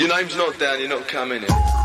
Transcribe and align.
Your 0.00 0.08
name's 0.08 0.34
not 0.34 0.58
down, 0.58 0.80
you're 0.80 0.88
not 0.88 1.06
coming 1.08 1.42
in. 1.42 1.79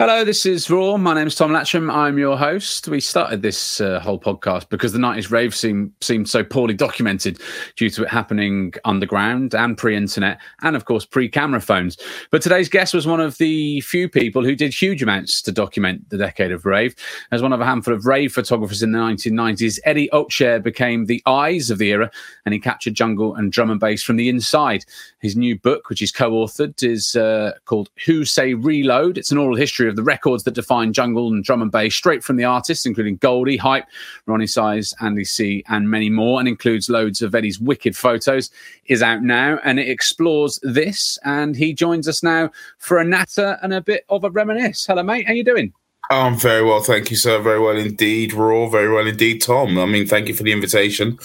Hello, 0.00 0.24
this 0.24 0.46
is 0.46 0.70
Raw. 0.70 0.96
My 0.96 1.12
name 1.12 1.26
is 1.26 1.34
Tom 1.34 1.50
Latcham. 1.50 1.92
I'm 1.92 2.16
your 2.16 2.38
host. 2.38 2.88
We 2.88 3.00
started 3.00 3.42
this 3.42 3.82
uh, 3.82 4.00
whole 4.00 4.18
podcast 4.18 4.70
because 4.70 4.94
the 4.94 4.98
90s 4.98 5.30
rave 5.30 5.54
seemed, 5.54 5.92
seemed 6.00 6.26
so 6.26 6.42
poorly 6.42 6.72
documented 6.72 7.38
due 7.76 7.90
to 7.90 8.04
it 8.04 8.08
happening 8.08 8.72
underground 8.86 9.54
and 9.54 9.76
pre 9.76 9.94
internet 9.94 10.40
and, 10.62 10.74
of 10.74 10.86
course, 10.86 11.04
pre 11.04 11.28
camera 11.28 11.60
phones. 11.60 11.98
But 12.30 12.40
today's 12.40 12.70
guest 12.70 12.94
was 12.94 13.06
one 13.06 13.20
of 13.20 13.36
the 13.36 13.82
few 13.82 14.08
people 14.08 14.42
who 14.42 14.56
did 14.56 14.72
huge 14.72 15.02
amounts 15.02 15.42
to 15.42 15.52
document 15.52 16.08
the 16.08 16.16
decade 16.16 16.50
of 16.50 16.64
rave. 16.64 16.96
As 17.30 17.42
one 17.42 17.52
of 17.52 17.60
a 17.60 17.66
handful 17.66 17.92
of 17.92 18.06
rave 18.06 18.32
photographers 18.32 18.82
in 18.82 18.92
the 18.92 18.98
1990s, 18.98 19.80
Eddie 19.84 20.08
Otchere 20.12 20.60
became 20.60 21.04
the 21.04 21.22
eyes 21.26 21.70
of 21.70 21.76
the 21.76 21.90
era 21.90 22.10
and 22.46 22.54
he 22.54 22.58
captured 22.58 22.94
jungle 22.94 23.34
and 23.34 23.52
drum 23.52 23.68
and 23.68 23.78
bass 23.78 24.02
from 24.02 24.16
the 24.16 24.30
inside. 24.30 24.82
His 25.18 25.36
new 25.36 25.58
book, 25.58 25.90
which 25.90 26.00
he's 26.00 26.10
co 26.10 26.30
authored, 26.30 26.82
is 26.82 27.16
uh, 27.16 27.52
called 27.66 27.90
Who 28.06 28.24
Say 28.24 28.54
Reload. 28.54 29.18
It's 29.18 29.30
an 29.30 29.36
oral 29.36 29.56
history 29.56 29.89
of 29.90 29.96
the 29.96 30.02
records 30.02 30.44
that 30.44 30.54
define 30.54 30.92
jungle 30.92 31.28
and 31.28 31.44
drum 31.44 31.60
and 31.60 31.70
bass, 31.70 31.94
straight 31.94 32.24
from 32.24 32.36
the 32.36 32.44
artists, 32.44 32.86
including 32.86 33.16
Goldie, 33.16 33.58
Hype, 33.58 33.84
Roni 34.26 34.48
Size, 34.48 34.94
Andy 35.00 35.24
C, 35.24 35.62
and 35.68 35.90
many 35.90 36.08
more, 36.08 36.38
and 36.38 36.48
includes 36.48 36.88
loads 36.88 37.20
of 37.20 37.34
Eddie's 37.34 37.60
wicked 37.60 37.96
photos. 37.96 38.50
Is 38.86 39.02
out 39.02 39.22
now, 39.22 39.60
and 39.62 39.78
it 39.78 39.88
explores 39.88 40.58
this. 40.62 41.18
And 41.24 41.54
he 41.54 41.72
joins 41.72 42.08
us 42.08 42.22
now 42.22 42.50
for 42.78 42.98
a 42.98 43.04
natter 43.04 43.58
and 43.62 43.72
a 43.72 43.80
bit 43.80 44.04
of 44.08 44.24
a 44.24 44.30
reminisce. 44.30 44.86
Hello, 44.86 45.02
mate. 45.02 45.26
How 45.26 45.32
you 45.32 45.44
doing? 45.44 45.72
I'm 46.10 46.36
very 46.36 46.64
well, 46.64 46.82
thank 46.82 47.12
you, 47.12 47.16
sir. 47.16 47.40
Very 47.40 47.60
well 47.60 47.76
indeed, 47.76 48.32
Raw. 48.32 48.68
Very 48.68 48.92
well 48.92 49.06
indeed, 49.06 49.42
Tom. 49.42 49.78
I 49.78 49.86
mean, 49.86 50.08
thank 50.08 50.26
you 50.26 50.34
for 50.34 50.42
the 50.42 50.50
invitation 50.50 51.18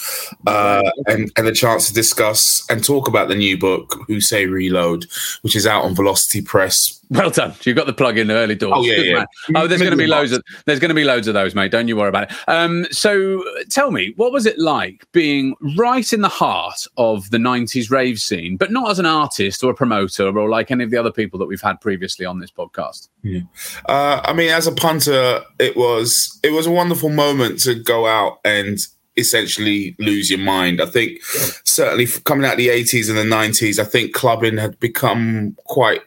uh, 0.45 0.83
and 1.07 1.31
and 1.35 1.47
the 1.47 1.51
chance 1.51 1.87
to 1.87 1.93
discuss 1.93 2.63
and 2.69 2.83
talk 2.83 3.07
about 3.07 3.27
the 3.27 3.35
new 3.35 3.57
book, 3.57 3.97
Who 4.07 4.21
Say 4.21 4.45
Reload, 4.45 5.07
which 5.41 5.55
is 5.55 5.65
out 5.65 5.85
on 5.85 5.95
Velocity 5.95 6.43
Press 6.43 7.01
well 7.09 7.29
done. 7.29 7.53
You've 7.63 7.75
got 7.75 7.87
the 7.87 7.93
plug 7.93 8.17
in 8.17 8.31
early 8.31 8.55
doors. 8.55 8.73
Oh 8.77 8.83
yeah, 8.83 8.95
Good 8.95 9.05
yeah. 9.05 9.13
man. 9.49 9.63
Oh, 9.63 9.67
there's 9.67 9.81
going 9.81 9.91
to 9.91 9.97
be 9.97 10.07
loads 10.07 10.31
of 10.31 10.43
there's 10.65 10.79
going 10.79 10.89
to 10.89 10.95
be 10.95 11.03
loads 11.03 11.27
of 11.27 11.33
those, 11.33 11.55
mate. 11.55 11.71
Don't 11.71 11.87
you 11.87 11.97
worry 11.97 12.09
about 12.09 12.31
it. 12.31 12.37
Um, 12.47 12.85
so 12.91 13.43
tell 13.69 13.91
me, 13.91 14.13
what 14.15 14.31
was 14.31 14.45
it 14.45 14.57
like 14.59 15.05
being 15.11 15.55
right 15.77 16.11
in 16.11 16.21
the 16.21 16.29
heart 16.29 16.87
of 16.97 17.29
the 17.31 17.37
'90s 17.37 17.89
rave 17.89 18.19
scene, 18.19 18.57
but 18.57 18.71
not 18.71 18.89
as 18.91 18.99
an 18.99 19.05
artist 19.05 19.63
or 19.63 19.71
a 19.71 19.75
promoter 19.75 20.37
or 20.37 20.49
like 20.49 20.71
any 20.71 20.83
of 20.83 20.91
the 20.91 20.97
other 20.97 21.11
people 21.11 21.39
that 21.39 21.45
we've 21.47 21.61
had 21.61 21.79
previously 21.81 22.25
on 22.25 22.39
this 22.39 22.51
podcast? 22.51 23.09
Yeah. 23.23 23.41
Uh, 23.87 24.21
I 24.23 24.33
mean, 24.33 24.51
as 24.51 24.67
a 24.67 24.71
punter, 24.71 25.41
it 25.59 25.75
was 25.75 26.39
it 26.43 26.51
was 26.51 26.67
a 26.67 26.71
wonderful 26.71 27.09
moment 27.09 27.59
to 27.61 27.75
go 27.75 28.07
out 28.07 28.39
and 28.43 28.79
essentially 29.17 29.95
lose 29.99 30.29
your 30.29 30.39
mind. 30.39 30.81
I 30.81 30.85
think 30.85 31.23
certainly 31.23 32.07
coming 32.25 32.45
out 32.45 32.53
of 32.53 32.57
the 32.57 32.69
80s 32.69 33.09
and 33.09 33.17
the 33.17 33.35
90s, 33.35 33.79
I 33.79 33.85
think 33.85 34.13
clubbing 34.13 34.57
had 34.57 34.79
become 34.79 35.55
quite 35.65 36.01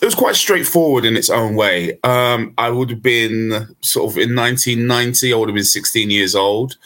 it 0.00 0.04
was 0.04 0.14
quite 0.14 0.36
straightforward 0.36 1.04
in 1.04 1.16
its 1.16 1.30
own 1.30 1.54
way. 1.54 1.98
Um, 2.02 2.54
I 2.58 2.70
would 2.70 2.90
have 2.90 3.02
been 3.02 3.76
sort 3.80 4.10
of 4.10 4.18
in 4.18 4.34
1990. 4.34 5.32
I 5.32 5.36
would 5.36 5.48
have 5.48 5.54
been 5.54 5.64
16 5.64 6.10
years 6.10 6.34
old. 6.34 6.76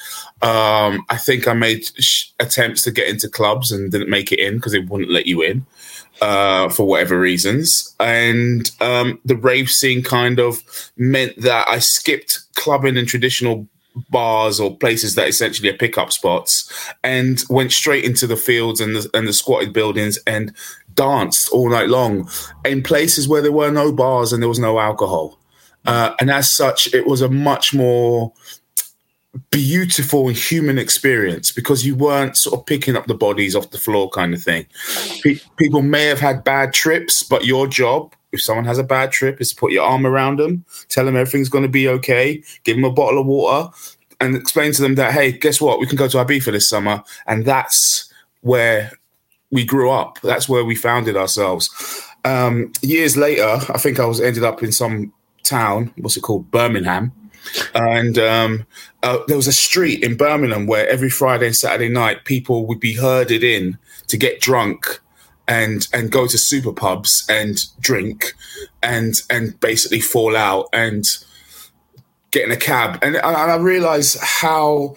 Um, 0.43 1.05
I 1.09 1.17
think 1.17 1.49
I 1.49 1.55
made 1.55 1.87
sh- 1.99 2.27
attempts 2.39 2.83
to 2.83 2.91
get 2.91 3.09
into 3.09 3.29
clubs 3.29 3.73
and 3.73 3.91
didn't 3.91 4.11
make 4.11 4.33
it 4.33 4.39
in 4.39 4.57
because 4.57 4.73
they 4.73 4.79
wouldn't 4.79 5.11
let 5.11 5.27
you 5.27 5.43
in 5.43 5.67
uh, 6.21 6.69
for 6.69 6.87
whatever 6.87 7.19
reasons. 7.19 7.95
And 7.99 8.71
um, 8.81 9.19
the 9.25 9.37
rave 9.37 9.71
scene 9.71 10.03
kind 10.03 10.39
of 10.39 10.63
meant 10.97 11.41
that 11.41 11.67
I 11.69 11.79
skipped 11.79 12.41
clubbing 12.55 12.97
and 12.97 13.09
traditional 13.09 13.67
bars 14.11 14.61
or 14.61 14.77
places 14.77 15.15
that 15.15 15.29
essentially 15.29 15.69
are 15.69 15.77
pickup 15.77 16.13
spots 16.13 16.93
and 17.03 17.43
went 17.51 17.73
straight 17.73 18.05
into 18.05 18.27
the 18.27 18.37
fields 18.37 18.81
and 18.81 18.95
the, 18.95 19.11
and 19.15 19.27
the 19.27 19.33
squatted 19.33 19.73
buildings 19.73 20.19
and 20.27 20.55
danced 20.99 21.49
all 21.51 21.71
night 21.71 21.89
long 21.89 22.29
in 22.65 22.83
places 22.83 23.29
where 23.29 23.41
there 23.41 23.53
were 23.53 23.71
no 23.71 23.93
bars 23.93 24.33
and 24.33 24.43
there 24.43 24.49
was 24.49 24.59
no 24.59 24.79
alcohol. 24.81 25.39
Uh, 25.87 26.13
and 26.21 26.31
as 26.31 26.53
such, 26.55 26.93
it 26.93 27.07
was 27.07 27.23
a 27.23 27.29
much 27.31 27.73
more 27.73 28.33
beautiful 29.51 30.27
and 30.27 30.37
human 30.37 30.77
experience 30.77 31.53
because 31.53 31.87
you 31.87 31.95
weren't 31.95 32.37
sort 32.37 32.59
of 32.59 32.67
picking 32.67 32.97
up 32.97 33.07
the 33.07 33.15
bodies 33.15 33.55
off 33.55 33.71
the 33.71 33.79
floor 33.79 34.11
kind 34.11 34.35
of 34.35 34.43
thing. 34.43 34.67
Pe- 35.23 35.39
people 35.57 35.83
may 35.83 36.07
have 36.07 36.19
had 36.19 36.43
bad 36.43 36.73
trips, 36.73 37.23
but 37.23 37.47
your 37.47 37.69
job, 37.69 38.15
if 38.33 38.43
someone 38.43 38.65
has 38.65 38.79
a 38.79 38.85
bad 38.85 39.13
trip, 39.13 39.41
is 39.41 39.51
to 39.51 39.57
put 39.57 39.71
your 39.71 39.85
arm 39.85 40.05
around 40.05 40.39
them, 40.39 40.65
tell 40.89 41.05
them 41.05 41.17
everything's 41.17 41.49
going 41.49 41.63
to 41.63 41.69
be 41.69 41.89
okay, 41.89 42.43
give 42.65 42.77
them 42.77 42.85
a 42.85 42.91
bottle 42.91 43.21
of 43.21 43.27
water, 43.27 43.71
and 44.21 44.35
explain 44.35 44.73
to 44.73 44.83
them 44.83 44.97
that, 44.97 45.13
hey, 45.13 45.31
guess 45.31 45.61
what? 45.61 45.79
We 45.79 45.87
can 45.87 45.97
go 45.97 46.09
to 46.09 46.19
Ibiza 46.19 46.51
this 46.51 46.69
summer. 46.69 47.03
And 47.27 47.45
that's 47.45 48.13
where 48.41 48.98
we 49.51 49.65
grew 49.65 49.91
up. 49.91 50.21
That's 50.23 50.49
where 50.49 50.65
we 50.65 50.75
founded 50.75 51.17
ourselves. 51.17 51.71
Um, 52.25 52.73
years 52.83 53.17
later, 53.17 53.59
I 53.69 53.79
think 53.79 53.99
I 53.99 54.07
was 54.07 54.21
ended 54.21 54.45
up 54.45 54.63
in 54.63 54.73
some 54.73 55.13
town. 55.45 55.93
What's 55.97 56.17
it 56.17 56.23
called? 56.23 56.51
Birmingham. 56.51 57.13
And 57.75 58.19
um, 58.19 58.67
uh, 59.03 59.19
there 59.27 59.37
was 59.37 59.47
a 59.47 59.53
street 59.53 60.03
in 60.03 60.17
Birmingham 60.17 60.67
where 60.67 60.89
every 60.89 61.09
Friday 61.09 61.47
and 61.47 61.57
Saturday 61.57 61.89
night 61.89 62.25
people 62.25 62.67
would 62.67 62.81
be 62.81 62.95
herded 62.95 63.43
in 63.43 63.79
to 64.09 64.17
get 64.17 64.41
drunk 64.41 65.01
and 65.47 65.89
and 65.95 66.13
go 66.13 66.27
to 66.27 66.37
super 66.37 66.73
pubs 66.73 67.25
and 67.29 67.65
drink 67.81 68.35
and 68.83 69.15
and 69.31 69.59
basically 69.61 70.01
fall 70.01 70.37
out 70.37 70.69
and 70.75 71.05
get 72.31 72.45
in 72.45 72.53
a 72.53 72.57
cab. 72.57 72.99
And, 73.03 73.17
and 73.17 73.25
I 73.25 73.57
realized 73.57 74.19
how 74.21 74.97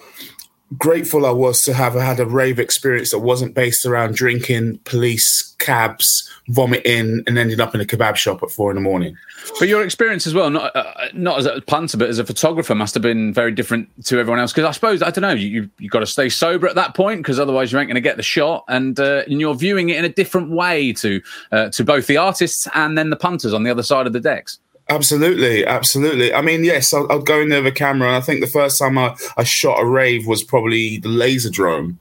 grateful 0.78 1.26
I 1.26 1.30
was 1.30 1.62
to 1.62 1.74
have 1.74 1.94
had 1.94 2.20
a 2.20 2.26
rave 2.26 2.58
experience 2.58 3.10
that 3.10 3.18
wasn't 3.18 3.54
based 3.54 3.84
around 3.86 4.14
drinking, 4.14 4.78
police, 4.84 5.54
cabs, 5.58 6.28
vomiting, 6.48 7.22
and 7.26 7.38
ending 7.38 7.60
up 7.60 7.74
in 7.74 7.80
a 7.80 7.84
kebab 7.84 8.16
shop 8.16 8.42
at 8.42 8.50
four 8.50 8.70
in 8.70 8.74
the 8.74 8.80
morning. 8.80 9.16
But 9.58 9.68
your 9.68 9.82
experience 9.82 10.26
as 10.26 10.34
well, 10.34 10.50
not 10.50 10.74
uh, 10.76 11.08
not 11.12 11.38
as 11.38 11.46
a 11.46 11.60
punter, 11.62 11.96
but 11.96 12.08
as 12.08 12.18
a 12.18 12.24
photographer, 12.24 12.74
must 12.74 12.94
have 12.94 13.02
been 13.02 13.32
very 13.32 13.50
different 13.50 13.88
to 14.06 14.18
everyone 14.18 14.38
else. 14.38 14.52
Because 14.52 14.68
I 14.68 14.70
suppose 14.70 15.02
I 15.02 15.10
don't 15.10 15.22
know, 15.22 15.32
you 15.32 15.68
you 15.78 15.88
got 15.88 16.00
to 16.00 16.06
stay 16.06 16.28
sober 16.28 16.68
at 16.68 16.74
that 16.76 16.94
point, 16.94 17.20
because 17.20 17.40
otherwise 17.40 17.72
you 17.72 17.78
ain't 17.78 17.88
going 17.88 17.94
to 17.94 18.00
get 18.00 18.16
the 18.16 18.22
shot, 18.22 18.64
and 18.68 18.98
uh, 18.98 19.22
and 19.26 19.40
you're 19.40 19.54
viewing 19.54 19.88
it 19.88 19.96
in 19.96 20.04
a 20.04 20.08
different 20.08 20.50
way 20.50 20.92
to 20.94 21.20
uh, 21.50 21.68
to 21.70 21.84
both 21.84 22.06
the 22.06 22.16
artists 22.16 22.68
and 22.74 22.96
then 22.96 23.10
the 23.10 23.16
punters 23.16 23.52
on 23.52 23.64
the 23.64 23.70
other 23.70 23.82
side 23.82 24.06
of 24.06 24.12
the 24.12 24.20
decks. 24.20 24.58
Absolutely, 24.88 25.64
absolutely. 25.64 26.34
I 26.34 26.40
mean, 26.40 26.64
yes, 26.64 26.92
I'll, 26.92 27.10
I'll, 27.10 27.22
go 27.22 27.40
in 27.40 27.48
there 27.48 27.62
with 27.62 27.72
a 27.72 27.76
camera, 27.76 28.08
and 28.08 28.16
I 28.16 28.20
think 28.20 28.40
the 28.40 28.46
first 28.46 28.78
time 28.78 28.98
I, 28.98 29.16
I 29.36 29.44
shot 29.44 29.80
a 29.80 29.86
rave 29.86 30.26
was 30.26 30.42
probably 30.42 30.98
the 30.98 31.08
Laserdrome, 31.08 31.96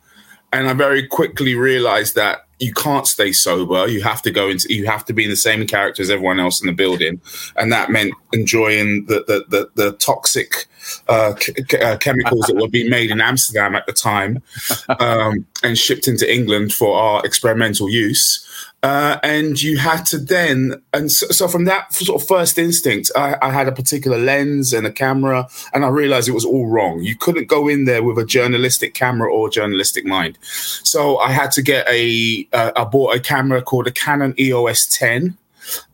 and 0.52 0.68
I 0.68 0.74
very 0.74 1.08
quickly 1.08 1.56
realized 1.56 2.16
that 2.16 2.48
you 2.60 2.74
can't 2.74 3.08
stay 3.08 3.32
sober. 3.32 3.88
You 3.88 4.04
have 4.04 4.22
to 4.22 4.32
go 4.32 4.50
into, 4.50 4.74
you 4.74 4.86
have 4.86 5.04
to 5.06 5.14
be 5.14 5.24
in 5.24 5.30
the 5.30 5.36
same 5.36 5.66
character 5.66 6.02
as 6.02 6.10
everyone 6.10 6.40
else 6.40 6.62
in 6.62 6.68
the 6.68 6.74
building, 6.74 7.22
and 7.56 7.72
that 7.72 7.90
meant 7.90 8.14
enjoying 8.34 9.06
the 9.06 9.24
the 9.28 9.46
the, 9.50 9.70
the 9.76 9.92
toxic 9.98 10.68
uh, 11.08 11.34
uh, 11.82 11.98
chemicals 11.98 12.46
that 12.48 12.56
were 12.56 12.68
being 12.68 12.90
made 12.90 13.12
in 13.12 13.22
Amsterdam 13.22 13.76
at 13.76 13.86
the 13.86 13.94
time, 13.94 14.42
um, 15.00 15.46
and 15.64 15.78
shipped 15.78 16.08
into 16.08 16.32
England 16.32 16.74
for 16.74 16.98
our 16.98 17.26
experimental 17.26 17.90
use. 17.90 18.48
Uh, 18.84 19.20
and 19.22 19.62
you 19.62 19.78
had 19.78 20.04
to 20.08 20.18
then, 20.18 20.82
and 20.92 21.12
so, 21.12 21.28
so, 21.28 21.48
from 21.48 21.66
that 21.66 21.94
sort 21.94 22.20
of 22.20 22.28
first 22.28 22.58
instinct, 22.58 23.12
I, 23.16 23.38
I, 23.40 23.52
had 23.52 23.68
a 23.68 23.72
particular 23.72 24.18
lens 24.18 24.74
and 24.74 24.88
a 24.88 24.92
camera, 24.92 25.48
and 25.72 25.86
I 25.86 25.90
realized 25.90 26.28
it 26.28 26.32
was 26.32 26.46
all 26.46 26.66
wrong. 26.66 27.04
You 27.04 27.16
couldn't 27.16 27.48
go 27.48 27.68
in 27.68 27.86
there 27.86 28.02
with 28.02 28.18
a 28.18 28.26
journalistic 28.26 28.96
camera 28.96 29.32
or 29.32 29.52
journalistic 29.52 30.04
mind. 30.04 30.40
So 30.42 31.20
I 31.20 31.32
had 31.32 31.52
to 31.52 31.62
get 31.62 31.88
a. 31.88 32.48
Uh, 32.54 32.72
I 32.76 32.84
bought 32.86 33.16
a 33.16 33.20
camera 33.20 33.62
called 33.62 33.86
a 33.86 33.92
Canon 33.92 34.34
EOS 34.40 34.88
10. 34.88 35.38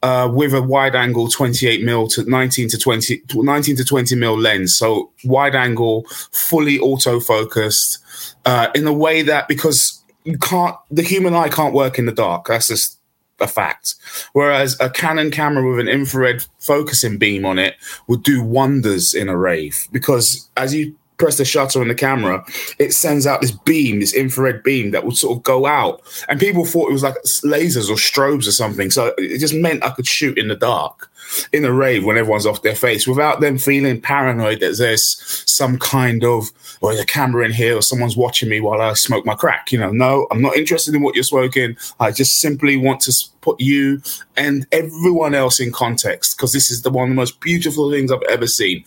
Uh, 0.01 0.31
with 0.33 0.53
a 0.53 0.61
wide 0.61 0.95
angle 0.95 1.27
28 1.27 1.83
mil 1.83 2.07
to 2.07 2.23
19 2.23 2.69
to 2.69 2.77
20 2.77 3.21
19 3.33 3.75
to 3.75 3.83
20 3.83 4.15
mil 4.15 4.39
lens 4.39 4.73
so 4.73 5.11
wide 5.25 5.55
angle 5.55 6.05
fully 6.31 6.79
auto 6.79 7.19
focused 7.19 7.99
uh, 8.45 8.69
in 8.73 8.87
a 8.87 8.93
way 8.93 9.21
that 9.21 9.45
because 9.49 9.96
you 10.27 10.37
can't 10.37 10.75
the 10.91 11.03
human 11.03 11.33
eye 11.33 11.47
can't 11.47 11.73
work 11.73 11.97
in 11.97 12.05
the 12.05 12.11
dark. 12.11 12.47
That's 12.47 12.67
just 12.67 12.99
a 13.39 13.47
fact. 13.47 13.95
Whereas 14.33 14.75
a 14.81 14.89
canon 14.89 15.31
camera 15.31 15.67
with 15.69 15.79
an 15.79 15.87
infrared 15.87 16.45
focusing 16.59 17.17
beam 17.17 17.45
on 17.45 17.57
it 17.57 17.75
would 18.07 18.23
do 18.23 18.43
wonders 18.43 19.13
in 19.13 19.29
a 19.29 19.37
rave 19.37 19.87
because 19.91 20.49
as 20.57 20.73
you 20.73 20.97
press 21.17 21.37
the 21.37 21.45
shutter 21.45 21.81
on 21.81 21.87
the 21.87 21.95
camera 21.95 22.45
it 22.77 22.93
sends 22.93 23.25
out 23.25 23.41
this 23.41 23.51
beam 23.51 23.99
this 23.99 24.13
infrared 24.13 24.61
beam 24.61 24.91
that 24.91 25.05
would 25.05 25.15
sort 25.15 25.37
of 25.37 25.43
go 25.43 25.65
out. 25.65 26.01
And 26.27 26.41
people 26.41 26.65
thought 26.65 26.89
it 26.89 26.93
was 26.93 27.03
like 27.03 27.15
lasers 27.45 27.89
or 27.89 27.95
strobes 27.95 28.47
or 28.47 28.51
something. 28.51 28.91
So 28.91 29.13
it 29.17 29.37
just 29.37 29.55
meant 29.55 29.83
i 29.83 29.91
could 29.91 30.07
shoot 30.07 30.37
in 30.37 30.49
the 30.49 30.55
dark 30.55 31.09
in 31.51 31.65
a 31.65 31.71
rave 31.71 32.05
when 32.05 32.17
everyone's 32.17 32.45
off 32.45 32.61
their 32.61 32.75
face 32.75 33.07
without 33.07 33.41
them 33.41 33.57
feeling 33.57 34.01
paranoid 34.01 34.59
that 34.59 34.77
there's 34.77 35.43
some 35.45 35.77
kind 35.77 36.23
of 36.23 36.49
or 36.81 36.91
there's 36.91 37.03
a 37.03 37.05
camera 37.05 37.45
in 37.45 37.51
here 37.51 37.75
or 37.75 37.81
someone's 37.81 38.17
watching 38.17 38.49
me 38.49 38.59
while 38.59 38.81
I 38.81 38.93
smoke 38.93 39.25
my 39.25 39.35
crack. 39.35 39.71
You 39.71 39.79
know, 39.79 39.91
no, 39.91 40.27
I'm 40.31 40.41
not 40.41 40.55
interested 40.55 40.95
in 40.95 41.01
what 41.01 41.15
you're 41.15 41.23
smoking. 41.23 41.75
I 41.99 42.11
just 42.11 42.39
simply 42.39 42.77
want 42.77 43.01
to 43.01 43.13
put 43.41 43.59
you 43.59 44.01
and 44.35 44.67
everyone 44.71 45.33
else 45.33 45.59
in 45.59 45.71
context 45.71 46.37
because 46.37 46.53
this 46.53 46.69
is 46.69 46.81
the 46.81 46.89
one 46.89 47.05
of 47.05 47.09
the 47.09 47.15
most 47.15 47.39
beautiful 47.39 47.91
things 47.91 48.11
I've 48.11 48.21
ever 48.29 48.47
seen. 48.47 48.83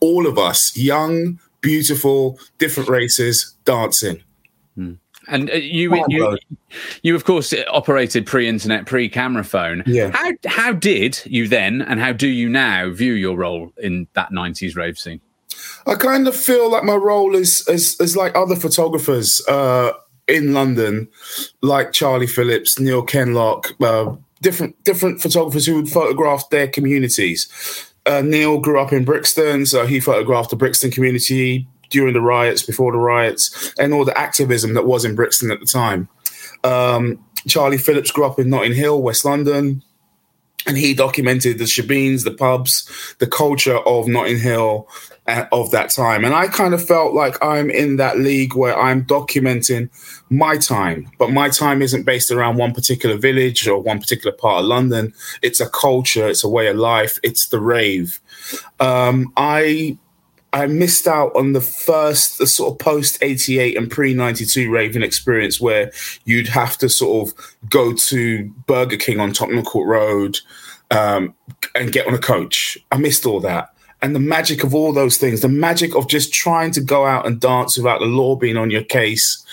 All 0.00 0.26
of 0.26 0.38
us, 0.38 0.76
young, 0.76 1.40
beautiful, 1.60 2.38
different 2.58 2.88
races, 2.88 3.54
dancing 3.64 4.22
And 5.28 5.50
uh, 5.50 5.54
you, 5.54 6.04
you, 6.08 6.38
you, 7.02 7.14
of 7.14 7.24
course, 7.24 7.54
operated 7.70 8.26
pre-internet, 8.26 8.86
pre-camera 8.86 9.44
phone. 9.44 9.82
Yeah. 9.86 10.10
How 10.10 10.32
how 10.46 10.72
did 10.72 11.20
you 11.24 11.46
then, 11.48 11.82
and 11.82 12.00
how 12.00 12.12
do 12.12 12.28
you 12.28 12.48
now 12.48 12.90
view 12.90 13.12
your 13.12 13.36
role 13.36 13.72
in 13.76 14.08
that 14.14 14.32
'90s 14.32 14.74
rave 14.74 14.98
scene? 14.98 15.20
I 15.86 15.94
kind 15.94 16.26
of 16.28 16.36
feel 16.36 16.70
like 16.70 16.84
my 16.84 16.94
role 16.94 17.34
is 17.34 17.66
is, 17.68 18.00
is 18.00 18.16
like 18.16 18.34
other 18.34 18.56
photographers 18.56 19.40
uh, 19.48 19.92
in 20.26 20.52
London, 20.52 21.08
like 21.62 21.92
Charlie 21.92 22.26
Phillips, 22.26 22.78
Neil 22.78 23.02
Kenlock, 23.02 23.72
uh, 23.82 24.16
different 24.40 24.82
different 24.84 25.20
photographers 25.20 25.66
who 25.66 25.76
would 25.76 25.88
photograph 25.88 26.48
their 26.50 26.68
communities. 26.68 27.48
Uh, 28.06 28.22
Neil 28.22 28.58
grew 28.58 28.80
up 28.80 28.92
in 28.92 29.04
Brixton, 29.04 29.66
so 29.66 29.86
he 29.86 30.00
photographed 30.00 30.50
the 30.50 30.56
Brixton 30.56 30.90
community 30.90 31.66
during 31.90 32.14
the 32.14 32.20
riots, 32.20 32.62
before 32.62 32.92
the 32.92 32.98
riots, 32.98 33.72
and 33.78 33.92
all 33.92 34.04
the 34.04 34.18
activism 34.18 34.74
that 34.74 34.86
was 34.86 35.04
in 35.04 35.14
Brixton 35.14 35.50
at 35.50 35.60
the 35.60 35.66
time. 35.66 36.08
Um, 36.64 37.24
Charlie 37.46 37.78
Phillips 37.78 38.10
grew 38.10 38.24
up 38.24 38.38
in 38.38 38.50
Notting 38.50 38.74
Hill, 38.74 39.00
West 39.00 39.24
London, 39.24 39.82
and 40.66 40.76
he 40.76 40.92
documented 40.92 41.58
the 41.58 41.64
shebeens, 41.64 42.24
the 42.24 42.32
pubs, 42.32 43.14
the 43.18 43.26
culture 43.26 43.78
of 43.78 44.06
Notting 44.08 44.38
Hill 44.38 44.88
uh, 45.26 45.46
of 45.52 45.70
that 45.70 45.90
time. 45.90 46.24
And 46.24 46.34
I 46.34 46.48
kind 46.48 46.74
of 46.74 46.84
felt 46.84 47.14
like 47.14 47.42
I'm 47.42 47.70
in 47.70 47.96
that 47.96 48.18
league 48.18 48.54
where 48.54 48.78
I'm 48.78 49.04
documenting 49.04 49.88
my 50.30 50.58
time, 50.58 51.10
but 51.18 51.30
my 51.30 51.48
time 51.48 51.80
isn't 51.80 52.04
based 52.04 52.30
around 52.30 52.56
one 52.56 52.74
particular 52.74 53.16
village 53.16 53.66
or 53.66 53.80
one 53.80 54.00
particular 54.00 54.36
part 54.36 54.60
of 54.60 54.66
London. 54.66 55.14
It's 55.42 55.60
a 55.60 55.70
culture, 55.70 56.28
it's 56.28 56.44
a 56.44 56.48
way 56.48 56.66
of 56.66 56.76
life, 56.76 57.18
it's 57.22 57.48
the 57.48 57.60
rave. 57.60 58.20
Um, 58.78 59.32
I 59.36 59.96
I 60.52 60.66
missed 60.66 61.06
out 61.06 61.34
on 61.36 61.52
the 61.52 61.60
first, 61.60 62.38
the 62.38 62.46
sort 62.46 62.72
of 62.72 62.78
post 62.78 63.18
88 63.20 63.76
and 63.76 63.90
pre 63.90 64.14
92 64.14 64.70
raving 64.70 65.02
experience 65.02 65.60
where 65.60 65.92
you'd 66.24 66.48
have 66.48 66.78
to 66.78 66.88
sort 66.88 67.28
of 67.28 67.56
go 67.68 67.92
to 67.92 68.44
Burger 68.66 68.96
King 68.96 69.20
on 69.20 69.32
Tottenham 69.32 69.64
Court 69.64 69.86
Road 69.86 70.38
um, 70.90 71.34
and 71.74 71.92
get 71.92 72.06
on 72.06 72.14
a 72.14 72.18
coach. 72.18 72.78
I 72.90 72.96
missed 72.96 73.26
all 73.26 73.40
that. 73.40 73.74
And 74.00 74.14
the 74.14 74.20
magic 74.20 74.62
of 74.62 74.74
all 74.74 74.92
those 74.92 75.18
things, 75.18 75.40
the 75.40 75.48
magic 75.48 75.94
of 75.94 76.08
just 76.08 76.32
trying 76.32 76.70
to 76.72 76.80
go 76.80 77.04
out 77.04 77.26
and 77.26 77.40
dance 77.40 77.76
without 77.76 77.98
the 77.98 78.06
law 78.06 78.36
being 78.36 78.56
on 78.56 78.70
your 78.70 78.84
case 78.84 79.44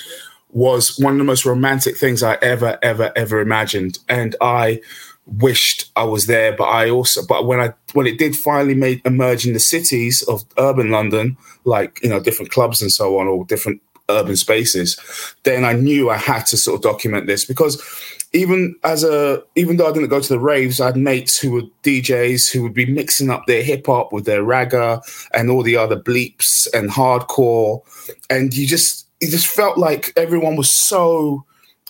was 0.52 0.98
one 1.00 1.14
of 1.14 1.18
the 1.18 1.26
most 1.26 1.46
romantic 1.46 1.98
things 1.98 2.24
I 2.24 2.36
ever, 2.36 2.78
ever, 2.82 3.12
ever 3.16 3.42
imagined. 3.42 4.00
And 4.08 4.36
I 4.40 4.82
wished 5.28 5.92
I 5.96 6.04
was 6.04 6.28
there, 6.28 6.56
but 6.56 6.66
I 6.66 6.90
also 6.90 7.26
but 7.26 7.46
when 7.46 7.60
I 7.60 7.74
when 7.94 8.08
it 8.08 8.18
did 8.18 8.36
finally 8.36 8.76
made 8.76 9.02
emerge 9.06 9.46
in 9.46 9.54
the 9.54 9.60
cities 9.60 10.22
of 10.24 10.46
urban 10.58 10.92
London, 10.92 11.38
like 11.64 12.00
you 12.04 12.10
know 12.10 12.20
different 12.20 12.52
clubs 12.52 12.82
and 12.82 12.92
so 12.92 13.18
on, 13.20 13.28
or 13.28 13.46
different 13.46 13.82
urban 14.10 14.36
spaces, 14.36 15.00
then 15.44 15.66
I 15.66 15.74
knew 15.74 16.10
I 16.10 16.18
had 16.18 16.46
to 16.48 16.58
sort 16.58 16.78
of 16.78 16.84
document 16.84 17.26
this 17.28 17.46
because 17.46 17.82
even 18.34 18.76
as 18.84 19.04
a 19.04 19.42
even 19.56 19.78
though 19.78 19.88
I 19.88 19.94
didn't 19.94 20.10
go 20.10 20.20
to 20.20 20.34
the 20.34 20.40
raves, 20.40 20.80
I 20.80 20.88
had 20.88 20.98
mates 20.98 21.40
who 21.40 21.52
were 21.52 21.64
DJs 21.84 22.52
who 22.52 22.62
would 22.64 22.74
be 22.74 22.86
mixing 22.86 23.30
up 23.30 23.46
their 23.48 23.64
hip 23.64 23.86
hop 23.88 24.12
with 24.14 24.26
their 24.26 24.44
ragga 24.44 25.02
and 25.34 25.50
all 25.50 25.64
the 25.64 25.78
other 25.78 26.00
bleeps 26.00 26.68
and 26.74 26.90
hardcore, 26.92 27.82
and 28.30 28.54
you 28.54 28.68
just 28.68 29.08
it 29.22 29.32
just 29.32 29.48
felt 29.48 29.78
like 29.78 30.12
everyone 30.18 30.56
was 30.56 30.72
so 30.72 31.46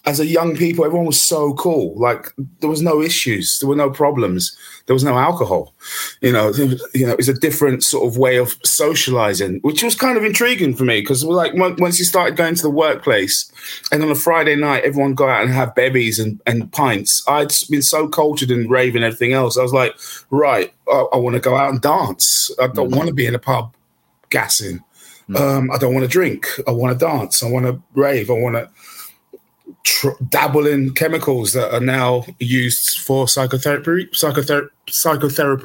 as 0.06 0.20
a 0.20 0.26
young 0.26 0.56
people, 0.56 0.86
everyone 0.86 1.08
was 1.08 1.22
so 1.22 1.54
cool. 1.56 1.98
Like 2.00 2.32
there 2.60 2.70
was 2.70 2.82
no 2.82 3.02
issues, 3.02 3.60
there 3.60 3.68
were 3.68 3.76
no 3.76 3.90
problems, 3.90 4.56
there 4.86 4.94
was 4.94 5.04
no 5.04 5.18
alcohol. 5.18 5.74
You 6.22 6.32
know, 6.32 6.52
you 6.94 7.06
know, 7.06 7.12
it 7.12 7.18
was 7.18 7.30
a 7.30 7.34
different 7.34 7.84
sort 7.84 8.08
of 8.08 8.18
way 8.18 8.38
of 8.38 8.56
socializing, 8.64 9.60
which 9.62 9.84
was 9.84 9.96
kind 9.96 10.18
of 10.18 10.24
intriguing 10.24 10.76
for 10.76 10.84
me 10.84 11.02
because 11.02 11.24
like 11.24 11.54
once 11.56 11.98
you 11.98 12.06
started 12.06 12.38
going 12.38 12.56
to 12.56 12.62
the 12.62 12.70
workplace, 12.70 13.52
and 13.92 14.04
on 14.04 14.12
a 14.12 14.16
Friday 14.16 14.56
night, 14.56 14.84
everyone 14.84 15.16
go 15.16 15.28
out 15.28 15.44
and 15.44 15.52
have 15.52 15.74
bevies 15.74 16.20
and, 16.20 16.40
and 16.46 16.72
pints. 16.72 17.24
I'd 17.28 17.52
been 17.70 17.82
so 17.82 18.08
cultured 18.08 18.52
and 18.52 18.70
rave 18.70 18.96
and 18.96 19.04
everything 19.04 19.34
else. 19.34 19.58
I 19.58 19.64
was 19.64 19.74
like, 19.74 19.96
right, 20.30 20.72
I, 20.88 21.06
I 21.14 21.18
want 21.18 21.36
to 21.36 21.40
go 21.40 21.56
out 21.56 21.72
and 21.72 21.82
dance. 21.82 22.52
I 22.62 22.68
don't 22.68 22.90
mm-hmm. 22.90 22.98
want 22.98 23.08
to 23.08 23.14
be 23.14 23.26
in 23.26 23.36
a 23.36 23.40
pub 23.40 23.74
gassing. 24.30 24.84
Mm-hmm. 25.30 25.36
Um, 25.36 25.72
I 25.72 25.80
don't 25.80 25.96
want 25.96 26.04
to 26.04 26.12
drink. 26.12 26.48
I 26.68 26.72
want 26.72 26.98
to 26.98 27.06
dance. 27.06 27.42
I 27.42 27.50
want 27.50 27.66
to 27.66 27.82
rave. 27.96 28.30
I 28.30 28.34
want 28.34 28.56
to 28.56 28.70
tr- 29.86 30.10
dabble 30.28 30.68
in 30.68 30.94
chemicals 30.94 31.54
that 31.54 31.74
are 31.74 31.80
now 31.80 32.26
used 32.40 33.00
for 33.00 33.30
psychotherapy. 33.30 34.10
Psychotherapy. 34.12 34.70
Psychotherapy. 34.90 35.64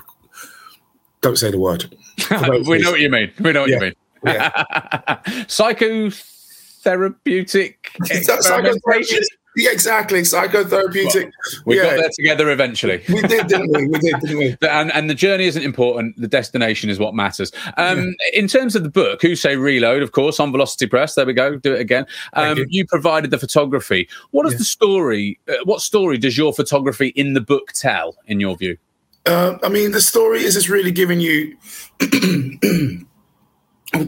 Don't 1.22 1.36
say 1.36 1.50
the 1.50 1.58
word. 1.58 1.92
we 2.68 2.78
know 2.78 2.92
what 2.92 3.00
you 3.00 3.10
mean. 3.10 3.32
We 3.40 3.52
know 3.52 3.62
what 3.62 3.70
yeah. 3.70 3.76
you 3.76 3.82
mean. 3.82 3.94
Yeah. 4.24 4.50
Psychotherapeutic 5.48 7.74
experimentation. 8.10 9.22
Yeah, 9.60 9.72
exactly. 9.72 10.22
Psychotherapeutic. 10.22 11.24
Well, 11.24 11.32
we 11.66 11.76
yeah. 11.76 11.82
got 11.82 11.96
there 11.96 12.10
together 12.14 12.50
eventually. 12.50 13.02
We 13.08 13.20
did, 13.22 13.46
didn't 13.46 13.70
we? 13.76 13.88
We 13.88 13.98
did, 13.98 14.20
didn't 14.20 14.38
we? 14.38 14.56
and, 14.68 14.90
and 14.92 15.10
the 15.10 15.14
journey 15.14 15.44
isn't 15.44 15.62
important. 15.62 16.16
The 16.18 16.28
destination 16.28 16.88
is 16.88 16.98
what 16.98 17.14
matters. 17.14 17.52
Um, 17.76 18.14
yeah. 18.32 18.40
In 18.40 18.48
terms 18.48 18.74
of 18.74 18.84
the 18.84 18.88
book, 18.88 19.20
Who 19.20 19.36
Say 19.36 19.56
Reload, 19.56 20.02
of 20.02 20.12
course, 20.12 20.40
on 20.40 20.50
Velocity 20.50 20.86
Press. 20.86 21.14
There 21.14 21.26
we 21.26 21.34
go. 21.34 21.56
Do 21.56 21.74
it 21.74 21.80
again. 21.80 22.06
Um, 22.32 22.56
you. 22.58 22.66
you. 22.70 22.86
provided 22.86 23.30
the 23.30 23.38
photography. 23.38 24.08
What 24.30 24.46
is 24.46 24.52
yeah. 24.52 24.58
the 24.58 24.64
story? 24.64 25.38
Uh, 25.46 25.54
what 25.64 25.82
story 25.82 26.16
does 26.16 26.38
your 26.38 26.54
photography 26.54 27.08
in 27.08 27.34
the 27.34 27.40
book 27.40 27.72
tell, 27.72 28.16
in 28.26 28.40
your 28.40 28.56
view? 28.56 28.78
Uh, 29.26 29.58
I 29.62 29.68
mean, 29.68 29.92
the 29.92 30.00
story 30.00 30.42
is 30.42 30.54
just 30.54 30.70
really 30.70 30.92
giving 30.92 31.20
you. 31.20 31.56
the, 31.98 33.06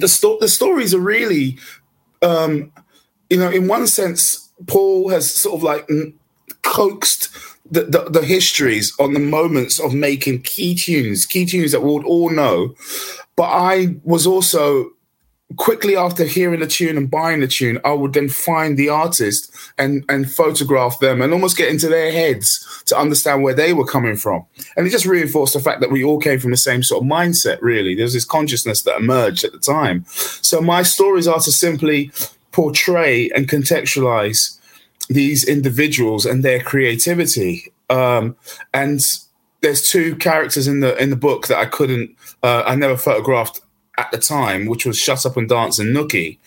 sto- 0.07 0.39
the 0.41 0.49
stories 0.49 0.95
are 0.95 1.01
really, 1.01 1.59
um, 2.23 2.73
you 3.29 3.37
know, 3.37 3.51
in 3.51 3.69
one 3.69 3.87
sense, 3.87 4.42
Paul 4.67 5.11
has 5.11 5.35
sort 5.35 5.57
of 5.57 5.63
like 5.63 5.87
mm, 5.89 6.13
coaxed 6.63 7.29
the, 7.71 7.83
the, 7.85 8.11
the, 8.11 8.25
histories 8.25 8.93
on 8.99 9.15
the 9.15 9.21
moments 9.21 9.81
of 9.81 9.95
making 9.95 10.43
key 10.43 10.75
tunes, 10.75 11.25
key 11.25 11.47
tunes 11.47 11.73
that 11.73 11.81
we 11.81 11.93
would 11.93 12.05
all 12.05 12.29
know. 12.29 12.75
But 13.35 13.45
I 13.45 13.97
was 14.05 14.27
also 14.27 14.91
quickly 15.57 15.97
after 15.97 16.25
hearing 16.25 16.61
the 16.61 16.67
tune 16.67 16.97
and 16.97 17.11
buying 17.11 17.41
the 17.41 17.47
tune, 17.47 17.79
I 17.85 17.93
would 17.93 18.13
then 18.13 18.29
find 18.29 18.77
the 18.77 18.89
artist 18.89 19.55
and 19.79 20.05
and 20.09 20.31
photograph 20.31 20.99
them 20.99 21.21
and 21.21 21.33
almost 21.33 21.57
get 21.57 21.69
into 21.69 21.89
their 21.89 22.13
heads 22.13 22.83
to 22.87 22.99
understand 22.99 23.43
where 23.43 23.55
they 23.55 23.73
were 23.73 23.87
coming 23.87 24.17
from. 24.17 24.45
And 24.77 24.87
it 24.87 24.91
just 24.91 25.07
reinforced 25.07 25.55
the 25.55 25.61
fact 25.61 25.81
that 25.81 25.91
we 25.91 26.05
all 26.05 26.19
came 26.19 26.39
from 26.39 26.51
the 26.51 26.57
same 26.57 26.83
sort 26.83 27.03
of 27.03 27.09
mindset, 27.09 27.59
really. 27.61 27.95
There's 27.95 28.15
this 28.15 28.25
consciousness 28.25 28.83
that 28.83 28.99
emerged 28.99 29.45
at 29.45 29.53
the 29.53 29.59
time. 29.59 30.05
So 30.07 30.61
my 30.61 30.83
stories 30.83 31.29
are 31.29 31.41
to 31.41 31.53
simply 31.53 32.11
portray 32.53 33.31
and 33.31 33.49
contextualize 33.49 34.59
these 35.09 35.45
individuals 35.45 36.25
and 36.25 36.45
their 36.45 36.61
creativity. 36.63 37.73
Um, 37.91 38.37
and 38.73 39.01
there's 39.61 39.89
two 39.89 40.17
characters 40.17 40.67
in 40.67 40.81
the 40.81 40.97
in 40.97 41.11
the 41.11 41.17
book 41.17 41.49
that 41.49 41.59
I 41.59 41.67
couldn't, 41.67 42.17
uh, 42.43 42.63
I 42.67 42.75
never 42.75 42.97
photographed 42.97 43.61
at 43.99 44.11
the 44.11 44.19
time, 44.19 44.67
which 44.67 44.87
was 44.87 44.99
Shut 44.99 45.27
Up 45.27 45.37
and 45.37 45.49
Dance 45.49 45.79
and 45.79 45.95
Nookie. 45.95 46.39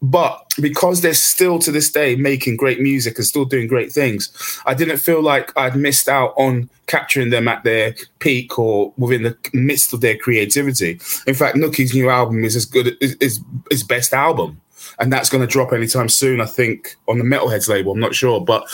But 0.00 0.42
because 0.60 1.02
they're 1.02 1.14
still 1.14 1.58
to 1.60 1.70
this 1.70 1.90
day 1.90 2.16
making 2.16 2.56
great 2.56 2.80
music 2.80 3.18
and 3.18 3.26
still 3.26 3.44
doing 3.44 3.66
great 3.66 3.92
things, 3.92 4.32
I 4.64 4.74
didn't 4.74 4.98
feel 4.98 5.22
like 5.22 5.56
I'd 5.56 5.76
missed 5.76 6.08
out 6.08 6.32
on 6.36 6.70
capturing 6.86 7.30
them 7.30 7.48
at 7.48 7.64
their 7.64 7.94
peak 8.20 8.58
or 8.58 8.92
within 8.96 9.24
the 9.24 9.36
midst 9.52 9.92
of 9.92 10.00
their 10.00 10.16
creativity. 10.16 10.98
In 11.26 11.34
fact, 11.34 11.56
Nookie's 11.56 11.94
new 11.94 12.08
album 12.08 12.44
is 12.44 12.56
as 12.56 12.64
good 12.64 12.96
as 13.02 13.40
his 13.70 13.82
best 13.82 14.14
album 14.14 14.60
and 14.98 15.12
that's 15.12 15.28
going 15.28 15.42
to 15.42 15.46
drop 15.46 15.72
anytime 15.72 16.08
soon. 16.08 16.40
I 16.40 16.46
think 16.46 16.96
on 17.08 17.18
the 17.18 17.24
Metalheadz 17.24 17.68
label. 17.68 17.92
I'm 17.92 18.00
not 18.00 18.14
sure, 18.14 18.40
but 18.40 18.64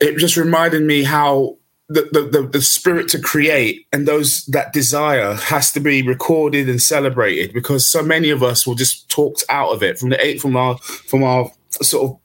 it 0.00 0.16
just 0.18 0.36
reminded 0.36 0.82
me 0.82 1.02
how 1.02 1.56
the, 1.88 2.08
the, 2.12 2.40
the, 2.40 2.48
the, 2.48 2.62
spirit 2.62 3.08
to 3.08 3.18
create 3.18 3.86
and 3.92 4.06
those 4.06 4.44
that 4.46 4.74
desire 4.74 5.34
has 5.34 5.72
to 5.72 5.80
be 5.80 6.02
recorded 6.02 6.68
and 6.68 6.82
celebrated 6.82 7.54
because 7.54 7.90
so 7.90 8.02
many 8.02 8.28
of 8.28 8.42
us 8.42 8.66
were 8.66 8.74
just 8.74 9.08
talked 9.08 9.42
out 9.48 9.70
of 9.70 9.82
it 9.82 9.98
from 9.98 10.10
the 10.10 10.24
eight 10.24 10.38
from 10.38 10.54
our 10.54 10.76
from 10.76 11.24
our 11.24 11.50
sort 11.80 12.10
of 12.10 12.18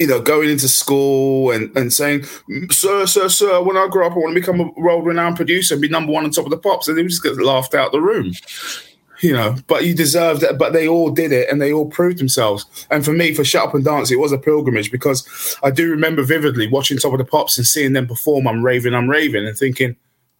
you 0.00 0.08
know 0.08 0.20
going 0.20 0.50
into 0.50 0.68
school 0.68 1.52
and, 1.52 1.74
and 1.76 1.92
saying 1.92 2.24
sir 2.70 3.06
sir 3.06 3.28
sir 3.28 3.62
when 3.62 3.76
i 3.76 3.86
grow 3.88 4.08
up 4.08 4.12
i 4.14 4.16
want 4.16 4.34
to 4.34 4.40
become 4.40 4.58
a 4.58 4.80
world 4.80 5.06
renowned 5.06 5.36
producer 5.36 5.74
and 5.74 5.82
be 5.82 5.88
number 5.88 6.10
one 6.10 6.24
on 6.24 6.32
top 6.32 6.46
of 6.46 6.50
the 6.50 6.58
pops 6.58 6.88
and 6.88 6.98
they 6.98 7.02
just 7.04 7.22
get 7.22 7.36
laughed 7.38 7.74
out 7.74 7.92
the 7.92 8.00
room 8.00 8.32
you 9.20 9.32
know, 9.32 9.56
but 9.66 9.84
you 9.84 9.94
deserved 9.94 10.42
it. 10.42 10.58
But 10.58 10.72
they 10.72 10.88
all 10.88 11.10
did 11.10 11.32
it 11.32 11.48
and 11.50 11.60
they 11.60 11.72
all 11.72 11.86
proved 11.86 12.18
themselves. 12.18 12.66
And 12.90 13.04
for 13.04 13.12
me, 13.12 13.34
for 13.34 13.44
Shut 13.44 13.68
Up 13.68 13.74
and 13.74 13.84
Dance, 13.84 14.10
it 14.10 14.18
was 14.18 14.32
a 14.32 14.38
pilgrimage 14.38 14.90
because 14.90 15.56
I 15.62 15.70
do 15.70 15.90
remember 15.90 16.22
vividly 16.22 16.68
watching 16.68 16.98
Top 16.98 17.12
of 17.12 17.18
the 17.18 17.24
Pops 17.24 17.58
and 17.58 17.66
seeing 17.66 17.92
them 17.92 18.06
perform 18.06 18.48
I'm 18.48 18.64
Raving, 18.64 18.94
I'm 18.94 19.08
Raving 19.08 19.46
and 19.46 19.56
thinking, 19.56 19.96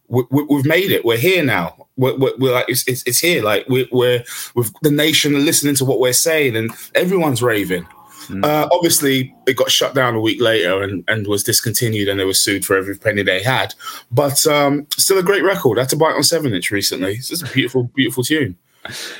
we, 0.07 0.23
have 0.31 0.65
made 0.65 0.91
it. 0.91 1.05
We're 1.05 1.17
here 1.17 1.43
now. 1.43 1.87
We're, 1.95 2.17
we're, 2.17 2.37
we're 2.37 2.53
like, 2.53 2.65
it's, 2.67 2.85
it's, 2.87 3.03
it's, 3.07 3.19
here. 3.19 3.41
Like 3.43 3.65
we're, 3.69 3.87
we're 3.91 4.23
with 4.55 4.73
the 4.81 4.91
nation 4.91 5.45
listening 5.45 5.75
to 5.75 5.85
what 5.85 5.99
we're 5.99 6.11
saying 6.11 6.57
and 6.57 6.71
everyone's 6.95 7.41
raving. 7.41 7.87
Mm. 8.27 8.45
Uh, 8.45 8.67
obviously, 8.71 9.33
it 9.47 9.55
got 9.55 9.71
shut 9.71 9.95
down 9.95 10.15
a 10.15 10.21
week 10.21 10.41
later 10.41 10.81
and, 10.83 11.03
and 11.07 11.27
was 11.27 11.43
discontinued, 11.43 12.07
and 12.07 12.19
they 12.19 12.25
were 12.25 12.33
sued 12.33 12.65
for 12.65 12.77
every 12.77 12.95
penny 12.95 13.23
they 13.23 13.41
had. 13.41 13.73
But 14.11 14.45
um, 14.45 14.85
still, 14.95 15.17
a 15.17 15.23
great 15.23 15.43
record. 15.43 15.77
I 15.77 15.81
had 15.81 15.89
to 15.89 15.97
buy 15.97 16.11
it 16.11 16.15
on 16.15 16.23
seven 16.23 16.53
inch 16.53 16.71
recently. 16.71 17.13
It's 17.13 17.29
just 17.29 17.43
a 17.43 17.51
beautiful, 17.51 17.83
beautiful 17.95 18.23
tune. 18.23 18.57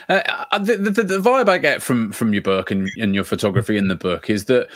Uh, 0.09 0.59
the, 0.59 0.75
the, 0.75 1.03
the, 1.03 1.19
vibe 1.19 1.47
I 1.47 1.59
get 1.59 1.83
from 1.83 2.11
from 2.11 2.33
your 2.33 2.41
book 2.41 2.71
and, 2.71 2.89
and 2.99 3.13
your 3.13 3.23
photography 3.23 3.77
in 3.77 3.89
the 3.89 3.95
book 3.95 4.27
is 4.27 4.45
that 4.45 4.67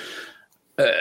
uh, 0.78 0.92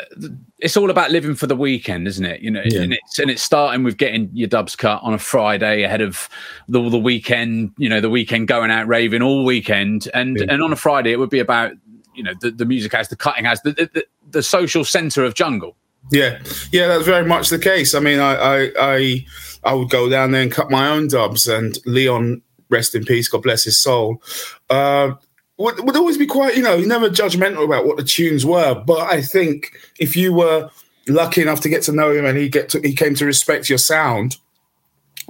it's 0.59 0.77
all 0.77 0.91
about 0.91 1.11
living 1.11 1.35
for 1.35 1.47
the 1.47 1.57
weekend, 1.57 2.07
isn't 2.07 2.25
it? 2.25 2.41
You 2.41 2.51
know, 2.51 2.63
yeah. 2.65 2.83
and 2.83 2.93
it's 2.93 3.19
and 3.19 3.31
it's 3.31 3.43
starting 3.43 3.83
with 3.83 3.97
getting 3.97 4.31
your 4.33 4.49
dubs 4.49 4.77
cut 4.77 5.03
on 5.03 5.15
a 5.15 5.19
Friday 5.19 5.83
ahead 5.83 6.01
of 6.01 6.29
the 6.69 6.89
the 6.89 6.99
weekend. 6.99 7.73
You 7.77 7.89
know, 7.89 8.01
the 8.01 8.11
weekend 8.11 8.49
going 8.49 8.71
out 8.71 8.87
raving 8.87 9.23
all 9.23 9.45
weekend, 9.45 10.09
and 10.15 10.39
yeah. 10.39 10.47
and 10.49 10.63
on 10.63 10.73
a 10.73 10.77
Friday 10.77 11.13
it 11.13 11.19
would 11.19 11.31
be 11.31 11.41
about 11.41 11.73
you 12.15 12.23
know 12.23 12.35
the, 12.41 12.53
the 12.53 12.65
music 12.65 12.93
house, 12.93 13.09
the 13.09 13.17
cutting 13.17 13.45
house, 13.45 13.61
the 13.63 13.73
the, 13.73 14.07
the 14.31 14.43
social 14.43 14.85
centre 14.85 15.25
of 15.25 15.35
jungle. 15.35 15.77
Yeah, 16.13 16.39
yeah, 16.71 16.87
that's 16.87 17.05
very 17.05 17.27
much 17.27 17.49
the 17.49 17.59
case. 17.59 17.95
I 17.95 18.01
mean, 18.01 18.21
I, 18.21 18.35
I, 18.35 18.71
I, 18.79 19.27
I 19.65 19.75
would 19.75 19.89
go 19.89 20.11
down 20.11 20.33
there 20.33 20.43
and 20.43 20.53
cut 20.53 20.71
my 20.71 20.89
own 20.89 21.09
dubs, 21.09 21.47
and 21.47 21.79
Leon, 21.87 22.43
rest 22.75 22.95
in 22.95 23.05
peace, 23.05 23.29
God 23.29 23.43
bless 23.43 23.65
his 23.65 23.81
soul, 23.81 24.23
uh, 24.71 25.13
would, 25.57 25.85
would 25.85 25.97
always 25.97 26.19
be 26.19 26.27
quite, 26.27 26.57
you 26.57 26.63
know, 26.63 26.79
never 26.81 27.09
judgmental 27.09 27.65
about 27.65 27.87
what 27.87 27.97
the 27.97 28.05
tunes 28.05 28.45
were. 28.45 28.75
But 28.75 29.03
I 29.17 29.23
think 29.23 29.73
if 29.99 30.17
you 30.17 30.35
were 30.35 30.71
lucky 31.09 31.43
enough 31.43 31.61
to 31.61 31.69
get 31.69 31.83
to 31.85 31.93
know 31.93 32.13
him 32.13 32.25
and 32.25 32.37
he 32.37 32.49
get 32.49 32.69
to, 32.71 32.81
he 32.81 32.95
came 32.95 33.15
to 33.15 33.25
respect 33.25 33.69
your 33.69 33.79
sound, 33.79 34.37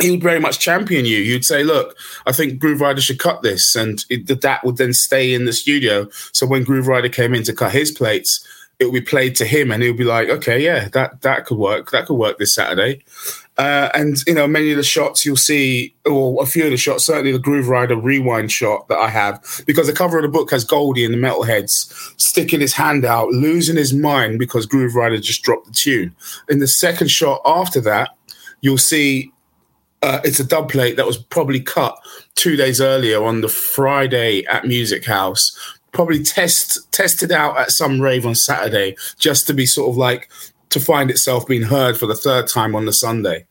he 0.00 0.10
would 0.10 0.22
very 0.22 0.40
much 0.40 0.58
champion 0.58 1.04
you. 1.04 1.18
You'd 1.18 1.44
say, 1.44 1.62
"Look, 1.62 1.96
I 2.26 2.32
think 2.32 2.60
Grooverider 2.60 3.00
should 3.00 3.20
cut 3.20 3.42
this," 3.42 3.76
and 3.76 4.04
it, 4.10 4.40
that 4.40 4.64
would 4.64 4.76
then 4.76 4.92
stay 4.92 5.32
in 5.32 5.44
the 5.44 5.52
studio. 5.52 6.08
So 6.32 6.46
when 6.46 6.64
Grooverider 6.64 7.12
came 7.12 7.34
in 7.34 7.44
to 7.44 7.52
cut 7.52 7.72
his 7.72 7.92
plates, 7.92 8.44
it 8.80 8.86
would 8.86 9.04
be 9.04 9.10
played 9.10 9.36
to 9.36 9.44
him, 9.44 9.70
and 9.70 9.82
he 9.82 9.88
would 9.88 9.98
be 9.98 10.04
like, 10.16 10.28
"Okay, 10.28 10.58
yeah, 10.64 10.88
that 10.94 11.22
that 11.22 11.46
could 11.46 11.58
work. 11.58 11.90
That 11.92 12.06
could 12.06 12.18
work 12.18 12.38
this 12.38 12.54
Saturday." 12.54 13.04
Uh, 13.56 13.88
and 13.94 14.16
you 14.26 14.34
know, 14.34 14.48
many 14.48 14.72
of 14.72 14.76
the 14.76 14.82
shots 14.82 15.24
you'll 15.24 15.36
see, 15.36 15.94
or 16.04 16.42
a 16.42 16.46
few 16.46 16.64
of 16.64 16.70
the 16.70 16.76
shots, 16.76 17.06
certainly 17.06 17.32
the 17.32 17.38
Grooverider 17.38 18.02
rewind 18.02 18.50
shot 18.50 18.88
that 18.88 18.98
I 18.98 19.08
have, 19.08 19.62
because 19.66 19.86
the 19.86 19.92
cover 19.92 20.18
of 20.18 20.22
the 20.22 20.28
book 20.28 20.50
has 20.50 20.64
Goldie 20.64 21.04
and 21.04 21.14
the 21.14 21.18
Metalheadz 21.18 21.92
sticking 22.20 22.60
his 22.60 22.74
hand 22.74 23.04
out, 23.04 23.28
losing 23.28 23.76
his 23.76 23.94
mind 23.94 24.38
because 24.38 24.66
Grooverider 24.66 25.22
just 25.22 25.42
dropped 25.42 25.66
the 25.66 25.72
tune. 25.72 26.14
In 26.48 26.58
the 26.58 26.66
second 26.66 27.10
shot 27.10 27.40
after 27.44 27.80
that, 27.82 28.10
you'll 28.60 28.78
see 28.78 29.32
uh, 30.02 30.20
it's 30.24 30.40
a 30.40 30.44
dub 30.44 30.68
plate 30.68 30.96
that 30.96 31.06
was 31.06 31.16
probably 31.16 31.60
cut 31.60 31.96
two 32.34 32.56
days 32.56 32.80
earlier 32.80 33.24
on 33.24 33.40
the 33.40 33.48
Friday 33.48 34.44
at 34.46 34.66
Music 34.66 35.04
House 35.04 35.56
probably 35.94 36.22
test 36.22 36.92
tested 36.92 37.32
out 37.32 37.56
at 37.56 37.70
some 37.70 38.00
rave 38.00 38.26
on 38.26 38.34
Saturday 38.34 38.96
just 39.18 39.46
to 39.46 39.54
be 39.54 39.64
sort 39.64 39.88
of 39.88 39.96
like 39.96 40.28
to 40.74 40.80
find 40.80 41.10
itself 41.10 41.46
being 41.46 41.62
heard 41.62 41.96
for 41.96 42.06
the 42.06 42.14
third 42.14 42.46
time 42.46 42.76
on 42.76 42.84
the 42.84 42.92
Sunday. 42.92 43.46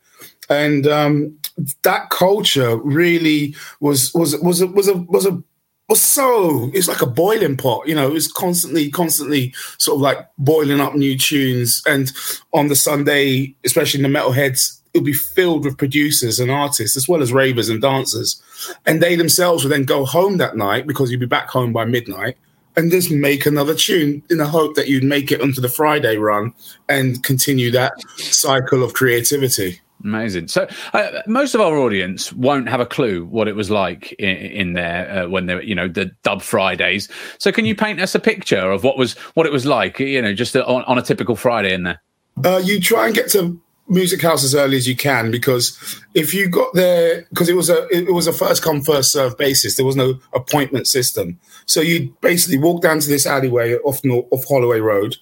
And 0.48 0.86
um, 0.86 1.38
that 1.82 2.10
culture 2.10 2.76
really 2.76 3.54
was 3.80 4.12
was 4.14 4.36
was 4.40 4.60
a, 4.60 4.66
was 4.66 4.88
a 4.88 4.96
was 4.96 5.26
a 5.26 5.42
was 5.88 6.00
so 6.00 6.70
it's 6.72 6.88
like 6.88 7.02
a 7.02 7.06
boiling 7.06 7.58
pot 7.58 7.86
you 7.86 7.94
know 7.94 8.08
it 8.08 8.12
was 8.12 8.32
constantly 8.32 8.90
constantly 8.90 9.52
sort 9.78 9.96
of 9.96 10.00
like 10.00 10.18
boiling 10.38 10.80
up 10.80 10.94
new 10.94 11.16
tunes 11.16 11.82
and 11.86 12.10
on 12.54 12.68
the 12.68 12.74
sunday 12.74 13.54
especially 13.64 14.02
in 14.02 14.10
the 14.10 14.18
metalheadz 14.18 14.80
it 14.94 14.98
would 14.98 15.04
be 15.04 15.12
filled 15.12 15.64
with 15.64 15.76
producers 15.76 16.40
and 16.40 16.50
artists 16.50 16.96
as 16.96 17.06
well 17.06 17.20
as 17.20 17.34
ravers 17.34 17.68
and 17.68 17.82
dancers 17.82 18.40
and 18.86 19.02
they 19.02 19.14
themselves 19.14 19.62
would 19.62 19.72
then 19.72 19.84
go 19.84 20.06
home 20.06 20.38
that 20.38 20.56
night 20.56 20.86
because 20.86 21.10
you'd 21.10 21.20
be 21.20 21.26
back 21.26 21.50
home 21.50 21.72
by 21.72 21.84
midnight 21.84 22.38
and 22.76 22.90
just 22.90 23.10
make 23.10 23.46
another 23.46 23.74
tune 23.74 24.22
in 24.30 24.38
the 24.38 24.46
hope 24.46 24.74
that 24.74 24.88
you'd 24.88 25.04
make 25.04 25.30
it 25.30 25.40
onto 25.40 25.60
the 25.60 25.68
Friday 25.68 26.16
run 26.16 26.52
and 26.88 27.22
continue 27.22 27.70
that 27.70 27.92
cycle 28.16 28.82
of 28.82 28.94
creativity. 28.94 29.80
Amazing. 30.02 30.48
So, 30.48 30.68
uh, 30.92 31.22
most 31.26 31.54
of 31.54 31.62
our 31.62 31.78
audience 31.78 32.30
won't 32.34 32.68
have 32.68 32.80
a 32.80 32.84
clue 32.84 33.24
what 33.24 33.48
it 33.48 33.56
was 33.56 33.70
like 33.70 34.12
in, 34.14 34.36
in 34.36 34.72
there 34.74 35.24
uh, 35.24 35.28
when 35.28 35.46
they 35.46 35.62
you 35.64 35.74
know, 35.74 35.88
the 35.88 36.10
Dub 36.22 36.42
Fridays. 36.42 37.08
So, 37.38 37.50
can 37.50 37.64
you 37.64 37.74
paint 37.74 38.00
us 38.00 38.14
a 38.14 38.20
picture 38.20 38.70
of 38.70 38.84
what 38.84 38.98
was 38.98 39.14
what 39.32 39.46
it 39.46 39.52
was 39.52 39.64
like, 39.64 39.98
you 40.00 40.20
know, 40.20 40.34
just 40.34 40.54
on, 40.56 40.84
on 40.84 40.98
a 40.98 41.02
typical 41.02 41.36
Friday 41.36 41.72
in 41.72 41.84
there? 41.84 42.02
Uh, 42.44 42.60
you 42.62 42.80
try 42.80 43.06
and 43.06 43.14
get 43.14 43.30
to 43.30 43.58
music 43.88 44.22
house 44.22 44.42
as 44.44 44.54
early 44.54 44.76
as 44.76 44.88
you 44.88 44.96
can 44.96 45.30
because 45.30 46.00
if 46.14 46.32
you 46.32 46.48
got 46.48 46.72
there 46.74 47.26
because 47.30 47.48
it 47.48 47.56
was 47.56 47.68
a 47.68 47.86
it 47.88 48.12
was 48.12 48.26
a 48.26 48.32
first 48.32 48.62
come 48.62 48.80
first 48.80 49.12
serve 49.12 49.36
basis. 49.36 49.76
There 49.76 49.86
was 49.86 49.96
no 49.96 50.18
appointment 50.32 50.86
system. 50.86 51.38
So 51.66 51.80
you 51.80 52.14
basically 52.20 52.58
walk 52.58 52.82
down 52.82 53.00
to 53.00 53.08
this 53.08 53.26
alleyway 53.26 53.74
off 53.76 54.02
north, 54.04 54.26
off 54.30 54.44
Holloway 54.48 54.80
Road 54.80 55.16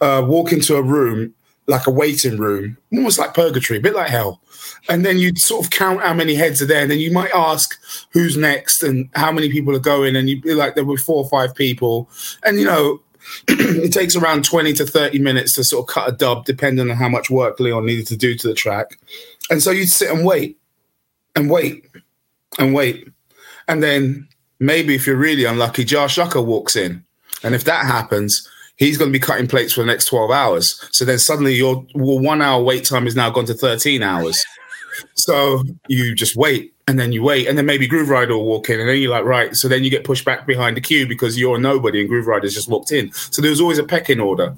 uh, 0.00 0.24
walk 0.26 0.52
into 0.52 0.76
a 0.76 0.82
room 0.82 1.34
like 1.66 1.86
a 1.86 1.90
waiting 1.90 2.38
room 2.38 2.78
almost 2.92 3.18
like 3.18 3.34
purgatory 3.34 3.78
a 3.78 3.82
bit 3.82 3.94
like 3.94 4.08
hell. 4.08 4.40
And 4.88 5.04
then 5.04 5.18
you'd 5.18 5.38
sort 5.38 5.64
of 5.64 5.70
count 5.70 6.00
how 6.00 6.14
many 6.14 6.34
heads 6.34 6.62
are 6.62 6.66
there 6.66 6.82
and 6.82 6.90
then 6.90 6.98
you 6.98 7.12
might 7.12 7.34
ask 7.34 7.78
who's 8.10 8.36
next 8.36 8.82
and 8.82 9.08
how 9.14 9.30
many 9.30 9.50
people 9.50 9.76
are 9.76 9.80
going 9.80 10.16
and 10.16 10.28
you'd 10.28 10.42
be 10.42 10.54
like 10.54 10.74
there 10.74 10.84
were 10.84 10.96
four 10.96 11.22
or 11.22 11.28
five 11.28 11.54
people. 11.54 12.08
And 12.44 12.58
you 12.58 12.64
know 12.64 13.00
it 13.48 13.92
takes 13.92 14.16
around 14.16 14.44
20 14.44 14.72
to 14.74 14.86
30 14.86 15.18
minutes 15.18 15.54
to 15.54 15.64
sort 15.64 15.88
of 15.88 15.94
cut 15.94 16.08
a 16.08 16.12
dub, 16.12 16.44
depending 16.44 16.90
on 16.90 16.96
how 16.96 17.08
much 17.08 17.30
work 17.30 17.60
Leon 17.60 17.86
needed 17.86 18.06
to 18.08 18.16
do 18.16 18.34
to 18.34 18.48
the 18.48 18.54
track. 18.54 18.98
And 19.50 19.62
so 19.62 19.70
you'd 19.70 19.90
sit 19.90 20.10
and 20.10 20.24
wait 20.24 20.58
and 21.34 21.50
wait 21.50 21.86
and 22.58 22.74
wait. 22.74 23.08
And 23.66 23.82
then 23.82 24.28
maybe 24.60 24.94
if 24.94 25.06
you're 25.06 25.16
really 25.16 25.44
unlucky, 25.44 25.84
Jah 25.84 26.08
Shaka 26.08 26.40
walks 26.42 26.76
in. 26.76 27.04
And 27.42 27.54
if 27.54 27.64
that 27.64 27.86
happens, 27.86 28.48
he's 28.76 28.96
going 28.96 29.10
to 29.10 29.18
be 29.18 29.22
cutting 29.22 29.46
plates 29.46 29.72
for 29.72 29.80
the 29.80 29.86
next 29.86 30.06
12 30.06 30.30
hours. 30.30 30.88
So 30.92 31.04
then 31.04 31.18
suddenly 31.18 31.54
your 31.54 31.84
one 31.94 32.42
hour 32.42 32.62
wait 32.62 32.84
time 32.84 33.06
is 33.06 33.16
now 33.16 33.30
gone 33.30 33.46
to 33.46 33.54
13 33.54 34.02
hours. 34.02 34.44
So 35.14 35.62
you 35.88 36.14
just 36.14 36.36
wait 36.36 36.74
and 36.88 36.98
then 36.98 37.12
you 37.12 37.22
wait, 37.22 37.46
and 37.46 37.58
then 37.58 37.66
maybe 37.66 37.86
Grooverider 37.86 38.30
will 38.30 38.46
walk 38.46 38.70
in, 38.70 38.80
and 38.80 38.88
then 38.88 38.96
you're 38.96 39.10
like, 39.10 39.24
right. 39.24 39.54
So 39.54 39.68
then 39.68 39.84
you 39.84 39.90
get 39.90 40.04
pushed 40.04 40.24
back 40.24 40.46
behind 40.46 40.74
the 40.74 40.80
queue 40.80 41.06
because 41.06 41.38
you're 41.38 41.58
nobody, 41.58 42.00
and 42.00 42.08
Grooverider's 42.08 42.54
just 42.54 42.66
walked 42.66 42.92
in. 42.92 43.12
So 43.12 43.42
there 43.42 43.50
was 43.50 43.60
always 43.60 43.76
a 43.76 43.84
pecking 43.84 44.20
order. 44.20 44.56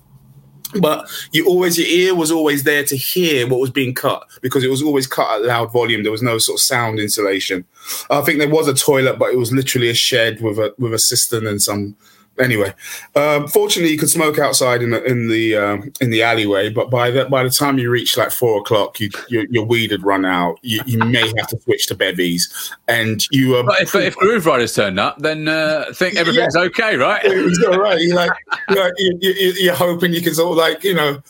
But 0.80 1.10
you 1.32 1.48
always, 1.48 1.76
your 1.76 1.88
ear 1.88 2.14
was 2.14 2.30
always 2.30 2.62
there 2.62 2.84
to 2.84 2.96
hear 2.96 3.48
what 3.48 3.58
was 3.58 3.70
being 3.70 3.92
cut 3.92 4.24
because 4.40 4.62
it 4.62 4.70
was 4.70 4.80
always 4.80 5.08
cut 5.08 5.28
at 5.34 5.44
loud 5.44 5.72
volume. 5.72 6.04
There 6.04 6.12
was 6.12 6.22
no 6.22 6.38
sort 6.38 6.60
of 6.60 6.62
sound 6.62 7.00
insulation. 7.00 7.64
I 8.08 8.20
think 8.20 8.38
there 8.38 8.48
was 8.48 8.68
a 8.68 8.74
toilet, 8.74 9.18
but 9.18 9.32
it 9.32 9.36
was 9.36 9.50
literally 9.50 9.90
a 9.90 9.94
shed 9.94 10.40
with 10.40 10.60
a 10.60 10.72
with 10.78 10.94
a 10.94 11.00
cistern 11.00 11.48
and 11.48 11.60
some 11.60 11.96
anyway, 12.40 12.74
um, 13.14 13.48
fortunately, 13.48 13.92
you 13.92 13.98
could 13.98 14.10
smoke 14.10 14.38
outside 14.38 14.82
in 14.82 14.90
the 14.90 15.02
in 15.04 15.28
the 15.28 15.56
um, 15.56 15.92
in 16.00 16.10
the 16.10 16.22
alleyway. 16.22 16.70
But 16.70 16.90
by 16.90 17.10
the 17.10 17.26
by 17.26 17.42
the 17.42 17.50
time 17.50 17.78
you 17.78 17.90
reach 17.90 18.16
like 18.16 18.30
four 18.30 18.60
o'clock, 18.60 19.00
you, 19.00 19.10
your, 19.28 19.44
your 19.50 19.64
weed 19.64 19.90
had 19.90 20.02
run 20.02 20.24
out. 20.24 20.58
You, 20.62 20.80
you 20.86 20.98
may 20.98 21.26
have 21.36 21.46
to 21.48 21.60
switch 21.60 21.86
to 21.88 21.94
bevies, 21.94 22.74
and 22.88 23.24
you. 23.30 23.56
Um, 23.56 23.66
but 23.66 23.82
if, 23.82 23.94
if 23.94 24.16
Grooverider's 24.16 24.74
turned 24.74 24.98
up, 24.98 25.18
then 25.18 25.48
uh, 25.48 25.86
think 25.94 26.16
everything's 26.16 26.54
yeah. 26.56 26.62
okay, 26.62 26.96
right? 26.96 27.22
It's 27.24 27.64
all 27.64 27.78
right. 27.78 28.00
You're 28.00 28.16
like, 28.16 28.32
you're, 28.68 28.84
like 28.84 28.92
you, 28.98 29.18
you, 29.20 29.32
you're 29.58 29.74
hoping 29.74 30.12
you 30.12 30.22
can 30.22 30.34
sort 30.34 30.52
of 30.52 30.56
like 30.56 30.82
you 30.84 30.94
know 30.94 31.22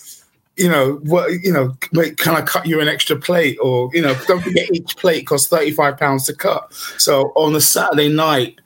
you 0.61 0.69
know, 0.69 1.01
what 1.05 1.31
you 1.43 1.53
know, 1.53 1.75
can 2.17 2.35
I 2.35 2.43
cut 2.43 2.67
you 2.67 2.81
an 2.81 2.89
extra 2.89 3.17
plate? 3.17 3.57
Or, 3.63 3.89
you 3.95 4.03
know, 4.03 4.15
don't 4.27 4.43
forget 4.43 4.71
each 4.73 4.97
plate 4.97 5.27
costs 5.27 5.49
35 5.49 5.97
pounds 5.97 6.27
to 6.27 6.35
cut. 6.35 6.73
So 6.99 7.33
on 7.35 7.57
a 7.57 7.63
Saturday 7.63 8.11
night, 8.11 8.61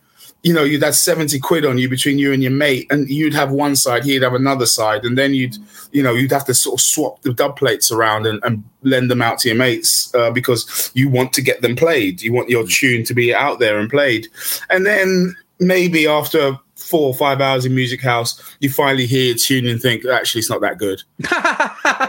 you 0.44 0.52
know, 0.52 0.62
you'd 0.62 0.82
have 0.82 0.94
70 0.94 1.40
quid 1.40 1.64
on 1.64 1.78
you 1.78 1.88
between 1.88 2.18
you 2.18 2.32
and 2.32 2.42
your 2.42 2.52
mate, 2.52 2.86
and 2.90 3.08
you'd 3.08 3.32
have 3.32 3.50
one 3.50 3.74
side, 3.74 4.04
he'd 4.04 4.22
have 4.22 4.34
another 4.34 4.66
side, 4.66 5.04
and 5.04 5.16
then 5.16 5.32
you'd, 5.32 5.56
you 5.90 6.02
know, 6.02 6.12
you'd 6.12 6.30
have 6.30 6.44
to 6.44 6.54
sort 6.54 6.78
of 6.78 6.84
swap 6.84 7.22
the 7.22 7.32
dub 7.32 7.56
plates 7.56 7.90
around 7.90 8.26
and, 8.26 8.44
and 8.44 8.62
lend 8.82 9.10
them 9.10 9.22
out 9.22 9.38
to 9.38 9.48
your 9.48 9.56
mates 9.56 10.14
uh, 10.14 10.30
because 10.30 10.90
you 10.94 11.08
want 11.08 11.32
to 11.32 11.40
get 11.40 11.62
them 11.62 11.74
played. 11.74 12.20
You 12.20 12.34
want 12.34 12.50
your 12.50 12.66
tune 12.66 13.04
to 13.04 13.14
be 13.14 13.34
out 13.34 13.58
there 13.58 13.78
and 13.78 13.88
played. 13.88 14.28
And 14.68 14.84
then 14.84 15.34
maybe 15.58 16.06
after 16.06 16.58
four 16.76 17.08
or 17.08 17.14
five 17.14 17.40
hours 17.40 17.64
in 17.64 17.74
music 17.74 18.02
house, 18.02 18.38
you 18.60 18.68
finally 18.68 19.06
hear 19.06 19.34
a 19.34 19.38
tune 19.38 19.66
and 19.66 19.80
think, 19.80 20.04
actually, 20.04 20.40
it's 20.40 20.50
not 20.50 20.60
that 20.60 20.76
good. 20.76 21.02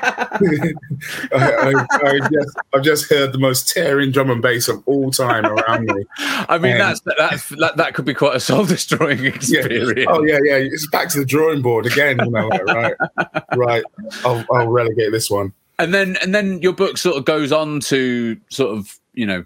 I, 0.06 1.86
I, 2.04 2.20
just, 2.32 2.58
I've 2.74 2.84
just 2.84 3.10
heard 3.10 3.32
the 3.32 3.38
most 3.38 3.70
tearing 3.70 4.12
drum 4.12 4.30
and 4.30 4.42
bass 4.42 4.68
of 4.68 4.84
all 4.86 5.12
time 5.12 5.46
around 5.46 5.86
me. 5.86 6.06
I 6.18 6.58
mean, 6.58 6.74
and, 6.74 6.82
that's, 6.82 7.02
that's 7.18 7.50
that, 7.50 7.78
that 7.78 7.94
could 7.94 8.06
be 8.06 8.14
quite 8.14 8.36
a 8.36 8.40
soul 8.40 8.66
destroying 8.66 9.26
experience. 9.26 9.94
Yeah. 9.98 10.06
Oh 10.10 10.24
yeah, 10.24 10.40
yeah. 10.44 10.56
It's 10.58 10.88
back 10.90 11.10
to 11.10 11.20
the 11.20 11.26
drawing 11.26 11.62
board 11.62 11.86
again. 11.86 12.20
You 12.24 12.32
know, 12.32 12.48
like, 12.48 12.66
right, 12.66 12.94
right. 13.56 13.84
I'll, 14.24 14.46
I'll 14.52 14.68
relegate 14.68 15.12
this 15.12 15.30
one. 15.30 15.54
And 15.78 15.94
then, 15.94 16.18
and 16.22 16.34
then 16.34 16.62
your 16.62 16.74
book 16.74 16.98
sort 16.98 17.18
of 17.18 17.26
goes 17.26 17.52
on 17.52 17.82
to 17.82 18.38
sort 18.50 18.78
of, 18.78 18.98
you 19.14 19.26
know, 19.26 19.46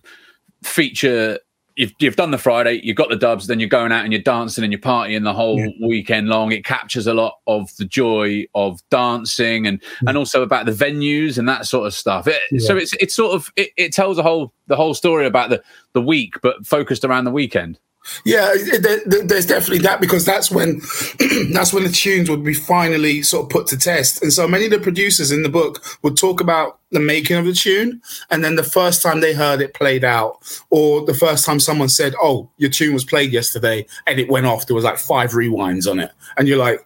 feature 0.63 1.39
you've, 1.79 1.93
you've 1.99 2.15
done 2.17 2.31
the 2.31 2.37
Friday, 2.37 2.81
you've 2.83 2.97
got 2.97 3.09
the 3.09 3.15
dubs, 3.15 3.47
then 3.47 3.59
you're 3.59 3.69
going 3.69 3.93
out 3.93 4.03
and 4.03 4.11
you're 4.11 4.21
dancing 4.21 4.65
and 4.65 4.73
you're 4.73 4.81
partying 4.81 5.23
the 5.23 5.33
whole 5.33 5.57
yeah. 5.57 5.87
weekend 5.87 6.27
long. 6.27 6.51
It 6.51 6.65
captures 6.65 7.07
a 7.07 7.13
lot 7.13 7.39
of 7.47 7.75
the 7.77 7.85
joy 7.85 8.45
of 8.53 8.81
dancing 8.89 9.65
and 9.65 9.81
yeah. 10.01 10.09
and 10.09 10.17
also 10.17 10.43
about 10.43 10.65
the 10.65 10.73
venues 10.73 11.37
and 11.37 11.47
that 11.47 11.65
sort 11.65 11.87
of 11.87 11.93
stuff. 11.93 12.27
It, 12.27 12.41
yeah. 12.51 12.59
So 12.59 12.75
it's 12.75 12.93
it's 12.99 13.15
sort 13.15 13.33
of 13.33 13.49
it, 13.55 13.69
it 13.77 13.93
tells 13.93 14.17
the 14.17 14.23
whole 14.23 14.53
the 14.67 14.75
whole 14.75 14.93
story 14.93 15.25
about 15.25 15.49
the 15.49 15.63
the 15.93 16.01
week, 16.01 16.35
but 16.41 16.67
focused 16.67 17.05
around 17.05 17.23
the 17.23 17.31
weekend. 17.31 17.79
Yeah, 18.25 18.53
there's 18.53 19.45
definitely 19.45 19.79
that 19.79 19.99
because 20.01 20.25
that's 20.25 20.51
when 20.51 20.81
that's 21.53 21.73
when 21.73 21.83
the 21.83 21.91
tunes 21.91 22.29
would 22.29 22.43
be 22.43 22.53
finally 22.53 23.21
sort 23.21 23.45
of 23.45 23.49
put 23.49 23.67
to 23.67 23.77
test. 23.77 24.21
And 24.21 24.31
so 24.33 24.47
many 24.47 24.65
of 24.65 24.71
the 24.71 24.79
producers 24.79 25.31
in 25.31 25.43
the 25.43 25.49
book 25.49 25.83
would 26.03 26.17
talk 26.17 26.41
about 26.41 26.79
the 26.91 26.99
making 26.99 27.37
of 27.37 27.45
the 27.45 27.53
tune, 27.53 28.01
and 28.29 28.43
then 28.43 28.55
the 28.55 28.63
first 28.63 29.01
time 29.01 29.21
they 29.21 29.33
heard 29.33 29.61
it 29.61 29.73
played 29.73 30.03
out, 30.03 30.37
or 30.69 31.05
the 31.05 31.13
first 31.13 31.45
time 31.45 31.59
someone 31.59 31.89
said, 31.89 32.13
"Oh, 32.21 32.49
your 32.57 32.69
tune 32.69 32.93
was 32.93 33.05
played 33.05 33.31
yesterday," 33.31 33.85
and 34.07 34.19
it 34.19 34.29
went 34.29 34.45
off. 34.45 34.67
There 34.67 34.75
was 34.75 34.85
like 34.85 34.97
five 34.97 35.31
rewinds 35.31 35.89
on 35.89 35.99
it, 35.99 36.11
and 36.37 36.47
you're 36.47 36.57
like, 36.57 36.85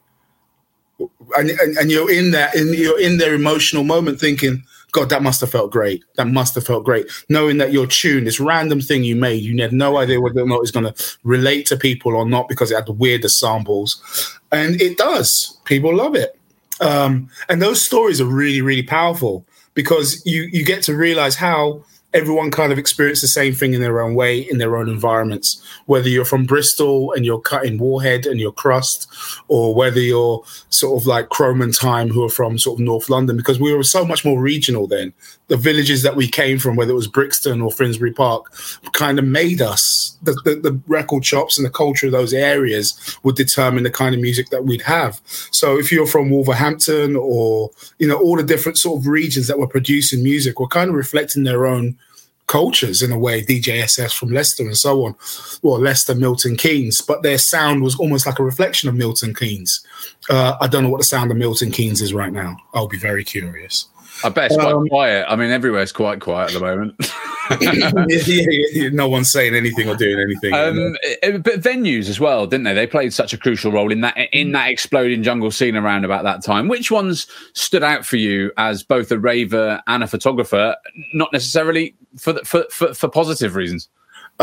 and, 1.37 1.49
and, 1.49 1.77
and 1.77 1.91
you're 1.91 2.11
in 2.11 2.31
that, 2.31 2.55
and 2.55 2.75
you're 2.75 2.99
in 2.99 3.17
their 3.17 3.33
emotional 3.33 3.83
moment, 3.83 4.19
thinking 4.19 4.63
God, 4.93 5.09
that 5.09 5.23
must 5.23 5.41
have 5.41 5.51
felt 5.51 5.71
great. 5.71 6.05
That 6.15 6.27
must 6.27 6.53
have 6.55 6.65
felt 6.65 6.85
great. 6.85 7.07
Knowing 7.27 7.57
that 7.57 7.73
your 7.73 7.87
tune, 7.87 8.23
this 8.23 8.39
random 8.39 8.79
thing 8.79 9.03
you 9.03 9.15
made, 9.15 9.41
you 9.41 9.59
had 9.61 9.73
no 9.73 9.97
idea 9.97 10.21
whether 10.21 10.39
or 10.39 10.47
not 10.47 10.61
it's 10.61 10.71
going 10.71 10.85
to 10.85 11.17
relate 11.23 11.65
to 11.65 11.75
people 11.75 12.15
or 12.15 12.29
not 12.29 12.47
because 12.47 12.71
it 12.71 12.75
had 12.75 12.85
the 12.85 12.93
weirdest 12.93 13.39
samples. 13.39 14.39
And 14.51 14.79
it 14.79 14.97
does. 14.97 15.57
People 15.65 15.95
love 15.95 16.15
it. 16.15 16.39
Um, 16.79 17.29
and 17.49 17.59
those 17.59 17.81
stories 17.81 18.21
are 18.21 18.25
really, 18.25 18.61
really 18.61 18.83
powerful 18.83 19.45
because 19.73 20.23
you 20.25 20.43
you 20.51 20.63
get 20.63 20.83
to 20.83 20.95
realize 20.95 21.35
how 21.35 21.83
everyone 22.13 22.51
kind 22.51 22.71
of 22.71 22.77
experiences 22.77 23.21
the 23.21 23.27
same 23.27 23.53
thing 23.53 23.73
in 23.73 23.81
their 23.81 24.01
own 24.01 24.15
way 24.15 24.39
in 24.39 24.57
their 24.57 24.77
own 24.77 24.89
environments. 24.89 25.61
Whether 25.85 26.09
you're 26.09 26.25
from 26.25 26.45
Bristol 26.45 27.11
and 27.13 27.25
you're 27.25 27.41
cutting 27.41 27.77
Warhead 27.77 28.25
and 28.25 28.39
you're 28.39 28.51
Krust, 28.51 29.07
or 29.47 29.73
whether 29.73 29.99
you're 29.99 30.43
sort 30.69 31.01
of 31.01 31.07
like 31.07 31.29
Krome 31.29 31.63
and 31.63 31.75
Time 31.75 32.09
who 32.09 32.23
are 32.23 32.29
from 32.29 32.57
sort 32.57 32.79
of 32.79 32.85
North 32.85 33.09
London, 33.09 33.37
because 33.37 33.59
we 33.59 33.73
were 33.73 33.83
so 33.83 34.05
much 34.05 34.23
more 34.23 34.39
regional 34.39 34.87
then. 34.87 35.13
The 35.53 35.57
villages 35.57 36.01
that 36.01 36.15
we 36.15 36.27
came 36.27 36.57
from, 36.57 36.75
whether 36.75 36.93
it 36.93 36.95
was 36.95 37.07
Brixton 37.07 37.61
or 37.61 37.71
Finsbury 37.71 38.11
Park, 38.11 38.51
kind 38.93 39.19
of 39.19 39.25
made 39.25 39.61
us. 39.61 40.17
The, 40.23 40.31
the, 40.45 40.55
the 40.55 40.81
record 40.87 41.23
shops 41.23 41.59
and 41.59 41.65
the 41.67 41.69
culture 41.69 42.07
of 42.07 42.11
those 42.11 42.33
areas 42.33 43.19
would 43.21 43.35
determine 43.35 43.83
the 43.83 43.91
kind 43.91 44.15
of 44.15 44.21
music 44.21 44.49
that 44.49 44.65
we'd 44.65 44.81
have. 44.81 45.21
So 45.51 45.77
if 45.77 45.91
you're 45.91 46.07
from 46.07 46.31
Wolverhampton 46.31 47.15
or 47.15 47.69
you 47.99 48.07
know 48.07 48.17
all 48.17 48.37
the 48.37 48.41
different 48.41 48.79
sort 48.79 48.99
of 48.99 49.05
regions 49.05 49.45
that 49.45 49.59
were 49.59 49.67
producing 49.67 50.23
music 50.23 50.59
were 50.59 50.67
kind 50.67 50.89
of 50.89 50.95
reflecting 50.95 51.43
their 51.43 51.67
own 51.67 51.99
cultures 52.47 53.03
in 53.03 53.11
a 53.11 53.19
way, 53.19 53.43
DJSS 53.43 54.13
from 54.13 54.29
Leicester 54.29 54.63
and 54.63 54.75
so 54.75 55.05
on. 55.05 55.15
Well, 55.61 55.79
Leicester, 55.79 56.15
Milton 56.15 56.55
Keynes, 56.55 56.99
but 56.99 57.21
their 57.21 57.37
sound 57.37 57.83
was 57.83 57.95
almost 57.95 58.25
like 58.25 58.39
a 58.39 58.43
reflection 58.43 58.89
of 58.89 58.95
Milton 58.95 59.35
Keynes. 59.35 59.85
Uh, 60.31 60.55
I 60.59 60.67
don't 60.67 60.83
know 60.83 60.89
what 60.89 60.99
the 60.99 61.05
sound 61.05 61.29
of 61.29 61.37
Milton 61.37 61.71
Keynes 61.71 62.01
is 62.01 62.11
right 62.11 62.33
now. 62.33 62.57
I'll 62.73 62.87
be 62.87 62.97
very 62.97 63.23
curious. 63.23 63.87
I 64.23 64.29
bet 64.29 64.45
it's 64.45 64.55
quite 64.55 64.73
um, 64.73 64.87
quiet. 64.87 65.25
I 65.27 65.35
mean, 65.35 65.51
everywhere's 65.51 65.91
quite 65.91 66.21
quiet 66.21 66.53
at 66.53 66.59
the 66.59 66.65
moment. 66.65 66.95
no 68.93 69.09
one's 69.09 69.31
saying 69.31 69.53
anything 69.53 69.89
or 69.89 69.95
doing 69.95 70.19
anything. 70.19 70.53
Um, 70.53 70.95
eh, 71.21 71.37
but 71.37 71.59
venues 71.61 72.09
as 72.09 72.19
well, 72.19 72.47
didn't 72.47 72.63
they? 72.63 72.73
They 72.73 72.87
played 72.87 73.13
such 73.13 73.33
a 73.33 73.37
crucial 73.37 73.71
role 73.71 73.91
in 73.91 74.01
that 74.01 74.17
in 74.31 74.53
that 74.53 74.69
exploding 74.69 75.23
jungle 75.23 75.51
scene 75.51 75.75
around 75.75 76.05
about 76.05 76.23
that 76.23 76.43
time. 76.43 76.67
Which 76.67 76.89
ones 76.89 77.27
stood 77.53 77.83
out 77.83 78.05
for 78.05 78.15
you 78.15 78.51
as 78.57 78.83
both 78.83 79.11
a 79.11 79.19
raver 79.19 79.81
and 79.87 80.03
a 80.03 80.07
photographer? 80.07 80.75
Not 81.13 81.33
necessarily 81.33 81.95
for 82.17 82.35
for 82.45 82.65
for, 82.69 82.93
for 82.93 83.09
positive 83.09 83.55
reasons. 83.55 83.89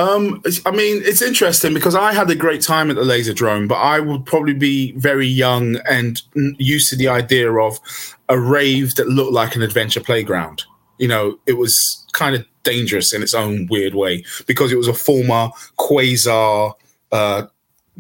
Um, 0.00 0.42
I 0.64 0.70
mean, 0.70 1.02
it's 1.04 1.20
interesting 1.20 1.74
because 1.74 1.94
I 1.94 2.14
had 2.14 2.30
a 2.30 2.34
great 2.34 2.62
time 2.62 2.88
at 2.88 2.96
the 2.96 3.02
Laserdrome, 3.02 3.68
but 3.68 3.74
I 3.74 4.00
would 4.00 4.24
probably 4.24 4.54
be 4.54 4.92
very 4.92 5.26
young 5.26 5.76
and 5.88 6.22
used 6.58 6.88
to 6.88 6.96
the 6.96 7.08
idea 7.08 7.52
of 7.52 7.78
a 8.30 8.38
rave 8.38 8.94
that 8.94 9.08
looked 9.08 9.32
like 9.32 9.56
an 9.56 9.62
adventure 9.62 10.00
playground. 10.00 10.64
You 10.96 11.08
know, 11.08 11.38
it 11.46 11.58
was 11.58 12.06
kind 12.12 12.34
of 12.34 12.46
dangerous 12.62 13.12
in 13.12 13.22
its 13.22 13.34
own 13.34 13.66
weird 13.66 13.94
way 13.94 14.24
because 14.46 14.72
it 14.72 14.76
was 14.76 14.88
a 14.88 14.94
former 14.94 15.50
quasar 15.78 16.72
uh, 17.12 17.46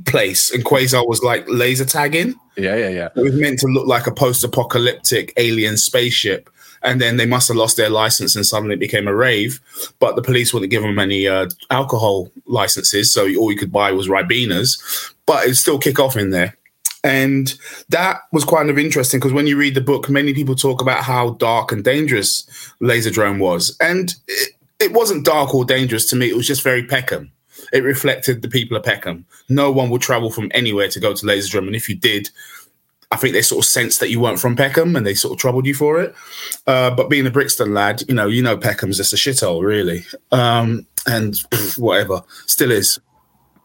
place, 0.06 0.50
and 0.50 0.64
quasar 0.64 1.06
was 1.06 1.22
like 1.22 1.44
laser 1.48 1.84
tagging. 1.84 2.34
Yeah, 2.56 2.76
yeah, 2.76 2.88
yeah. 2.88 3.08
It 3.14 3.22
was 3.22 3.34
meant 3.34 3.58
to 3.58 3.66
look 3.66 3.86
like 3.86 4.06
a 4.06 4.12
post-apocalyptic 4.12 5.34
alien 5.36 5.76
spaceship 5.76 6.48
and 6.82 7.00
then 7.00 7.16
they 7.16 7.26
must 7.26 7.48
have 7.48 7.56
lost 7.56 7.76
their 7.76 7.90
license 7.90 8.36
and 8.36 8.46
suddenly 8.46 8.74
it 8.74 8.80
became 8.80 9.08
a 9.08 9.14
rave. 9.14 9.60
But 9.98 10.16
the 10.16 10.22
police 10.22 10.52
wouldn't 10.52 10.70
give 10.70 10.82
them 10.82 10.98
any 10.98 11.28
uh, 11.28 11.48
alcohol 11.70 12.30
licenses, 12.46 13.12
so 13.12 13.22
all 13.36 13.52
you 13.52 13.58
could 13.58 13.72
buy 13.72 13.92
was 13.92 14.08
Ribenas. 14.08 15.12
But 15.26 15.46
it 15.46 15.54
still 15.56 15.78
kick 15.78 15.98
off 15.98 16.16
in 16.16 16.30
there. 16.30 16.56
And 17.02 17.54
that 17.88 18.22
was 18.32 18.44
kind 18.44 18.68
of 18.68 18.78
interesting 18.78 19.20
because 19.20 19.32
when 19.32 19.46
you 19.46 19.56
read 19.56 19.74
the 19.74 19.80
book, 19.80 20.10
many 20.10 20.34
people 20.34 20.54
talk 20.54 20.82
about 20.82 21.02
how 21.02 21.30
dark 21.30 21.72
and 21.72 21.82
dangerous 21.82 22.44
Laserdrome 22.80 23.38
was. 23.38 23.76
And 23.80 24.14
it, 24.28 24.54
it 24.78 24.92
wasn't 24.92 25.24
dark 25.24 25.54
or 25.54 25.64
dangerous 25.64 26.08
to 26.10 26.16
me, 26.16 26.28
it 26.28 26.36
was 26.36 26.46
just 26.46 26.62
very 26.62 26.84
Peckham. 26.84 27.32
It 27.72 27.84
reflected 27.84 28.42
the 28.42 28.48
people 28.48 28.76
of 28.76 28.82
Peckham. 28.82 29.24
No 29.48 29.70
one 29.70 29.90
would 29.90 30.02
travel 30.02 30.30
from 30.30 30.50
anywhere 30.52 30.88
to 30.88 31.00
go 31.00 31.14
to 31.14 31.26
Laserdrome. 31.26 31.66
And 31.66 31.76
if 31.76 31.88
you 31.88 31.94
did, 31.94 32.30
I 33.12 33.16
think 33.16 33.34
they 33.34 33.42
sort 33.42 33.64
of 33.64 33.68
sensed 33.68 34.00
that 34.00 34.10
you 34.10 34.20
weren't 34.20 34.38
from 34.38 34.54
Peckham 34.54 34.94
and 34.94 35.04
they 35.04 35.14
sort 35.14 35.32
of 35.32 35.38
troubled 35.38 35.66
you 35.66 35.74
for 35.74 36.00
it. 36.00 36.14
Uh, 36.66 36.94
but 36.94 37.10
being 37.10 37.26
a 37.26 37.30
Brixton 37.30 37.74
lad, 37.74 38.02
you 38.08 38.14
know, 38.14 38.28
you 38.28 38.42
know 38.42 38.56
Peckham's 38.56 38.98
just 38.98 39.12
a 39.12 39.16
shithole, 39.16 39.62
really. 39.62 40.04
Um, 40.30 40.86
and 41.06 41.34
pff, 41.50 41.76
whatever, 41.76 42.22
still 42.46 42.70
is. 42.70 43.00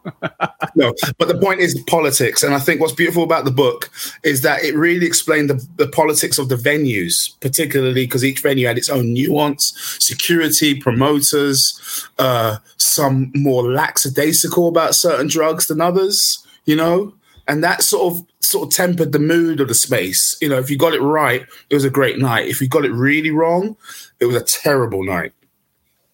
no, 0.75 0.93
but 1.17 1.27
the 1.27 1.37
point 1.39 1.59
is 1.59 1.79
politics. 1.87 2.41
And 2.41 2.55
I 2.55 2.59
think 2.59 2.81
what's 2.81 2.93
beautiful 2.93 3.23
about 3.23 3.45
the 3.45 3.51
book 3.51 3.91
is 4.23 4.41
that 4.41 4.63
it 4.63 4.75
really 4.75 5.05
explained 5.05 5.49
the, 5.49 5.67
the 5.77 5.87
politics 5.87 6.39
of 6.39 6.49
the 6.49 6.55
venues, 6.55 7.39
particularly 7.39 8.05
because 8.05 8.23
each 8.23 8.39
venue 8.39 8.67
had 8.67 8.77
its 8.77 8.89
own 8.89 9.13
nuance, 9.13 9.73
security, 9.99 10.79
promoters, 10.79 12.07
uh, 12.17 12.57
some 12.77 13.31
more 13.35 13.71
lackadaisical 13.71 14.67
about 14.67 14.95
certain 14.95 15.27
drugs 15.27 15.67
than 15.67 15.81
others, 15.81 16.45
you 16.65 16.75
know? 16.75 17.13
and 17.47 17.63
that 17.63 17.83
sort 17.83 18.13
of 18.13 18.25
sort 18.49 18.67
of 18.67 18.73
tempered 18.73 19.11
the 19.11 19.19
mood 19.19 19.59
of 19.59 19.67
the 19.67 19.73
space. 19.73 20.37
You 20.41 20.49
know, 20.49 20.57
if 20.57 20.69
you 20.69 20.77
got 20.77 20.93
it 20.93 21.01
right, 21.01 21.45
it 21.69 21.73
was 21.73 21.85
a 21.85 21.89
great 21.89 22.17
night. 22.17 22.47
If 22.47 22.61
you 22.61 22.67
got 22.67 22.85
it 22.85 22.91
really 22.91 23.31
wrong, 23.31 23.77
it 24.19 24.25
was 24.25 24.35
a 24.35 24.43
terrible 24.43 25.03
night. 25.03 25.33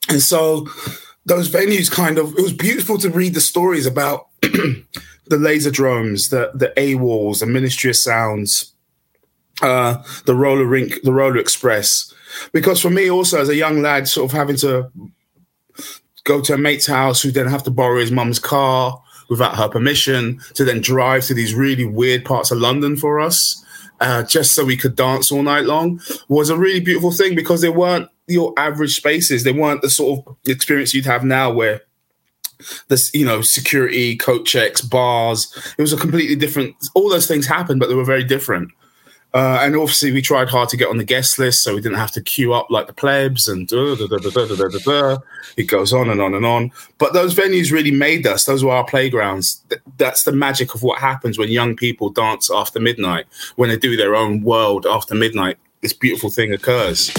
And 0.09 0.21
so 0.21 0.67
those 1.25 1.49
venues 1.49 1.91
kind 1.91 2.17
of 2.17 2.37
it 2.37 2.41
was 2.41 2.53
beautiful 2.53 2.97
to 2.99 3.09
read 3.09 3.33
the 3.33 3.41
stories 3.41 3.85
about 3.85 4.27
the 4.41 4.85
Laserdromes, 5.29 6.29
the 6.29 6.51
the 6.53 6.73
AWOLs, 6.77 7.39
the 7.39 7.45
Ministry 7.45 7.89
of 7.89 7.95
Sounds, 7.95 8.73
uh, 9.61 10.01
the 10.25 10.35
roller 10.35 10.65
rink, 10.65 11.01
the 11.03 11.13
roller 11.13 11.37
express. 11.37 12.13
Because 12.53 12.81
for 12.81 12.89
me 12.89 13.09
also 13.09 13.39
as 13.39 13.49
a 13.49 13.55
young 13.55 13.81
lad, 13.81 14.07
sort 14.07 14.31
of 14.31 14.37
having 14.37 14.55
to 14.57 14.91
go 16.23 16.41
to 16.41 16.53
a 16.53 16.57
mate's 16.57 16.87
house 16.87 17.21
who 17.21 17.31
then 17.31 17.47
have 17.47 17.63
to 17.63 17.71
borrow 17.71 17.99
his 17.99 18.11
mum's 18.11 18.39
car 18.39 19.01
without 19.31 19.55
her 19.55 19.69
permission 19.69 20.41
to 20.53 20.65
then 20.65 20.81
drive 20.81 21.23
to 21.23 21.33
these 21.33 21.55
really 21.55 21.85
weird 21.85 22.25
parts 22.25 22.51
of 22.51 22.59
London 22.59 22.97
for 22.97 23.19
us. 23.19 23.65
Uh, 24.01 24.23
just 24.23 24.53
so 24.53 24.65
we 24.65 24.75
could 24.75 24.95
dance 24.95 25.31
all 25.31 25.43
night 25.43 25.63
long 25.63 26.01
was 26.27 26.49
a 26.49 26.57
really 26.57 26.79
beautiful 26.79 27.11
thing 27.11 27.35
because 27.35 27.61
they 27.61 27.69
weren't 27.69 28.09
your 28.27 28.53
average 28.57 28.95
spaces. 28.95 29.43
They 29.43 29.51
weren't 29.53 29.81
the 29.81 29.89
sort 29.89 30.25
of 30.27 30.35
experience 30.47 30.93
you'd 30.93 31.05
have 31.05 31.23
now 31.23 31.51
where 31.53 31.81
this, 32.89 33.13
you 33.13 33.25
know, 33.25 33.41
security, 33.41 34.17
coat 34.17 34.45
checks, 34.45 34.81
bars. 34.81 35.55
It 35.77 35.81
was 35.81 35.93
a 35.93 35.97
completely 35.97 36.35
different. 36.35 36.75
All 36.93 37.09
those 37.09 37.27
things 37.27 37.45
happened, 37.45 37.79
but 37.79 37.87
they 37.87 37.95
were 37.95 38.03
very 38.03 38.23
different. 38.23 38.71
Uh, 39.33 39.59
and 39.61 39.75
obviously, 39.77 40.11
we 40.11 40.21
tried 40.21 40.49
hard 40.49 40.67
to 40.69 40.75
get 40.75 40.89
on 40.89 40.97
the 40.97 41.05
guest 41.05 41.39
list, 41.39 41.63
so 41.63 41.73
we 41.73 41.81
didn't 41.81 41.97
have 41.97 42.11
to 42.11 42.21
queue 42.21 42.53
up 42.53 42.67
like 42.69 42.87
the 42.87 42.93
plebs 42.93 43.47
and 43.47 43.65
da, 43.67 43.95
da, 43.95 44.07
da, 44.07 45.17
it 45.55 45.63
goes 45.63 45.93
on 45.93 46.09
and 46.09 46.21
on 46.21 46.33
and 46.33 46.45
on. 46.45 46.71
But 46.97 47.13
those 47.13 47.33
venues 47.33 47.71
really 47.71 47.91
made 47.91 48.27
us; 48.27 48.43
those 48.43 48.63
were 48.63 48.71
our 48.71 48.83
playgrounds. 48.83 49.63
That's 49.97 50.23
the 50.23 50.33
magic 50.33 50.75
of 50.75 50.83
what 50.83 50.99
happens 50.99 51.37
when 51.37 51.49
young 51.49 51.77
people 51.77 52.09
dance 52.09 52.51
after 52.51 52.79
midnight, 52.79 53.25
when 53.55 53.69
they 53.69 53.77
do 53.77 53.95
their 53.95 54.15
own 54.15 54.41
world 54.41 54.85
after 54.85 55.15
midnight. 55.15 55.57
This 55.81 55.93
beautiful 55.93 56.29
thing 56.29 56.53
occurs. 56.53 57.09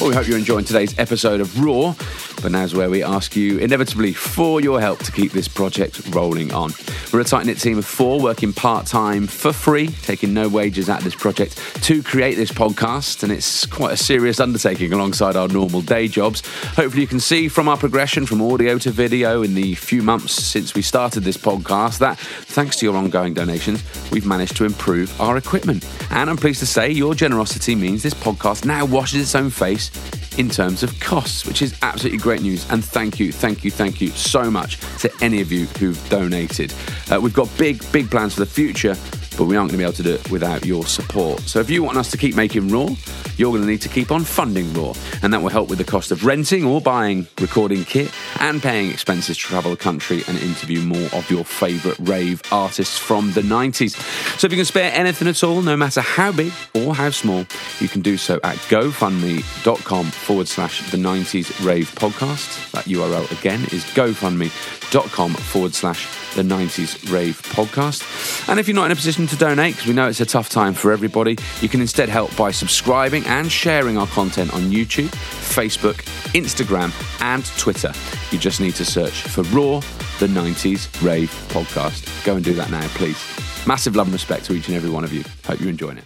Well, 0.00 0.10
we 0.10 0.14
hope 0.14 0.28
you're 0.28 0.38
enjoying 0.38 0.64
today's 0.64 0.96
episode 1.00 1.40
of 1.40 1.60
Raw. 1.60 1.94
But 2.40 2.52
now's 2.52 2.74
where 2.74 2.90
we 2.90 3.02
ask 3.02 3.34
you, 3.34 3.58
inevitably, 3.58 4.12
for 4.12 4.60
your 4.60 4.80
help 4.80 5.00
to 5.00 5.12
keep 5.12 5.32
this 5.32 5.48
project 5.48 6.00
rolling 6.14 6.52
on. 6.52 6.72
We're 7.12 7.20
a 7.20 7.24
tight 7.24 7.46
knit 7.46 7.58
team 7.58 7.78
of 7.78 7.86
four 7.86 8.20
working 8.20 8.52
part 8.52 8.86
time 8.86 9.26
for 9.26 9.52
free, 9.52 9.88
taking 10.02 10.34
no 10.34 10.48
wages 10.48 10.88
of 10.88 11.02
this 11.02 11.14
project 11.14 11.56
to 11.84 12.02
create 12.02 12.36
this 12.36 12.50
podcast. 12.50 13.22
And 13.22 13.32
it's 13.32 13.66
quite 13.66 13.92
a 13.92 13.96
serious 13.96 14.40
undertaking 14.40 14.92
alongside 14.92 15.36
our 15.36 15.48
normal 15.48 15.80
day 15.80 16.06
jobs. 16.06 16.42
Hopefully, 16.76 17.02
you 17.02 17.08
can 17.08 17.20
see 17.20 17.48
from 17.48 17.68
our 17.68 17.76
progression 17.76 18.26
from 18.26 18.40
audio 18.40 18.78
to 18.78 18.90
video 18.90 19.42
in 19.42 19.54
the 19.54 19.74
few 19.74 20.02
months 20.02 20.32
since 20.32 20.74
we 20.74 20.82
started 20.82 21.24
this 21.24 21.36
podcast 21.36 21.98
that 21.98 22.18
thanks 22.18 22.76
to 22.76 22.86
your 22.86 22.96
ongoing 22.96 23.34
donations, 23.34 23.82
we've 24.10 24.26
managed 24.26 24.56
to 24.56 24.64
improve 24.64 25.20
our 25.20 25.36
equipment. 25.36 25.86
And 26.10 26.30
I'm 26.30 26.36
pleased 26.36 26.60
to 26.60 26.66
say 26.66 26.90
your 26.90 27.14
generosity 27.14 27.74
means 27.74 28.02
this 28.02 28.14
podcast 28.14 28.64
now 28.64 28.84
washes 28.84 29.22
its 29.22 29.34
own 29.34 29.50
face 29.50 29.90
in 30.38 30.48
terms 30.48 30.82
of 30.82 30.98
costs, 31.00 31.44
which 31.44 31.62
is 31.62 31.76
absolutely 31.82 32.18
great 32.18 32.27
news. 32.36 32.70
And 32.70 32.84
thank 32.84 33.18
you, 33.18 33.32
thank 33.32 33.64
you, 33.64 33.70
thank 33.70 34.00
you 34.00 34.08
so 34.08 34.50
much 34.50 34.78
to 35.00 35.10
any 35.20 35.40
of 35.40 35.50
you 35.50 35.66
who've 35.78 36.08
donated. 36.08 36.72
Uh, 37.10 37.20
we've 37.20 37.34
got 37.34 37.48
big, 37.58 37.82
big 37.92 38.10
plans 38.10 38.34
for 38.34 38.40
the 38.40 38.46
future. 38.46 38.94
But 39.38 39.44
we 39.44 39.56
aren't 39.56 39.70
going 39.70 39.78
to 39.78 39.84
be 39.84 39.84
able 39.84 39.92
to 39.92 40.02
do 40.02 40.14
it 40.14 40.30
without 40.30 40.66
your 40.66 40.84
support. 40.84 41.40
So 41.42 41.60
if 41.60 41.70
you 41.70 41.84
want 41.84 41.96
us 41.96 42.10
to 42.10 42.18
keep 42.18 42.34
making 42.34 42.68
Raw, 42.68 42.88
you're 43.36 43.52
going 43.52 43.62
to 43.62 43.68
need 43.68 43.80
to 43.82 43.88
keep 43.88 44.10
on 44.10 44.24
funding 44.24 44.74
Raw, 44.74 44.92
and 45.22 45.32
that 45.32 45.40
will 45.40 45.48
help 45.48 45.68
with 45.68 45.78
the 45.78 45.84
cost 45.84 46.10
of 46.10 46.24
renting 46.24 46.64
or 46.64 46.80
buying 46.80 47.28
recording 47.40 47.84
kit 47.84 48.10
and 48.40 48.60
paying 48.60 48.90
expenses 48.90 49.36
to 49.36 49.42
travel 49.44 49.70
the 49.70 49.76
country 49.76 50.24
and 50.26 50.36
interview 50.38 50.80
more 50.82 51.08
of 51.12 51.30
your 51.30 51.44
favourite 51.44 51.96
rave 52.00 52.42
artists 52.50 52.98
from 52.98 53.32
the 53.32 53.42
90s. 53.42 53.94
So 54.38 54.46
if 54.46 54.52
you 54.52 54.58
can 54.58 54.64
spare 54.64 54.92
anything 54.92 55.28
at 55.28 55.44
all, 55.44 55.62
no 55.62 55.76
matter 55.76 56.00
how 56.00 56.32
big 56.32 56.52
or 56.74 56.94
how 56.94 57.10
small, 57.10 57.46
you 57.78 57.86
can 57.88 58.00
do 58.00 58.16
so 58.16 58.40
at 58.42 58.56
gofundme.com 58.68 60.06
forward 60.06 60.48
slash 60.48 60.90
the 60.90 60.98
90s 60.98 61.64
rave 61.64 61.94
podcast. 61.94 62.72
That 62.72 62.86
URL 62.86 63.30
again 63.38 63.62
is 63.72 63.84
gofundme.com 63.84 65.34
forward 65.34 65.74
slash 65.74 66.08
the 66.34 66.42
90s 66.42 67.10
rave 67.12 67.40
podcast. 67.42 68.48
And 68.48 68.60
if 68.60 68.68
you're 68.68 68.74
not 68.74 68.86
in 68.86 68.92
a 68.92 68.96
position 68.96 69.26
to 69.28 69.36
donate, 69.36 69.74
because 69.74 69.86
we 69.86 69.94
know 69.94 70.08
it's 70.08 70.20
a 70.20 70.26
tough 70.26 70.48
time 70.48 70.74
for 70.74 70.92
everybody, 70.92 71.36
you 71.60 71.68
can 71.68 71.80
instead 71.80 72.08
help 72.08 72.34
by 72.36 72.50
subscribing 72.50 73.24
and 73.26 73.50
sharing 73.50 73.96
our 73.96 74.06
content 74.08 74.52
on 74.54 74.62
YouTube, 74.62 75.08
Facebook, 75.08 75.96
Instagram, 76.34 76.92
and 77.20 77.44
Twitter. 77.58 77.92
You 78.30 78.38
just 78.38 78.60
need 78.60 78.74
to 78.74 78.84
search 78.84 79.22
for 79.22 79.42
Raw, 79.44 79.80
the 80.18 80.26
90s 80.26 81.02
rave 81.02 81.30
podcast. 81.48 82.24
Go 82.24 82.36
and 82.36 82.44
do 82.44 82.54
that 82.54 82.70
now, 82.70 82.86
please. 82.88 83.18
Massive 83.66 83.96
love 83.96 84.06
and 84.06 84.14
respect 84.14 84.44
to 84.46 84.54
each 84.54 84.68
and 84.68 84.76
every 84.76 84.90
one 84.90 85.04
of 85.04 85.12
you. 85.12 85.24
Hope 85.44 85.60
you're 85.60 85.68
enjoying 85.68 85.98
it. 85.98 86.04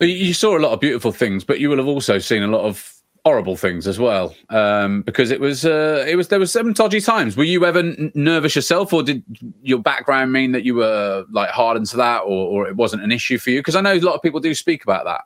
You 0.00 0.34
saw 0.34 0.56
a 0.56 0.60
lot 0.60 0.72
of 0.72 0.80
beautiful 0.80 1.12
things, 1.12 1.44
but 1.44 1.60
you 1.60 1.70
will 1.70 1.78
have 1.78 1.86
also 1.86 2.18
seen 2.18 2.42
a 2.42 2.48
lot 2.48 2.64
of 2.64 2.93
horrible 3.24 3.56
things 3.56 3.86
as 3.86 3.98
well 3.98 4.34
um, 4.50 5.00
because 5.02 5.30
it 5.30 5.40
was 5.40 5.64
uh, 5.64 6.04
it 6.06 6.16
was 6.16 6.28
there 6.28 6.38
were 6.38 6.46
some 6.46 6.72
dodgy 6.74 7.00
times. 7.00 7.36
Were 7.36 7.44
you 7.44 7.64
ever 7.64 7.78
n- 7.78 8.12
nervous 8.14 8.54
yourself 8.54 8.92
or 8.92 9.02
did 9.02 9.22
your 9.62 9.78
background 9.78 10.32
mean 10.32 10.52
that 10.52 10.64
you 10.64 10.74
were 10.74 11.24
like 11.30 11.48
hardened 11.48 11.86
to 11.86 11.96
that 11.96 12.20
or, 12.20 12.28
or 12.28 12.68
it 12.68 12.76
wasn't 12.76 13.02
an 13.02 13.12
issue 13.12 13.38
for 13.38 13.50
you? 13.50 13.60
Because 13.60 13.76
i 13.76 13.80
know 13.80 13.94
a 13.94 14.00
lot 14.00 14.14
of 14.14 14.22
people 14.22 14.40
do 14.40 14.54
speak 14.54 14.84
about 14.84 15.04
that. 15.04 15.22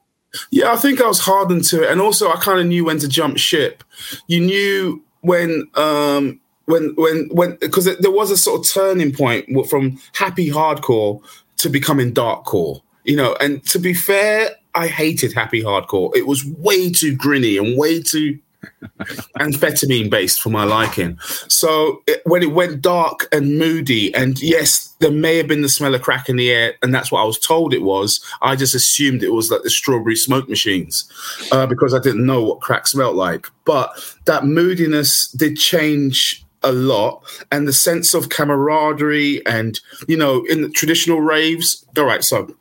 Yeah 0.51 0.73
i 0.73 0.77
think 0.77 1.01
i 1.01 1.07
was 1.07 1.21
hardened 1.21 1.65
to 1.65 1.83
it 1.83 1.91
and 1.91 2.01
also 2.01 2.31
i 2.31 2.37
kind 2.37 2.61
of 2.61 2.67
knew 2.67 2.85
when 2.85 2.99
to 3.01 3.09
jump 3.09 3.37
ship. 3.39 3.83
You 4.29 4.41
knew 4.41 5.05
when 5.23 5.69
um 5.75 6.41
when 6.67 6.95
when 6.97 7.29
when 7.33 7.57
because 7.61 7.87
there 7.87 8.11
was 8.11 8.31
a 8.31 8.37
sort 8.37 8.61
of 8.61 8.71
turning 8.73 9.13
point 9.13 9.49
from 9.69 9.99
happy 10.15 10.51
hardcore 10.51 11.21
to 11.57 11.69
becoming 11.69 12.15
darkcore 12.15 12.83
you 13.09 13.17
know 13.17 13.35
and 13.41 13.65
to 13.67 13.79
be 13.81 13.93
fair 13.93 14.55
I 14.79 14.87
hated 14.87 15.33
happy 15.33 15.61
hardcore. 15.63 16.15
It 16.15 16.29
was 16.29 16.45
way 16.45 16.93
too 16.93 17.17
grinny 17.17 17.59
and 17.59 17.77
way 17.77 18.01
too 18.01 18.39
amphetamine 19.41 20.09
based 20.09 20.41
for 20.41 20.51
my 20.51 20.63
liking. 20.63 21.19
So 21.49 22.03
it, 22.07 22.23
when 22.25 22.45
it 22.45 22.53
went 22.53 22.81
dark 22.81 23.27
and 23.33 23.59
moody, 23.59 24.15
and 24.15 24.41
yes, 24.41 24.95
there 25.01 25.11
may 25.11 25.37
have 25.37 25.49
been 25.49 25.63
the 25.63 25.69
smell 25.69 25.97
of 25.97 26.03
crack 26.03 26.29
in 26.29 26.37
the 26.37 26.51
air, 26.51 26.75
and 26.81 26.95
that's 26.95 27.11
what 27.11 27.23
I 27.23 27.25
was 27.25 27.41
told 27.41 27.75
it 27.75 27.83
was. 27.83 28.25
I 28.41 28.55
just 28.55 28.75
assumed 28.75 29.25
it 29.25 29.33
was 29.33 29.51
like 29.51 29.63
the 29.63 29.71
strawberry 29.71 30.15
smoke 30.15 30.49
machines 30.49 31.11
uh, 31.51 31.67
because 31.67 31.93
I 31.93 31.99
didn't 31.99 32.25
know 32.25 32.45
what 32.45 32.61
crack 32.61 32.87
smelled 32.87 33.17
like. 33.17 33.49
But 33.65 33.91
that 34.27 34.45
moodiness 34.45 35.29
did 35.33 35.57
change 35.57 36.45
a 36.63 36.73
lot 36.73 37.23
and 37.53 37.69
the 37.69 37.73
sense 37.73 38.15
of 38.15 38.31
camaraderie 38.31 39.47
and 39.47 39.79
you 40.09 40.17
know 40.17 40.45
in 40.47 40.61
the 40.61 40.69
traditional 40.69 41.21
raves 41.21 41.87
all 41.97 42.03
right 42.03 42.25
so 42.25 42.53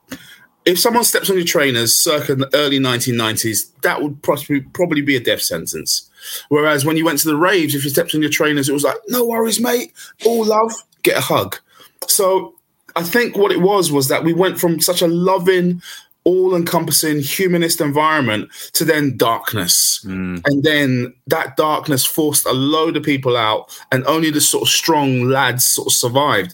if 0.68 0.78
someone 0.78 1.06
steps 1.06 1.30
on 1.30 1.38
your 1.38 1.46
trainers 1.46 1.96
circa 1.96 2.36
the 2.36 2.50
early 2.54 2.78
1990s, 2.78 3.72
that 3.84 4.02
would 4.02 4.22
possibly 4.22 4.60
probably 4.60 5.02
be 5.02 5.16
a 5.16 5.20
death 5.20 5.42
sentence. 5.42 6.10
Whereas 6.50 6.84
when 6.84 6.98
you 6.98 7.06
went 7.06 7.20
to 7.20 7.28
the 7.30 7.38
raves, 7.38 7.74
if 7.74 7.86
you 7.86 7.90
stepped 7.90 8.14
on 8.14 8.22
your 8.22 8.30
trainers, 8.30 8.68
it 8.68 8.74
was 8.74 8.84
like, 8.84 8.98
no 9.08 9.26
worries, 9.26 9.62
mate, 9.62 9.94
all 10.26 10.44
love, 10.44 10.74
get 11.04 11.18
a 11.18 11.22
hug. 11.22 11.58
So 12.08 12.54
I 12.98 13.04
think 13.04 13.38
what 13.38 13.54
it 13.54 13.62
was 13.62 13.94
was 13.94 14.10
that 14.10 14.26
we 14.26 14.34
went 14.34 14.60
from 14.60 14.82
such 14.82 15.02
a 15.02 15.08
loving, 15.08 15.82
all 16.26 16.54
encompassing 16.54 17.22
humanist 17.22 17.80
environment 17.80 18.52
to 18.74 18.84
then 18.84 19.16
darkness. 19.16 20.04
Mm. 20.04 20.42
And 20.46 20.64
then 20.64 21.14
that 21.28 21.56
darkness 21.56 22.06
forced 22.06 22.46
a 22.46 22.52
load 22.52 22.98
of 22.98 23.04
people 23.04 23.38
out, 23.38 23.74
and 23.94 24.06
only 24.06 24.32
the 24.32 24.42
sort 24.42 24.64
of 24.64 24.68
strong 24.68 25.30
lads 25.30 25.66
sort 25.66 25.88
of 25.88 25.94
survived 25.94 26.54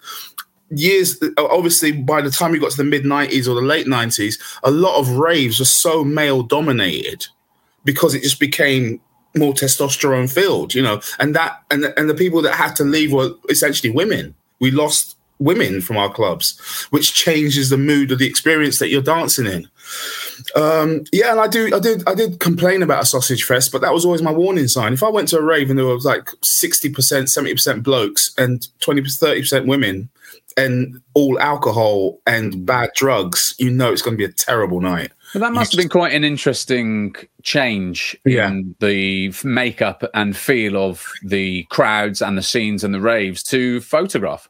years 0.77 1.21
obviously 1.37 1.91
by 1.91 2.21
the 2.21 2.29
time 2.29 2.53
you 2.53 2.59
got 2.59 2.71
to 2.71 2.77
the 2.77 2.83
mid 2.83 3.03
90s 3.03 3.47
or 3.47 3.55
the 3.55 3.61
late 3.61 3.87
90s 3.87 4.39
a 4.63 4.71
lot 4.71 4.99
of 4.99 5.09
raves 5.09 5.59
were 5.59 5.65
so 5.65 6.03
male 6.03 6.43
dominated 6.43 7.25
because 7.85 8.15
it 8.15 8.23
just 8.23 8.39
became 8.39 8.99
more 9.35 9.53
testosterone 9.53 10.31
filled 10.31 10.73
you 10.73 10.81
know? 10.81 11.01
And 11.19 11.35
that 11.35 11.61
and 11.71 11.85
and 11.97 12.09
the 12.09 12.15
people 12.15 12.41
that 12.43 12.55
had 12.55 12.75
to 12.77 12.83
leave 12.83 13.11
were 13.11 13.31
essentially 13.49 13.91
women. 13.91 14.35
We 14.59 14.71
lost 14.71 15.17
women 15.39 15.81
from 15.81 15.97
our 15.97 16.11
clubs 16.11 16.87
which 16.91 17.13
changes 17.13 17.69
the 17.69 17.77
mood 17.77 18.11
of 18.11 18.19
the 18.19 18.27
experience 18.27 18.79
that 18.79 18.89
you're 18.89 19.01
dancing 19.01 19.45
in. 19.45 19.67
Um, 20.55 21.03
yeah, 21.11 21.31
and 21.31 21.39
I 21.39 21.47
do, 21.47 21.69
I 21.73 21.79
did, 21.79 22.03
I 22.07 22.15
did 22.15 22.39
complain 22.39 22.81
about 22.81 23.03
a 23.03 23.05
sausage 23.05 23.43
fest, 23.43 23.71
but 23.71 23.81
that 23.81 23.93
was 23.93 24.05
always 24.05 24.21
my 24.21 24.31
warning 24.31 24.67
sign. 24.67 24.93
If 24.93 25.03
I 25.03 25.09
went 25.09 25.27
to 25.29 25.37
a 25.37 25.43
rave 25.43 25.69
and 25.69 25.77
there 25.77 25.85
was 25.85 26.05
like 26.05 26.31
sixty 26.43 26.89
percent, 26.89 27.29
seventy 27.29 27.53
percent 27.53 27.83
blokes 27.83 28.33
and 28.37 28.67
20 28.79 29.03
30 29.03 29.41
percent 29.41 29.67
women, 29.67 30.09
and 30.57 31.01
all 31.13 31.39
alcohol 31.39 32.19
and 32.25 32.65
bad 32.65 32.91
drugs, 32.95 33.55
you 33.57 33.71
know 33.71 33.91
it's 33.91 34.01
going 34.01 34.15
to 34.15 34.17
be 34.17 34.25
a 34.25 34.33
terrible 34.33 34.81
night. 34.81 35.11
Well, 35.33 35.41
that 35.41 35.53
must 35.53 35.73
you 35.73 35.77
have 35.77 35.83
just... 35.83 35.89
been 35.89 35.89
quite 35.89 36.13
an 36.13 36.23
interesting 36.23 37.15
change 37.41 38.17
yeah. 38.25 38.47
in 38.47 38.75
the 38.79 39.33
makeup 39.43 40.03
and 40.13 40.35
feel 40.35 40.77
of 40.77 41.05
the 41.23 41.63
crowds 41.69 42.21
and 42.21 42.37
the 42.37 42.43
scenes 42.43 42.83
and 42.83 42.93
the 42.93 43.01
raves 43.01 43.43
to 43.43 43.81
photograph. 43.81 44.49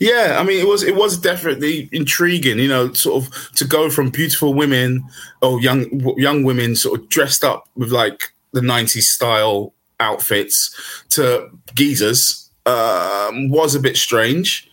Yeah, 0.00 0.38
I 0.40 0.44
mean, 0.44 0.60
it 0.60 0.66
was 0.66 0.82
it 0.82 0.96
was 0.96 1.18
definitely 1.18 1.88
intriguing, 1.92 2.58
you 2.58 2.68
know, 2.68 2.92
sort 2.92 3.24
of 3.24 3.52
to 3.56 3.64
go 3.64 3.90
from 3.90 4.10
beautiful 4.10 4.54
women 4.54 5.04
or 5.42 5.60
young 5.60 5.86
young 6.16 6.42
women 6.42 6.74
sort 6.74 7.00
of 7.00 7.08
dressed 7.08 7.44
up 7.44 7.68
with 7.76 7.92
like 7.92 8.32
the 8.52 8.60
'90s 8.60 9.02
style 9.02 9.74
outfits 10.00 11.02
to 11.10 11.48
geezers 11.74 12.50
um, 12.66 13.50
was 13.50 13.74
a 13.74 13.80
bit 13.80 13.96
strange. 13.96 14.70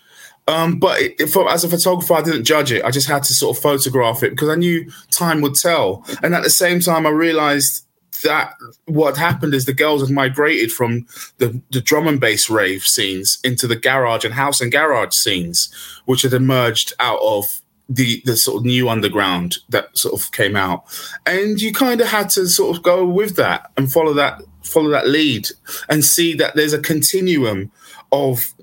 Um, 0.52 0.80
but 0.80 1.00
it, 1.02 1.22
as 1.22 1.64
a 1.64 1.70
photographer, 1.70 2.14
I 2.14 2.22
didn't 2.22 2.44
judge 2.44 2.72
it. 2.72 2.84
I 2.84 2.92
just 2.92 3.08
had 3.08 3.24
to 3.24 3.34
sort 3.34 3.56
of 3.56 3.64
photograph 3.64 4.22
it 4.22 4.32
because 4.32 4.50
I 4.50 4.56
knew 4.56 4.92
time 5.10 5.42
would 5.42 5.56
tell. 5.56 6.06
And 6.22 6.36
at 6.36 6.44
the 6.44 6.50
same 6.50 6.82
time, 6.82 7.06
I 7.06 7.10
realized 7.10 7.86
that 8.24 8.54
what 8.86 9.18
happened 9.18 9.54
is 9.54 9.66
the 9.66 9.74
girls 9.74 10.02
had 10.02 10.12
migrated 10.12 10.72
from 10.72 11.08
the, 11.38 11.60
the 11.72 11.82
drum 11.82 12.08
and 12.08 12.20
bass 12.20 12.50
rave 12.50 12.84
scenes 12.84 13.40
into 13.44 13.66
the 13.66 13.76
garage 13.76 14.26
and 14.26 14.34
house 14.34 14.62
and 14.62 14.72
garage 14.72 15.14
scenes, 15.14 15.74
which 16.06 16.22
had 16.24 16.34
emerged 16.34 16.94
out 17.00 17.20
of 17.22 17.62
the 17.90 18.22
the 18.26 18.38
sort 18.38 18.58
of 18.58 18.66
new 18.66 18.88
underground 18.88 19.58
that 19.70 19.98
sort 19.98 20.20
of 20.20 20.32
came 20.32 20.56
out. 20.56 20.84
And 21.26 21.62
you 21.62 21.74
kind 21.74 22.00
of 22.00 22.08
had 22.08 22.30
to 22.32 22.48
sort 22.48 22.76
of 22.76 22.84
go 22.84 23.06
with 23.06 23.36
that 23.38 23.72
and 23.78 23.92
follow 23.92 24.14
that 24.14 24.42
follow 24.64 24.90
that 24.92 25.08
lead 25.08 25.48
and 25.90 26.04
see 26.04 26.34
that 26.36 26.56
there's 26.56 26.74
a 26.74 26.80
continuum 26.80 27.72
of 28.12 28.54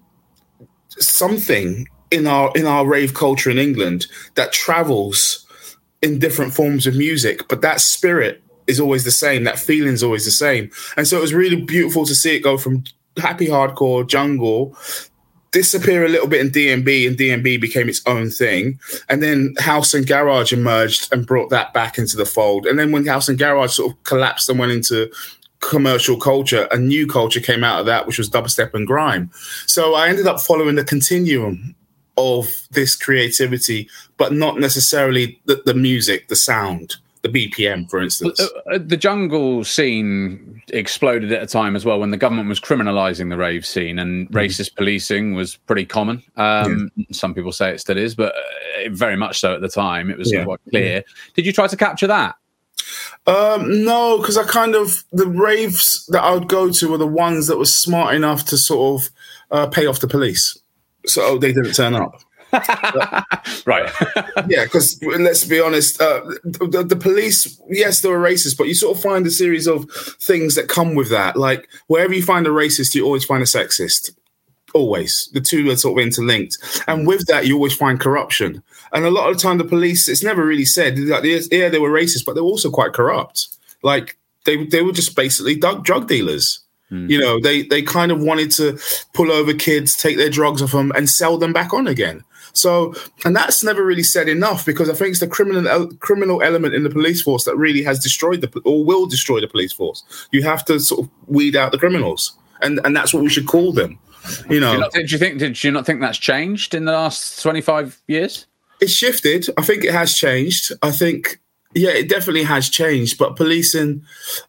something 1.00 1.86
in 2.10 2.26
our 2.26 2.52
in 2.54 2.66
our 2.66 2.86
rave 2.86 3.14
culture 3.14 3.50
in 3.50 3.58
England 3.58 4.06
that 4.34 4.52
travels 4.52 5.46
in 6.02 6.18
different 6.18 6.54
forms 6.54 6.86
of 6.86 6.96
music, 6.96 7.48
but 7.48 7.60
that 7.60 7.80
spirit 7.80 8.42
is 8.66 8.78
always 8.78 9.04
the 9.04 9.10
same. 9.10 9.44
That 9.44 9.58
feeling 9.58 9.94
is 9.94 10.02
always 10.02 10.24
the 10.24 10.30
same. 10.30 10.70
And 10.96 11.06
so 11.06 11.18
it 11.18 11.22
was 11.22 11.34
really 11.34 11.60
beautiful 11.60 12.06
to 12.06 12.14
see 12.14 12.36
it 12.36 12.40
go 12.40 12.56
from 12.56 12.84
happy 13.16 13.46
hardcore 13.46 14.06
jungle 14.06 14.76
disappear 15.50 16.04
a 16.04 16.08
little 16.08 16.26
bit 16.26 16.40
in 16.40 16.50
DNB 16.50 17.06
and 17.06 17.16
DNB 17.16 17.60
became 17.60 17.88
its 17.88 18.02
own 18.06 18.30
thing. 18.30 18.78
And 19.08 19.22
then 19.22 19.54
House 19.58 19.94
and 19.94 20.06
Garage 20.06 20.52
emerged 20.52 21.12
and 21.12 21.26
brought 21.26 21.50
that 21.50 21.72
back 21.72 21.98
into 21.98 22.16
the 22.16 22.26
fold. 22.26 22.66
And 22.66 22.78
then 22.78 22.92
when 22.92 23.06
House 23.06 23.28
and 23.28 23.38
Garage 23.38 23.72
sort 23.72 23.92
of 23.92 24.02
collapsed 24.04 24.48
and 24.48 24.58
went 24.58 24.72
into 24.72 25.10
commercial 25.60 26.16
culture, 26.16 26.68
a 26.70 26.78
new 26.78 27.06
culture 27.06 27.40
came 27.40 27.64
out 27.64 27.80
of 27.80 27.86
that, 27.86 28.06
which 28.06 28.18
was 28.18 28.30
dubstep 28.30 28.74
and 28.74 28.86
grime. 28.86 29.30
So 29.66 29.94
I 29.94 30.08
ended 30.08 30.26
up 30.26 30.40
following 30.40 30.76
the 30.76 30.84
continuum 30.84 31.74
of 32.16 32.66
this 32.72 32.96
creativity, 32.96 33.88
but 34.16 34.32
not 34.32 34.58
necessarily 34.58 35.40
the, 35.46 35.62
the 35.64 35.74
music, 35.74 36.28
the 36.28 36.36
sound, 36.36 36.96
the 37.22 37.28
BPM, 37.28 37.88
for 37.88 38.00
instance. 38.00 38.40
Uh, 38.40 38.74
uh, 38.74 38.78
the 38.84 38.96
jungle 38.96 39.64
scene 39.64 40.60
exploded 40.72 41.32
at 41.32 41.42
a 41.42 41.46
time 41.46 41.76
as 41.76 41.84
well 41.84 42.00
when 42.00 42.10
the 42.10 42.16
government 42.16 42.48
was 42.48 42.60
criminalizing 42.60 43.30
the 43.30 43.36
rave 43.36 43.64
scene 43.64 43.98
and 43.98 44.28
mm. 44.28 44.32
racist 44.32 44.74
policing 44.74 45.34
was 45.34 45.56
pretty 45.56 45.84
common. 45.84 46.22
Um, 46.36 46.90
yeah. 46.96 47.06
Some 47.12 47.34
people 47.34 47.52
say 47.52 47.72
it 47.72 47.80
still 47.80 47.96
is, 47.96 48.14
but 48.14 48.34
uh, 48.34 48.90
very 48.90 49.16
much 49.16 49.40
so 49.40 49.54
at 49.54 49.60
the 49.60 49.68
time. 49.68 50.10
It 50.10 50.18
was 50.18 50.32
yeah. 50.32 50.44
quite 50.44 50.60
clear. 50.70 50.96
Yeah. 50.96 51.00
Did 51.34 51.46
you 51.46 51.52
try 51.52 51.68
to 51.68 51.76
capture 51.76 52.08
that? 52.08 52.36
Um, 53.28 53.84
no, 53.84 54.16
because 54.16 54.38
I 54.38 54.44
kind 54.44 54.74
of 54.74 55.04
the 55.12 55.26
raves 55.26 56.06
that 56.06 56.22
I 56.22 56.32
would 56.32 56.48
go 56.48 56.70
to 56.70 56.88
were 56.88 56.96
the 56.96 57.06
ones 57.06 57.46
that 57.48 57.58
were 57.58 57.66
smart 57.66 58.14
enough 58.14 58.46
to 58.46 58.56
sort 58.56 59.02
of 59.02 59.10
uh, 59.50 59.66
pay 59.66 59.84
off 59.84 60.00
the 60.00 60.08
police, 60.08 60.58
so 61.04 61.36
they 61.36 61.52
didn't 61.52 61.74
turn 61.74 61.94
up. 61.94 62.22
right. 63.66 63.92
yeah, 64.48 64.64
because 64.64 64.98
let's 65.02 65.44
be 65.44 65.60
honest, 65.60 66.00
uh, 66.00 66.22
the, 66.42 66.82
the, 66.88 66.96
police, 66.96 67.60
yes, 67.68 68.00
they 68.00 68.08
were 68.08 68.18
racist, 68.18 68.56
but 68.56 68.66
you 68.66 68.74
sort 68.74 68.96
of 68.96 69.02
find 69.02 69.26
a 69.26 69.30
series 69.30 69.66
of 69.66 69.90
things 70.18 70.54
that 70.54 70.68
come 70.68 70.94
with 70.94 71.10
that. 71.10 71.36
Like 71.36 71.68
wherever 71.88 72.14
you 72.14 72.22
find 72.22 72.46
a 72.46 72.50
racist, 72.50 72.94
you 72.94 73.04
always 73.04 73.26
find 73.26 73.42
a 73.42 73.46
sexist. 73.46 74.12
Always, 74.72 75.28
the 75.34 75.42
two 75.42 75.70
are 75.70 75.76
sort 75.76 75.98
of 75.98 76.06
interlinked, 76.06 76.56
and 76.86 77.06
with 77.06 77.26
that, 77.26 77.46
you 77.46 77.56
always 77.56 77.74
find 77.74 78.00
corruption. 78.00 78.62
And 78.92 79.04
a 79.04 79.10
lot 79.10 79.28
of 79.28 79.36
the 79.36 79.42
time, 79.42 79.58
the 79.58 79.64
police, 79.64 80.08
it's 80.08 80.22
never 80.22 80.44
really 80.44 80.64
said, 80.64 80.98
like, 80.98 81.24
yeah, 81.24 81.68
they 81.68 81.78
were 81.78 81.90
racist, 81.90 82.24
but 82.24 82.34
they 82.34 82.40
were 82.40 82.46
also 82.46 82.70
quite 82.70 82.92
corrupt. 82.92 83.48
Like, 83.82 84.16
they, 84.44 84.64
they 84.64 84.82
were 84.82 84.92
just 84.92 85.14
basically 85.14 85.56
drug, 85.56 85.84
drug 85.84 86.08
dealers. 86.08 86.60
Mm. 86.90 87.10
You 87.10 87.20
know, 87.20 87.40
they, 87.40 87.62
they 87.62 87.82
kind 87.82 88.10
of 88.10 88.20
wanted 88.20 88.50
to 88.52 88.78
pull 89.12 89.30
over 89.30 89.52
kids, 89.52 89.94
take 89.94 90.16
their 90.16 90.30
drugs 90.30 90.62
off 90.62 90.72
them, 90.72 90.90
and 90.96 91.08
sell 91.08 91.36
them 91.36 91.52
back 91.52 91.74
on 91.74 91.86
again. 91.86 92.24
So, 92.54 92.94
and 93.24 93.36
that's 93.36 93.62
never 93.62 93.84
really 93.84 94.02
said 94.02 94.28
enough 94.28 94.64
because 94.64 94.88
I 94.88 94.94
think 94.94 95.10
it's 95.10 95.20
the 95.20 95.28
criminal 95.28 95.88
criminal 95.98 96.42
element 96.42 96.74
in 96.74 96.82
the 96.82 96.90
police 96.90 97.22
force 97.22 97.44
that 97.44 97.56
really 97.56 97.82
has 97.82 98.00
destroyed 98.00 98.40
the 98.40 98.60
or 98.64 98.84
will 98.84 99.06
destroy 99.06 99.40
the 99.40 99.46
police 99.46 99.72
force. 99.72 100.02
You 100.32 100.42
have 100.42 100.64
to 100.64 100.80
sort 100.80 101.04
of 101.04 101.10
weed 101.26 101.54
out 101.54 101.72
the 101.72 101.78
criminals, 101.78 102.32
and 102.62 102.80
and 102.84 102.96
that's 102.96 103.14
what 103.14 103.22
we 103.22 103.28
should 103.28 103.46
call 103.46 103.72
them. 103.72 103.98
You 104.48 104.60
know, 104.60 104.70
do 104.70 104.74
you, 104.74 104.80
not, 104.80 104.92
did 104.92 105.12
you 105.12 105.18
think? 105.18 105.38
Did 105.38 105.62
you 105.62 105.70
not 105.70 105.86
think 105.86 106.00
that's 106.00 106.18
changed 106.18 106.74
in 106.74 106.84
the 106.86 106.92
last 106.92 107.42
twenty 107.42 107.60
five 107.60 108.00
years? 108.08 108.46
It's 108.80 108.92
shifted. 108.92 109.46
I 109.56 109.62
think 109.62 109.84
it 109.84 109.92
has 109.92 110.14
changed. 110.14 110.72
I 110.82 110.90
think, 110.90 111.40
yeah, 111.74 111.90
it 111.90 112.08
definitely 112.08 112.44
has 112.44 112.68
changed. 112.68 113.18
But 113.18 113.36
policing, 113.36 114.02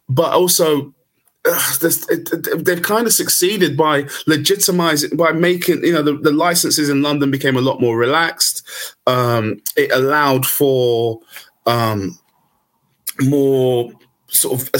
but 0.08 0.32
also 0.32 0.94
they've 1.44 2.82
kind 2.82 3.06
of 3.06 3.12
succeeded 3.12 3.76
by 3.76 4.02
legitimizing 4.28 5.16
by 5.16 5.32
making 5.32 5.82
you 5.82 5.92
know 5.92 6.02
the, 6.02 6.12
the 6.18 6.32
licenses 6.32 6.90
in 6.90 7.00
london 7.00 7.30
became 7.30 7.56
a 7.56 7.62
lot 7.62 7.80
more 7.80 7.96
relaxed 7.96 8.62
um, 9.06 9.56
it 9.74 9.90
allowed 9.90 10.44
for 10.44 11.18
um, 11.64 12.18
more 13.20 13.90
sort 14.28 14.60
of 14.60 14.68
a, 14.68 14.78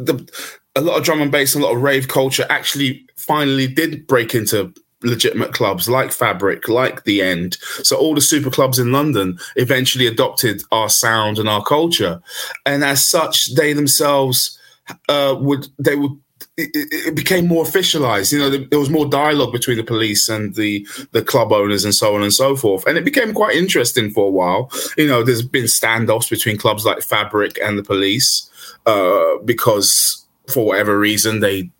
the, 0.00 0.48
a 0.76 0.80
lot 0.80 0.96
of 0.96 1.04
drum 1.04 1.20
and 1.20 1.32
bass 1.32 1.56
a 1.56 1.58
lot 1.58 1.74
of 1.74 1.82
rave 1.82 2.06
culture 2.06 2.46
actually 2.50 3.04
finally 3.16 3.66
did 3.66 4.06
break 4.06 4.32
into 4.32 4.72
legitimate 5.06 5.52
clubs 5.52 5.88
like 5.88 6.12
Fabric, 6.12 6.68
like 6.68 7.04
The 7.04 7.22
End. 7.22 7.56
So 7.82 7.96
all 7.96 8.14
the 8.14 8.20
super 8.20 8.50
clubs 8.50 8.78
in 8.78 8.92
London 8.92 9.38
eventually 9.56 10.06
adopted 10.06 10.62
our 10.72 10.88
sound 10.88 11.38
and 11.38 11.48
our 11.48 11.64
culture, 11.64 12.20
and 12.64 12.84
as 12.84 13.08
such, 13.08 13.54
they 13.54 13.72
themselves 13.72 14.58
uh, 15.08 15.36
would 15.38 15.68
they 15.78 15.96
would 15.96 16.18
it, 16.56 16.70
it, 16.74 17.14
became 17.14 17.46
more 17.46 17.64
officialized. 17.64 18.32
You 18.32 18.38
know, 18.38 18.50
there, 18.50 18.78
was 18.78 18.88
more 18.88 19.06
dialogue 19.06 19.52
between 19.52 19.76
the 19.76 19.84
police 19.84 20.28
and 20.28 20.54
the 20.54 20.86
the 21.12 21.22
club 21.22 21.52
owners 21.52 21.84
and 21.84 21.94
so 21.94 22.14
on 22.14 22.22
and 22.22 22.32
so 22.32 22.56
forth, 22.56 22.86
and 22.86 22.96
it 22.96 23.04
became 23.04 23.34
quite 23.34 23.56
interesting 23.56 24.10
for 24.10 24.26
a 24.26 24.30
while. 24.30 24.70
You 24.96 25.06
know, 25.06 25.22
there's 25.22 25.42
been 25.42 25.64
standoffs 25.64 26.30
between 26.30 26.56
clubs 26.56 26.84
like 26.84 27.02
Fabric 27.02 27.58
and 27.62 27.78
the 27.78 27.82
police 27.82 28.50
uh, 28.86 29.36
because 29.44 30.24
for 30.48 30.64
whatever 30.64 30.98
reason 30.98 31.40
they, 31.40 31.70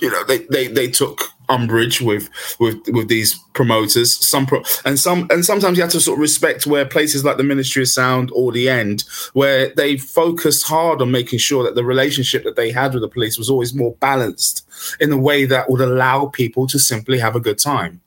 you 0.00 0.10
know, 0.10 0.24
they 0.24 0.38
they 0.50 0.66
they 0.66 0.88
took 0.88 1.22
umbrage 1.48 2.00
with 2.00 2.28
with 2.58 2.80
with 2.88 3.08
these 3.08 3.38
promoters. 3.54 4.16
Some 4.16 4.46
pro- 4.46 4.62
and 4.84 4.98
some 4.98 5.26
and 5.30 5.44
sometimes 5.44 5.78
you 5.78 5.82
have 5.82 5.92
to 5.92 6.00
sort 6.00 6.18
of 6.18 6.20
respect 6.20 6.66
where 6.66 6.84
places 6.84 7.24
like 7.24 7.36
the 7.36 7.44
ministry 7.44 7.82
of 7.82 7.88
sound 7.88 8.30
or 8.34 8.52
the 8.52 8.68
end 8.68 9.04
where 9.32 9.72
they 9.74 9.96
focused 9.96 10.66
hard 10.66 11.00
on 11.00 11.10
making 11.10 11.38
sure 11.38 11.64
that 11.64 11.74
the 11.74 11.84
relationship 11.84 12.44
that 12.44 12.56
they 12.56 12.70
had 12.70 12.92
with 12.92 13.02
the 13.02 13.08
police 13.08 13.38
was 13.38 13.48
always 13.48 13.74
more 13.74 13.94
balanced 14.00 14.66
in 15.00 15.10
a 15.12 15.16
way 15.16 15.44
that 15.44 15.70
would 15.70 15.80
allow 15.80 16.26
people 16.26 16.66
to 16.66 16.78
simply 16.78 17.18
have 17.18 17.36
a 17.36 17.40
good 17.40 17.58
time 17.58 18.00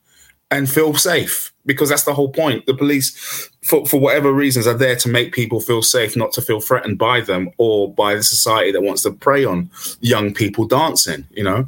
and 0.52 0.70
feel 0.70 0.96
safe 0.96 1.54
because 1.66 1.90
that's 1.90 2.04
the 2.04 2.14
whole 2.14 2.32
point. 2.32 2.66
The 2.66 2.74
police 2.74 3.50
for, 3.64 3.86
for 3.86 4.00
whatever 4.00 4.32
reasons 4.32 4.66
are 4.68 4.74
there 4.74 4.96
to 4.96 5.10
make 5.10 5.34
people 5.34 5.60
feel 5.60 5.82
safe 5.82 6.16
not 6.16 6.32
to 6.34 6.42
feel 6.42 6.60
threatened 6.60 6.98
by 6.98 7.22
them 7.22 7.50
or 7.58 7.94
by 7.94 8.16
the 8.16 8.24
society 8.24 8.72
that 8.72 8.82
wants 8.82 9.04
to 9.04 9.12
prey 9.12 9.46
on 9.46 9.70
young 10.00 10.34
people 10.34 10.66
dancing 10.66 11.28
you 11.32 11.44
know 11.44 11.68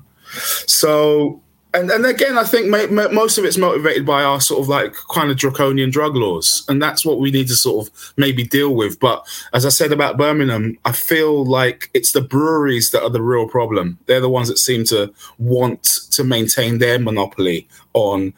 so 0.68 1.42
and 1.74 1.90
and 1.90 2.06
again, 2.06 2.38
I 2.38 2.44
think 2.44 2.70
most 2.70 3.38
of 3.38 3.46
it's 3.46 3.58
motivated 3.58 4.06
by 4.06 4.24
our 4.24 4.42
sort 4.42 4.60
of 4.62 4.68
like 4.68 4.94
kind 5.14 5.32
of 5.32 5.38
draconian 5.38 5.90
drug 5.90 6.16
laws, 6.16 6.66
and 6.68 6.82
that's 6.82 7.06
what 7.06 7.20
we 7.20 7.32
need 7.32 7.48
to 7.48 7.56
sort 7.56 7.88
of 7.88 8.14
maybe 8.18 8.44
deal 8.44 8.76
with. 8.76 9.00
But 9.00 9.26
as 9.54 9.66
I 9.66 9.70
said 9.70 9.94
about 9.94 10.18
Birmingham, 10.18 10.78
I 10.84 10.92
feel 10.92 11.46
like 11.46 11.90
it's 11.94 12.12
the 12.12 12.22
breweries 12.22 12.92
that 12.92 13.04
are 13.04 13.10
the 13.10 13.22
real 13.22 13.48
problem. 13.48 14.00
They're 14.06 14.20
the 14.20 14.30
ones 14.30 14.50
that 14.50 14.58
seem 14.58 14.84
to 14.86 15.14
want 15.38 15.84
to 16.12 16.26
maintain 16.26 16.80
their 16.80 17.00
monopoly 17.00 17.70
on 17.94 18.34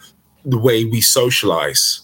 the 0.45 0.60
way 0.60 0.86
we 0.86 1.01
socialize. 1.01 2.01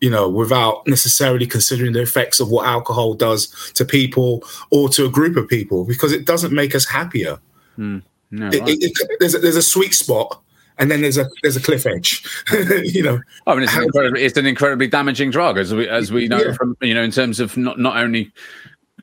You 0.00 0.08
know, 0.08 0.30
without 0.30 0.86
necessarily 0.86 1.46
considering 1.46 1.92
the 1.92 2.00
effects 2.00 2.40
of 2.40 2.48
what 2.48 2.66
alcohol 2.66 3.12
does 3.12 3.70
to 3.74 3.84
people 3.84 4.42
or 4.70 4.88
to 4.88 5.04
a 5.04 5.10
group 5.10 5.36
of 5.36 5.46
people, 5.46 5.84
because 5.84 6.10
it 6.10 6.24
doesn't 6.24 6.54
make 6.54 6.74
us 6.74 6.86
happier. 6.86 7.38
Mm. 7.76 8.00
No, 8.30 8.48
it, 8.48 8.54
it, 8.68 8.78
it, 8.82 9.16
there's, 9.18 9.34
a, 9.34 9.38
there's 9.38 9.56
a 9.56 9.62
sweet 9.62 9.92
spot 9.92 10.40
and 10.80 10.90
then 10.90 11.02
there's 11.02 11.18
a 11.18 11.28
there's 11.42 11.56
a 11.56 11.60
cliff 11.60 11.86
edge. 11.86 12.24
you 12.84 13.02
know, 13.02 13.20
I 13.46 13.54
mean, 13.54 13.64
it's 13.64 13.76
an, 13.76 13.84
incredibly, 13.84 14.22
it's 14.24 14.36
an 14.38 14.46
incredibly 14.46 14.86
damaging 14.88 15.30
drug, 15.30 15.58
as 15.58 15.72
we 15.74 15.86
as 15.86 16.10
we 16.10 16.26
know 16.26 16.40
yeah. 16.40 16.54
from 16.54 16.76
you 16.80 16.94
know 16.94 17.02
in 17.02 17.10
terms 17.10 17.38
of 17.38 17.56
not 17.56 17.78
not 17.78 17.96
only 17.96 18.32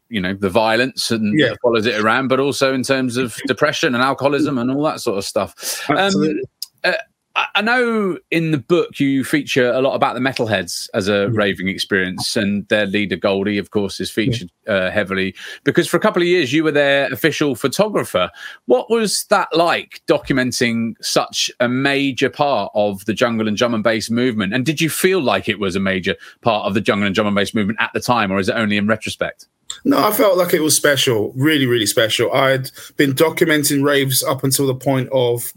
you 0.10 0.20
know 0.20 0.34
the 0.34 0.50
violence 0.50 1.12
and 1.12 1.40
yeah. 1.40 1.54
follows 1.62 1.86
it 1.86 2.00
around, 2.00 2.30
but 2.30 2.40
also 2.40 2.74
in 2.74 2.82
terms 2.84 3.16
of 3.16 3.38
depression 3.46 3.94
and 3.94 4.04
alcoholism 4.04 4.58
and 4.58 4.72
all 4.72 4.84
that 4.84 5.00
sort 5.00 5.18
of 5.18 5.24
stuff. 5.24 5.86
Absolutely. 5.90 6.42
Um, 6.84 6.94
uh, 6.94 6.98
I 7.54 7.62
know 7.62 8.18
in 8.32 8.50
the 8.50 8.58
book 8.58 9.00
you 9.00 9.24
feature 9.24 9.72
a 9.72 9.80
lot 9.80 9.94
about 9.94 10.16
the 10.16 10.20
metalheadz 10.20 10.90
as 10.96 11.08
a 11.08 11.12
mm-hmm. 11.12 11.36
raving 11.36 11.68
experience, 11.68 12.36
and 12.36 12.68
their 12.70 12.88
leader 12.88 13.16
Goldie, 13.16 13.60
of 13.60 13.70
course, 13.70 14.00
is 14.00 14.10
featured 14.10 14.52
uh, 14.68 14.90
heavily 14.90 15.36
because 15.64 15.88
for 15.88 15.98
a 15.98 16.00
couple 16.00 16.22
of 16.22 16.28
years 16.28 16.52
you 16.52 16.64
were 16.64 16.72
their 16.72 17.12
official 17.14 17.54
photographer. 17.54 18.32
What 18.66 18.90
was 18.90 19.26
that 19.30 19.50
like 19.54 20.02
documenting 20.08 20.96
such 21.00 21.52
a 21.60 21.70
major 21.70 22.30
part 22.30 22.72
of 22.74 23.06
the 23.06 23.14
jungle 23.14 23.48
and 23.48 23.56
drum 23.56 23.76
and 23.76 23.84
bass 23.84 24.10
movement? 24.10 24.54
And 24.54 24.66
did 24.66 24.82
you 24.82 24.90
feel 24.90 25.22
like 25.22 25.48
it 25.48 25.60
was 25.60 25.76
a 25.76 25.80
major 25.80 26.16
part 26.42 26.66
of 26.66 26.74
the 26.74 26.82
jungle 26.82 27.06
and 27.06 27.14
drum 27.14 27.28
and 27.28 27.36
bass 27.36 27.54
movement 27.54 27.80
at 27.80 27.92
the 27.94 28.00
time, 28.00 28.32
or 28.32 28.40
is 28.40 28.50
it 28.50 28.56
only 28.56 28.78
in 28.78 28.88
retrospect? 28.88 29.46
No, 29.84 30.00
I 30.00 30.12
felt 30.12 30.38
like 30.38 30.54
it 30.54 30.62
was 30.62 30.76
special, 30.76 31.34
really, 31.36 31.66
really 31.66 31.86
special. 31.86 32.32
I'd 32.34 32.72
been 32.96 33.14
documenting 33.14 33.84
raves 33.84 34.24
up 34.24 34.44
until 34.44 34.66
the 34.66 34.76
point 34.76 35.10
of 35.12 35.54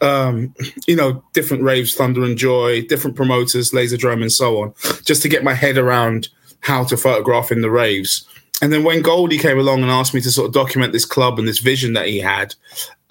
um, 0.00 0.54
you 0.86 0.96
know, 0.96 1.24
different 1.32 1.62
raves, 1.62 1.94
Thunder 1.94 2.24
and 2.24 2.36
Joy, 2.36 2.82
different 2.86 3.16
promoters, 3.16 3.72
Laserdrome, 3.72 4.22
and 4.22 4.32
so 4.32 4.62
on, 4.62 4.74
just 5.04 5.22
to 5.22 5.28
get 5.28 5.44
my 5.44 5.54
head 5.54 5.78
around 5.78 6.28
how 6.60 6.84
to 6.84 6.96
photograph 6.96 7.52
in 7.52 7.60
the 7.60 7.70
raves. 7.70 8.26
And 8.62 8.72
then 8.72 8.84
when 8.84 9.02
Goldie 9.02 9.38
came 9.38 9.58
along 9.58 9.82
and 9.82 9.90
asked 9.90 10.14
me 10.14 10.20
to 10.22 10.30
sort 10.30 10.46
of 10.46 10.54
document 10.54 10.92
this 10.92 11.04
club 11.04 11.38
and 11.38 11.46
this 11.46 11.58
vision 11.58 11.92
that 11.94 12.06
he 12.06 12.20
had, 12.20 12.54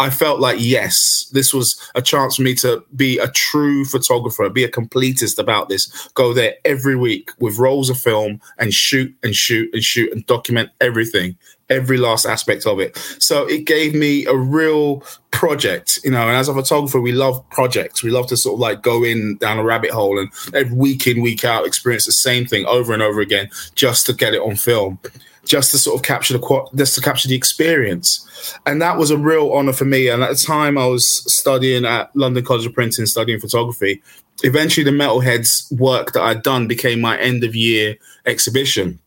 I 0.03 0.09
felt 0.09 0.41
like, 0.41 0.57
yes, 0.59 1.29
this 1.31 1.53
was 1.53 1.79
a 1.95 2.01
chance 2.01 2.35
for 2.35 2.41
me 2.41 2.55
to 2.55 2.83
be 2.93 3.19
a 3.19 3.29
true 3.29 3.85
photographer, 3.85 4.49
be 4.49 4.65
a 4.65 4.69
completist 4.69 5.39
about 5.39 5.69
this. 5.69 6.09
Go 6.13 6.33
there 6.33 6.55
every 6.65 6.97
week 6.97 7.31
with 7.39 7.57
rolls 7.57 7.89
of 7.89 7.97
film 7.97 8.41
and 8.59 8.73
shoot 8.73 9.15
and 9.23 9.33
shoot 9.33 9.73
and 9.73 9.81
shoot 9.81 10.11
and 10.11 10.25
document 10.25 10.71
everything, 10.81 11.37
every 11.69 11.97
last 11.97 12.25
aspect 12.25 12.67
of 12.67 12.81
it. 12.81 12.97
So 13.19 13.45
it 13.45 13.63
gave 13.63 13.95
me 13.95 14.25
a 14.25 14.35
real 14.35 15.05
project, 15.31 16.01
you 16.03 16.11
know. 16.11 16.27
And 16.27 16.35
as 16.35 16.49
a 16.49 16.53
photographer, 16.53 16.99
we 16.99 17.13
love 17.13 17.41
projects. 17.49 18.03
We 18.03 18.11
love 18.11 18.27
to 18.27 18.35
sort 18.35 18.55
of 18.55 18.59
like 18.59 18.81
go 18.81 19.05
in 19.05 19.37
down 19.37 19.57
a 19.57 19.63
rabbit 19.63 19.91
hole 19.91 20.19
and 20.19 20.29
every 20.53 20.75
week 20.75 21.07
in, 21.07 21.21
week 21.21 21.45
out, 21.45 21.65
experience 21.65 22.05
the 22.07 22.11
same 22.11 22.45
thing 22.45 22.65
over 22.65 22.93
and 22.93 23.01
over 23.01 23.21
again 23.21 23.49
just 23.75 24.05
to 24.07 24.13
get 24.13 24.33
it 24.33 24.41
on 24.41 24.57
film 24.57 24.99
just 25.45 25.71
to 25.71 25.77
sort 25.77 25.95
of 25.95 26.03
capture 26.03 26.37
the 26.37 26.69
just 26.75 26.95
to 26.95 27.01
capture 27.01 27.27
the 27.27 27.35
experience. 27.35 28.27
And 28.65 28.81
that 28.81 28.97
was 28.97 29.11
a 29.11 29.17
real 29.17 29.51
honor 29.51 29.73
for 29.73 29.85
me. 29.85 30.07
And 30.07 30.23
at 30.23 30.29
the 30.29 30.35
time 30.35 30.77
i 30.77 30.85
was 30.85 31.07
studying 31.33 31.85
at 31.85 32.15
london 32.15 32.43
college 32.43 32.65
of 32.65 32.73
printing 32.73 33.05
studying 33.05 33.39
photography. 33.39 34.01
Eventually 34.43 34.83
the 34.83 34.91
metalheadz 34.91 35.71
work 35.77 36.13
that 36.13 36.23
i'd 36.23 36.43
done 36.43 36.67
became 36.67 36.99
my 37.01 37.17
end 37.19 37.43
of 37.43 37.55
year 37.55 37.95
exhibition 38.25 38.99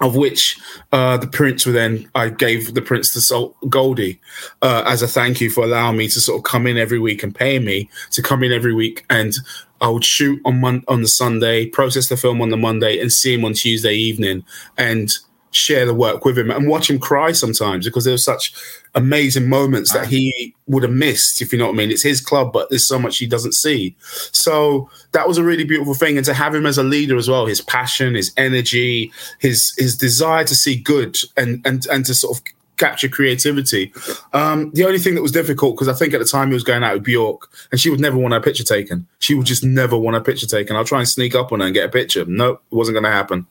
of 0.00 0.16
which 0.16 0.58
uh, 0.92 1.16
the 1.16 1.26
prints 1.26 1.66
were 1.66 1.72
then 1.72 2.08
I 2.14 2.30
gave 2.30 2.74
the 2.74 2.82
prints 2.82 3.12
to 3.12 3.20
Sol- 3.20 3.54
Goldie 3.68 4.20
uh, 4.62 4.82
as 4.86 5.02
a 5.02 5.08
thank 5.08 5.40
you 5.40 5.50
for 5.50 5.64
allowing 5.64 5.96
me 5.96 6.08
to 6.08 6.20
sort 6.20 6.38
of 6.38 6.44
come 6.44 6.66
in 6.66 6.78
every 6.78 6.98
week 6.98 7.22
and 7.22 7.34
paying 7.34 7.64
me 7.64 7.90
to 8.10 8.22
come 8.22 8.42
in 8.42 8.52
every 8.52 8.74
week. 8.74 9.04
And 9.10 9.34
I 9.80 9.88
would 9.88 10.04
shoot 10.04 10.40
on 10.44 10.60
mon- 10.60 10.84
on 10.88 11.02
the 11.02 11.08
Sunday, 11.08 11.66
process 11.66 12.08
the 12.08 12.16
film 12.16 12.40
on 12.40 12.50
the 12.50 12.56
Monday, 12.56 13.00
and 13.00 13.12
see 13.12 13.34
him 13.34 13.44
on 13.44 13.52
Tuesday 13.52 13.94
evening. 13.94 14.44
And 14.78 15.12
share 15.52 15.86
the 15.86 15.94
work 15.94 16.24
with 16.24 16.38
him 16.38 16.50
and 16.50 16.66
watch 16.66 16.90
him 16.90 16.98
cry 16.98 17.32
sometimes 17.32 17.84
because 17.84 18.04
there 18.04 18.14
were 18.14 18.18
such 18.18 18.52
amazing 18.94 19.48
moments 19.48 19.92
that 19.92 20.06
he 20.06 20.54
would 20.66 20.82
have 20.82 20.92
missed, 20.92 21.40
if 21.40 21.52
you 21.52 21.58
know 21.58 21.66
what 21.66 21.74
I 21.74 21.76
mean. 21.76 21.90
It's 21.90 22.02
his 22.02 22.20
club, 22.20 22.52
but 22.52 22.68
there's 22.70 22.86
so 22.86 22.98
much 22.98 23.18
he 23.18 23.26
doesn't 23.26 23.54
see. 23.54 23.94
So 24.32 24.90
that 25.12 25.28
was 25.28 25.38
a 25.38 25.44
really 25.44 25.64
beautiful 25.64 25.94
thing. 25.94 26.16
And 26.16 26.26
to 26.26 26.34
have 26.34 26.54
him 26.54 26.66
as 26.66 26.78
a 26.78 26.82
leader 26.82 27.16
as 27.16 27.28
well, 27.28 27.46
his 27.46 27.60
passion, 27.60 28.14
his 28.14 28.32
energy, 28.36 29.12
his 29.38 29.72
his 29.78 29.96
desire 29.96 30.44
to 30.44 30.54
see 30.54 30.76
good 30.76 31.16
and 31.36 31.64
and 31.66 31.86
and 31.86 32.04
to 32.06 32.14
sort 32.14 32.36
of 32.36 32.44
capture 32.82 33.08
creativity. 33.08 33.92
Um, 34.32 34.72
the 34.72 34.84
only 34.84 34.98
thing 34.98 35.14
that 35.14 35.22
was 35.22 35.30
difficult 35.30 35.76
because 35.76 35.88
I 35.88 35.92
think 35.92 36.14
at 36.14 36.18
the 36.18 36.24
time 36.24 36.48
he 36.48 36.54
was 36.54 36.64
going 36.64 36.82
out 36.82 36.94
with 36.94 37.04
Bjork, 37.04 37.48
and 37.70 37.80
she 37.80 37.90
would 37.90 38.00
never 38.00 38.16
want 38.16 38.34
her 38.34 38.40
picture 38.40 38.64
taken. 38.64 39.06
She 39.20 39.34
would 39.34 39.46
just 39.46 39.64
never 39.64 39.96
want 39.96 40.14
her 40.16 40.20
picture 40.20 40.46
taken. 40.46 40.74
I'll 40.74 40.84
try 40.84 40.98
and 40.98 41.08
sneak 41.08 41.36
up 41.36 41.52
on 41.52 41.60
her 41.60 41.66
and 41.66 41.74
get 41.74 41.86
a 41.86 41.88
picture. 41.88 42.24
No, 42.24 42.44
nope, 42.44 42.62
it 42.72 42.74
wasn't 42.74 42.96
going 42.96 43.04
to 43.04 43.10
happen. 43.10 43.46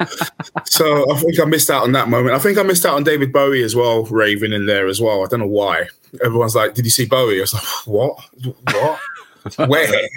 so 0.64 1.12
I 1.12 1.18
think 1.18 1.38
I 1.38 1.44
missed 1.44 1.68
out 1.68 1.82
on 1.82 1.92
that 1.92 2.08
moment. 2.08 2.34
I 2.34 2.38
think 2.38 2.56
I 2.56 2.62
missed 2.62 2.86
out 2.86 2.94
on 2.94 3.04
David 3.04 3.30
Bowie 3.30 3.62
as 3.62 3.76
well, 3.76 4.04
raving 4.04 4.54
in 4.54 4.64
there 4.64 4.86
as 4.86 5.00
well. 5.02 5.22
I 5.22 5.26
don't 5.26 5.40
know 5.40 5.46
why. 5.46 5.88
Everyone's 6.24 6.54
like, 6.54 6.74
"Did 6.74 6.86
you 6.86 6.90
see 6.90 7.06
Bowie?" 7.06 7.38
I 7.38 7.42
was 7.42 7.54
like, 7.54 7.86
"What? 7.86 8.18
What?" 8.64 9.00
Where? 9.56 10.08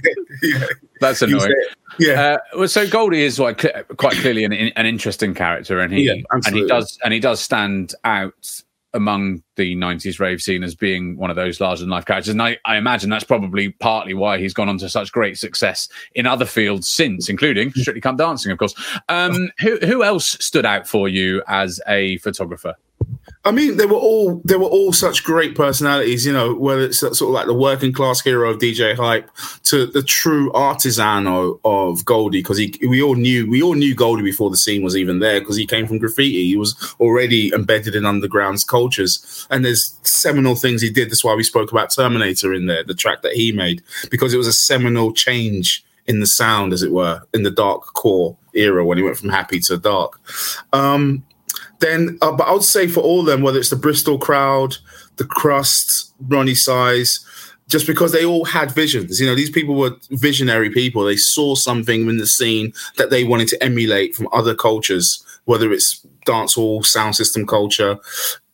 yeah. 0.41 0.65
That's 0.99 1.21
annoying. 1.21 1.53
Yeah. 1.99 2.37
Uh, 2.53 2.59
well, 2.59 2.67
so 2.67 2.87
Goldie 2.87 3.23
is 3.23 3.39
like 3.39 3.65
quite 3.97 4.15
clearly 4.17 4.43
an, 4.43 4.53
an 4.53 4.85
interesting 4.85 5.33
character, 5.33 5.79
and 5.79 5.93
he 5.93 6.03
yeah, 6.03 6.21
and 6.31 6.55
he 6.55 6.65
does 6.65 6.97
and 7.03 7.13
he 7.13 7.19
does 7.19 7.39
stand 7.39 7.93
out 8.03 8.63
among 8.95 9.43
the 9.57 9.75
90s 9.75 10.19
rave 10.19 10.41
scene 10.41 10.63
as 10.63 10.73
being 10.73 11.17
one 11.17 11.29
of 11.29 11.35
those 11.35 11.59
larger 11.59 11.81
than 11.81 11.89
life 11.89 12.05
characters. 12.05 12.31
And 12.31 12.41
I, 12.41 12.57
I, 12.63 12.77
imagine 12.77 13.09
that's 13.09 13.25
probably 13.25 13.71
partly 13.71 14.13
why 14.13 14.39
he's 14.39 14.53
gone 14.53 14.69
on 14.69 14.77
to 14.77 14.89
such 14.89 15.11
great 15.11 15.37
success 15.37 15.89
in 16.13 16.25
other 16.25 16.45
fields 16.45 16.87
since, 16.87 17.27
including 17.27 17.71
Strictly 17.71 17.99
Come 17.99 18.15
Dancing, 18.15 18.53
of 18.53 18.57
course. 18.57 18.73
Um, 19.09 19.51
who, 19.59 19.77
who 19.79 20.03
else 20.03 20.37
stood 20.39 20.65
out 20.65 20.87
for 20.87 21.09
you 21.09 21.43
as 21.47 21.81
a 21.87 22.17
photographer? 22.19 22.75
I 23.45 23.51
mean, 23.51 23.77
they 23.77 23.85
were 23.85 23.93
all 23.93 24.41
they 24.43 24.55
were 24.55 24.65
all 24.65 24.91
such 24.91 25.23
great 25.23 25.55
personalities. 25.55 26.25
You 26.25 26.33
know, 26.33 26.55
whether 26.55 26.81
it's 26.81 26.97
sort 26.97 27.21
of 27.21 27.29
like 27.29 27.45
the 27.45 27.53
working 27.53 27.93
class 27.93 28.19
hero 28.19 28.49
of 28.49 28.57
DJ 28.57 28.95
Hype 28.95 29.29
to 29.65 29.85
the 29.85 30.01
true 30.01 30.51
artisan 30.53 31.27
of, 31.27 32.03
Goldie, 32.05 32.39
because 32.39 32.57
he 32.57 32.73
we 32.87 33.03
all 33.03 33.15
knew 33.15 33.47
we 33.47 33.61
all 33.61 33.75
knew 33.75 33.93
Goldie 33.93 34.23
before 34.23 34.49
the 34.49 34.57
scene 34.57 34.83
was 34.83 34.97
even 34.97 35.19
there, 35.19 35.39
because 35.39 35.57
he 35.57 35.67
came 35.67 35.85
from 35.85 35.99
graffiti. 35.99 36.47
He 36.47 36.57
was 36.57 36.95
already 36.99 37.53
embedded 37.53 37.95
in 37.95 38.03
underground's 38.03 38.63
cultures, 38.63 39.47
and 39.51 39.63
there's 39.63 39.95
seminal 40.01 40.55
things 40.55 40.81
he 40.81 40.89
did. 40.89 41.11
That's 41.11 41.23
why 41.23 41.35
we 41.35 41.43
spoke 41.43 41.71
about 41.71 41.93
Terminator 41.93 42.51
in 42.51 42.65
there, 42.65 42.83
the 42.83 42.95
track 42.95 43.21
that 43.21 43.33
he 43.33 43.51
made, 43.51 43.83
because 44.09 44.33
it 44.33 44.37
was 44.37 44.47
a 44.47 44.53
seminal 44.53 45.13
change 45.13 45.85
in 46.07 46.19
the 46.19 46.27
sound, 46.27 46.73
as 46.73 46.81
it 46.81 46.91
were, 46.91 47.21
in 47.31 47.43
the 47.43 47.51
dark 47.51 47.93
core 47.93 48.37
era 48.53 48.83
when 48.83 48.97
he 48.97 49.03
went 49.03 49.17
from 49.17 49.29
happy 49.29 49.59
to 49.59 49.77
dark. 49.77 50.19
Um, 50.73 51.23
then, 51.79 52.17
uh, 52.21 52.31
but 52.31 52.47
I 52.47 52.53
would 52.53 52.63
say 52.63 52.87
for 52.87 53.01
all 53.01 53.21
of 53.21 53.25
them, 53.25 53.41
whether 53.41 53.59
it's 53.59 53.69
the 53.69 53.75
Bristol 53.75 54.17
crowd, 54.17 54.77
the 55.17 55.23
Krust, 55.23 56.11
Roni 56.27 56.55
Size, 56.55 57.25
just 57.67 57.87
because 57.87 58.11
they 58.11 58.25
all 58.25 58.45
had 58.45 58.71
visions. 58.71 59.19
You 59.19 59.27
know, 59.27 59.35
these 59.35 59.49
people 59.49 59.75
were 59.75 59.95
visionary 60.11 60.69
people. 60.69 61.03
They 61.03 61.15
saw 61.15 61.55
something 61.55 62.07
in 62.07 62.17
the 62.17 62.27
scene 62.27 62.73
that 62.97 63.09
they 63.09 63.23
wanted 63.23 63.47
to 63.49 63.63
emulate 63.63 64.15
from 64.15 64.27
other 64.31 64.53
cultures, 64.53 65.23
whether 65.45 65.71
it's 65.73 66.05
dancehall, 66.27 66.85
sound 66.85 67.15
system 67.15 67.45
culture, 67.45 67.97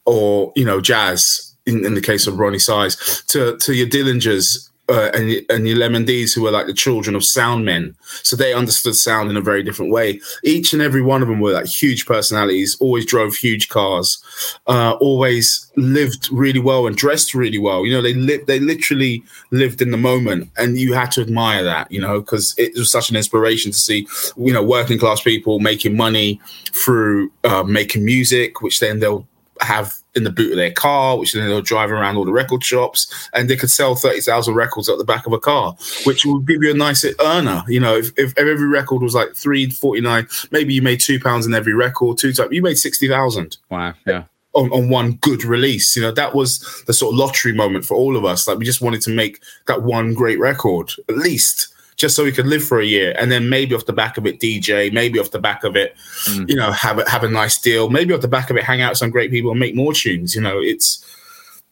or 0.05 0.51
you 0.55 0.65
know, 0.65 0.81
jazz. 0.81 1.47
In, 1.67 1.85
in 1.85 1.93
the 1.93 2.01
case 2.01 2.25
of 2.25 2.33
Roni 2.35 2.59
Size, 2.59 3.23
to 3.27 3.55
to 3.57 3.73
your 3.75 3.85
Dillinjas 3.85 4.70
uh, 4.91 5.09
and, 5.13 5.45
and 5.49 5.79
Lemon 5.79 6.03
D's, 6.03 6.33
who 6.33 6.41
were 6.41 6.51
like 6.51 6.67
the 6.67 6.73
children 6.73 7.15
of 7.15 7.23
sound 7.23 7.63
men. 7.63 7.95
So 8.23 8.35
they 8.35 8.53
understood 8.53 8.95
sound 8.95 9.29
in 9.29 9.37
a 9.37 9.41
very 9.41 9.63
different 9.63 9.91
way. 9.91 10.19
Each 10.43 10.73
and 10.73 10.81
every 10.81 11.01
one 11.01 11.21
of 11.21 11.29
them 11.29 11.39
were 11.39 11.53
like 11.53 11.65
huge 11.65 12.05
personalities, 12.05 12.75
always 12.81 13.05
drove 13.05 13.33
huge 13.35 13.69
cars, 13.69 14.21
uh, 14.67 14.97
always 14.99 15.71
lived 15.77 16.29
really 16.31 16.59
well 16.59 16.87
and 16.87 16.95
dressed 16.95 17.33
really 17.33 17.57
well. 17.57 17.85
You 17.85 17.93
know, 17.93 18.01
they 18.01 18.13
lived, 18.13 18.47
they 18.47 18.59
literally 18.59 19.23
lived 19.51 19.81
in 19.81 19.91
the 19.91 19.97
moment, 19.97 20.49
and 20.57 20.77
you 20.77 20.93
had 20.93 21.11
to 21.11 21.21
admire 21.21 21.63
that, 21.63 21.89
you 21.89 22.01
know, 22.01 22.19
because 22.19 22.53
it 22.57 22.73
was 22.75 22.91
such 22.91 23.09
an 23.09 23.15
inspiration 23.15 23.71
to 23.71 23.77
see, 23.77 24.05
you 24.35 24.51
know, 24.51 24.63
working 24.63 24.99
class 24.99 25.21
people 25.21 25.59
making 25.59 25.95
money 25.95 26.41
through 26.73 27.31
uh, 27.45 27.63
making 27.63 28.03
music, 28.03 28.61
which 28.61 28.79
then 28.81 28.99
they'll 28.99 29.25
have 29.61 30.00
in 30.13 30.23
the 30.23 30.29
boot 30.29 30.51
of 30.51 30.57
their 30.57 30.71
car, 30.71 31.17
which 31.17 31.33
then 31.33 31.47
they'll 31.47 31.61
drive 31.61 31.91
around 31.91 32.17
all 32.17 32.25
the 32.25 32.31
record 32.31 32.63
shops, 32.63 33.29
and 33.33 33.49
they 33.49 33.55
could 33.55 33.71
sell 33.71 33.95
thirty 33.95 34.21
thousand 34.21 34.55
records 34.55 34.89
at 34.89 34.97
the 34.97 35.05
back 35.05 35.25
of 35.25 35.33
a 35.33 35.39
car, 35.39 35.75
which 36.05 36.25
would 36.25 36.45
give 36.45 36.61
you 36.61 36.71
a 36.71 36.77
nice 36.77 37.05
earner. 37.19 37.63
You 37.67 37.79
know, 37.79 37.95
if, 37.95 38.11
if 38.17 38.37
every 38.37 38.67
record 38.67 39.01
was 39.01 39.15
like 39.15 39.35
three 39.35 39.69
forty 39.69 40.01
nine, 40.01 40.27
maybe 40.51 40.73
you 40.73 40.81
made 40.81 40.99
two 40.99 41.19
pounds 41.19 41.45
in 41.45 41.53
every 41.53 41.73
record, 41.73 42.17
two 42.17 42.33
times 42.33 42.51
you 42.51 42.61
made 42.61 42.77
sixty 42.77 43.07
thousand. 43.07 43.57
Wow, 43.69 43.93
yeah. 44.05 44.23
On, 44.53 44.69
on 44.71 44.89
one 44.89 45.13
good 45.21 45.45
release, 45.45 45.95
you 45.95 46.01
know 46.01 46.11
that 46.11 46.35
was 46.35 46.83
the 46.85 46.93
sort 46.93 47.13
of 47.13 47.19
lottery 47.19 47.53
moment 47.53 47.85
for 47.85 47.95
all 47.95 48.17
of 48.17 48.25
us. 48.25 48.47
Like 48.47 48.57
we 48.57 48.65
just 48.65 48.81
wanted 48.81 49.01
to 49.03 49.11
make 49.11 49.41
that 49.67 49.83
one 49.83 50.13
great 50.13 50.39
record, 50.39 50.91
at 51.07 51.17
least 51.17 51.73
just 52.01 52.15
so 52.15 52.23
we 52.23 52.31
could 52.31 52.47
live 52.47 52.63
for 52.63 52.81
a 52.81 52.85
year, 52.85 53.13
and 53.17 53.31
then 53.31 53.47
maybe 53.47 53.75
off 53.75 53.85
the 53.85 53.93
back 53.93 54.17
of 54.17 54.25
it, 54.25 54.39
DJ, 54.39 54.91
maybe 54.91 55.19
off 55.19 55.29
the 55.29 55.39
back 55.39 55.63
of 55.63 55.75
it, 55.75 55.95
mm. 56.25 56.49
you 56.49 56.55
know, 56.55 56.71
have 56.71 56.97
a, 56.97 57.07
have 57.07 57.23
a 57.23 57.29
nice 57.29 57.61
deal, 57.61 57.89
maybe 57.89 58.11
off 58.11 58.21
the 58.21 58.27
back 58.27 58.49
of 58.49 58.57
it, 58.57 58.63
hang 58.63 58.81
out 58.81 58.91
with 58.91 58.97
some 58.97 59.11
great 59.11 59.29
people 59.29 59.51
and 59.51 59.59
make 59.59 59.75
more 59.75 59.93
tunes. 59.93 60.33
You 60.33 60.41
know, 60.41 60.59
it's 60.59 61.05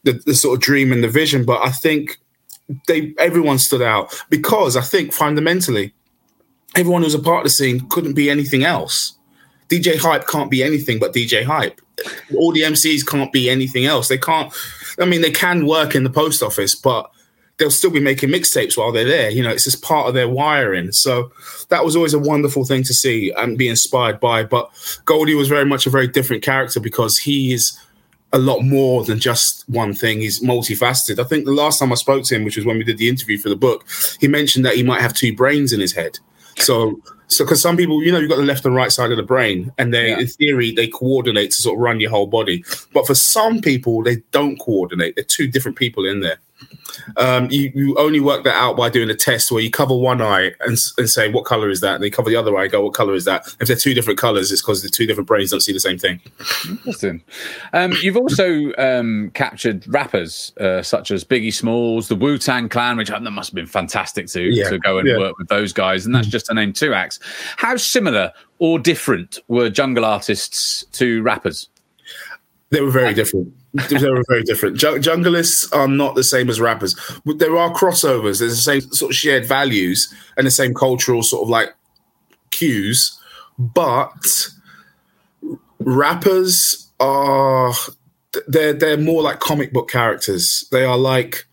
the, 0.04 0.12
the 0.12 0.34
sort 0.34 0.56
of 0.56 0.62
dream 0.62 0.92
and 0.92 1.02
the 1.02 1.08
vision. 1.08 1.44
But 1.44 1.60
I 1.66 1.70
think 1.70 2.18
they 2.86 3.12
everyone 3.18 3.58
stood 3.58 3.82
out 3.82 4.14
because 4.30 4.76
I 4.76 4.82
think 4.82 5.12
fundamentally, 5.12 5.92
everyone 6.76 7.02
who's 7.02 7.14
a 7.14 7.18
part 7.18 7.38
of 7.38 7.44
the 7.44 7.50
scene 7.50 7.88
couldn't 7.88 8.14
be 8.14 8.30
anything 8.30 8.62
else. 8.62 9.16
DJ 9.68 9.98
Hype 9.98 10.28
can't 10.28 10.50
be 10.50 10.62
anything 10.62 11.00
but 11.00 11.12
DJ 11.12 11.44
Hype. 11.44 11.80
All 12.36 12.52
the 12.52 12.62
MCs 12.62 13.04
can't 13.04 13.32
be 13.32 13.50
anything 13.50 13.84
else. 13.84 14.08
They 14.08 14.18
can't. 14.18 14.52
I 15.00 15.06
mean, 15.06 15.22
they 15.22 15.32
can 15.32 15.66
work 15.66 15.96
in 15.96 16.04
the 16.04 16.10
post 16.10 16.40
office, 16.40 16.76
but 16.76 17.10
they'll 17.60 17.70
still 17.70 17.90
be 17.90 18.00
making 18.00 18.30
mixtapes 18.30 18.76
while 18.76 18.90
they're 18.90 19.04
there. 19.04 19.30
You 19.30 19.42
know, 19.42 19.50
it's 19.50 19.64
just 19.64 19.82
part 19.82 20.08
of 20.08 20.14
their 20.14 20.28
wiring. 20.28 20.90
So 20.90 21.30
that 21.68 21.84
was 21.84 21.94
always 21.94 22.14
a 22.14 22.18
wonderful 22.18 22.64
thing 22.64 22.82
to 22.84 22.94
see 22.94 23.30
and 23.36 23.56
be 23.56 23.68
inspired 23.68 24.18
by. 24.18 24.42
But 24.42 24.70
Goldie 25.04 25.34
was 25.34 25.48
very 25.48 25.66
much 25.66 25.86
a 25.86 25.90
very 25.90 26.08
different 26.08 26.42
character 26.42 26.80
because 26.80 27.18
he 27.18 27.52
is 27.52 27.78
a 28.32 28.38
lot 28.38 28.62
more 28.62 29.04
than 29.04 29.20
just 29.20 29.68
one 29.68 29.92
thing. 29.92 30.20
He's 30.20 30.42
multifaceted. 30.42 31.20
I 31.20 31.24
think 31.24 31.44
the 31.44 31.52
last 31.52 31.78
time 31.78 31.92
I 31.92 31.96
spoke 31.96 32.24
to 32.24 32.34
him, 32.34 32.44
which 32.44 32.56
was 32.56 32.64
when 32.64 32.78
we 32.78 32.84
did 32.84 32.98
the 32.98 33.08
interview 33.08 33.38
for 33.38 33.50
the 33.50 33.56
book, 33.56 33.84
he 34.18 34.26
mentioned 34.26 34.64
that 34.64 34.74
he 34.74 34.82
might 34.82 35.02
have 35.02 35.12
two 35.12 35.36
brains 35.36 35.72
in 35.72 35.80
his 35.80 35.92
head. 35.92 36.18
So 36.56 37.00
so, 37.30 37.44
because 37.44 37.62
some 37.62 37.76
people, 37.76 38.02
you 38.02 38.10
know, 38.10 38.18
you've 38.18 38.28
got 38.28 38.38
the 38.38 38.42
left 38.42 38.64
and 38.64 38.74
right 38.74 38.90
side 38.90 39.12
of 39.12 39.16
the 39.16 39.22
brain, 39.22 39.72
and 39.78 39.94
they, 39.94 40.08
yeah. 40.08 40.18
in 40.18 40.26
theory, 40.26 40.72
they 40.72 40.88
coordinate 40.88 41.52
to 41.52 41.62
sort 41.62 41.76
of 41.76 41.80
run 41.80 42.00
your 42.00 42.10
whole 42.10 42.26
body. 42.26 42.64
But 42.92 43.06
for 43.06 43.14
some 43.14 43.60
people, 43.60 44.02
they 44.02 44.16
don't 44.32 44.58
coordinate. 44.58 45.14
They're 45.14 45.24
two 45.24 45.46
different 45.46 45.78
people 45.78 46.04
in 46.04 46.20
there. 46.20 46.40
Um, 47.16 47.50
you, 47.50 47.72
you 47.74 47.96
only 47.98 48.20
work 48.20 48.44
that 48.44 48.54
out 48.54 48.76
by 48.76 48.88
doing 48.88 49.10
a 49.10 49.14
test 49.14 49.50
where 49.50 49.62
you 49.62 49.70
cover 49.70 49.96
one 49.96 50.20
eye 50.20 50.52
and, 50.60 50.76
and 50.98 51.08
say 51.08 51.30
what 51.30 51.44
color 51.44 51.70
is 51.70 51.80
that, 51.80 51.96
and 51.96 52.04
they 52.04 52.10
cover 52.10 52.30
the 52.30 52.36
other 52.36 52.56
eye, 52.56 52.64
and 52.64 52.72
go 52.72 52.84
what 52.84 52.94
color 52.94 53.14
is 53.14 53.24
that. 53.24 53.46
If 53.60 53.68
they're 53.68 53.76
two 53.76 53.94
different 53.94 54.18
colors, 54.18 54.52
it's 54.52 54.62
because 54.62 54.82
the 54.82 54.88
two 54.88 55.06
different 55.06 55.26
brains 55.26 55.50
don't 55.50 55.60
see 55.60 55.72
the 55.72 55.80
same 55.80 55.98
thing. 55.98 56.20
Interesting. 56.68 57.22
Um, 57.72 57.92
you've 58.02 58.16
also 58.16 58.72
um, 58.76 59.30
captured 59.34 59.86
rappers 59.88 60.52
uh, 60.58 60.82
such 60.82 61.10
as 61.10 61.24
Biggie 61.24 61.52
Smalls, 61.52 62.08
the 62.08 62.16
Wu 62.16 62.38
Tang 62.38 62.68
Clan, 62.68 62.96
which 62.96 63.08
that 63.08 63.22
must 63.22 63.50
have 63.50 63.54
been 63.54 63.66
fantastic 63.66 64.26
to 64.28 64.42
yeah. 64.42 64.68
to 64.68 64.78
go 64.78 64.98
and 64.98 65.08
yeah. 65.08 65.18
work 65.18 65.38
with 65.38 65.48
those 65.48 65.72
guys, 65.72 66.06
and 66.06 66.14
that's 66.14 66.28
just 66.28 66.46
to 66.46 66.54
name 66.54 66.72
two 66.72 66.94
acts. 66.94 67.18
How 67.56 67.76
similar 67.76 68.32
or 68.58 68.78
different 68.78 69.38
were 69.48 69.70
jungle 69.70 70.04
artists 70.04 70.84
to 70.92 71.22
rappers? 71.22 71.68
They 72.70 72.80
were 72.80 72.90
very 72.90 73.14
different. 73.14 73.52
they 73.72 74.10
were 74.10 74.22
very 74.28 74.44
different. 74.44 74.76
Jungleists 74.76 75.74
are 75.74 75.88
not 75.88 76.14
the 76.14 76.22
same 76.24 76.48
as 76.48 76.60
rappers. 76.60 76.94
There 77.24 77.56
are 77.56 77.72
crossovers. 77.72 78.38
There's 78.38 78.56
the 78.56 78.80
same 78.80 78.80
sort 78.92 79.10
of 79.10 79.16
shared 79.16 79.44
values 79.44 80.12
and 80.36 80.46
the 80.46 80.50
same 80.52 80.72
cultural 80.72 81.22
sort 81.22 81.42
of 81.42 81.48
like 81.48 81.74
cues, 82.50 83.18
but 83.58 84.48
rappers 85.80 86.90
are 87.00 87.72
they're 88.46 88.72
they're 88.72 88.96
more 88.96 89.22
like 89.22 89.40
comic 89.40 89.72
book 89.72 89.90
characters. 89.90 90.64
They 90.70 90.84
are 90.84 90.98
like 90.98 91.46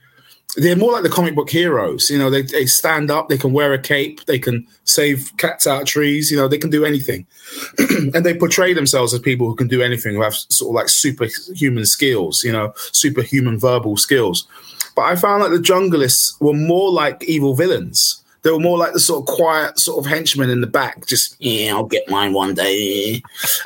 they're 0.58 0.76
more 0.76 0.91
like 0.91 1.04
the 1.04 1.10
comic 1.10 1.36
book 1.36 1.52
heroes. 1.52 2.10
You 2.10 2.17
know, 2.17 2.32
they, 2.32 2.41
they 2.41 2.65
stand 2.65 3.12
up, 3.12 3.30
they 3.30 3.38
can 3.38 3.54
wear 3.54 3.74
a 3.74 3.80
cape, 3.80 4.26
they 4.26 4.39
can 4.39 4.67
save 4.86 5.32
cats 5.38 5.67
out 5.67 5.84
of 5.84 5.88
trees, 5.88 6.32
you 6.32 6.38
know, 6.38 6.48
they 6.48 6.58
can 6.58 6.72
do 6.72 6.84
anything. 6.84 7.28
and 7.78 8.26
they 8.26 8.36
portray 8.36 8.74
themselves 8.74 9.13
as 9.13 9.20
people 9.20 9.48
who 9.48 9.56
can 9.56 9.67
do 9.67 9.84
anything, 9.84 10.15
who 10.15 10.22
have 10.22 10.34
sort 10.34 10.72
of 10.72 10.76
like 10.76 10.89
superhuman 10.89 11.86
skills, 11.86 12.43
you 12.43 12.52
know, 12.52 12.74
superhuman 12.91 13.60
verbal 13.60 13.98
skills. 13.98 14.48
But 14.96 15.04
I 15.04 15.15
found 15.15 15.43
like 15.43 15.52
the 15.52 15.58
jungleists 15.58 16.41
were 16.41 16.54
more 16.54 16.91
like 16.91 17.24
evil 17.26 17.56
villains. 17.56 18.24
They 18.41 18.50
were 18.50 18.60
more 18.60 18.80
like 18.80 18.93
the 18.93 19.00
sort 19.00 19.22
of 19.22 19.36
quiet 19.36 19.80
sort 19.80 20.04
of 20.04 20.10
henchmen 20.10 20.50
in 20.50 20.62
the 20.62 20.67
back, 20.67 21.06
just, 21.06 21.36
yeah, 21.39 21.76
I'll 21.76 21.86
get 21.86 22.10
mine 22.10 22.34
one 22.34 22.56
day. 22.56 23.22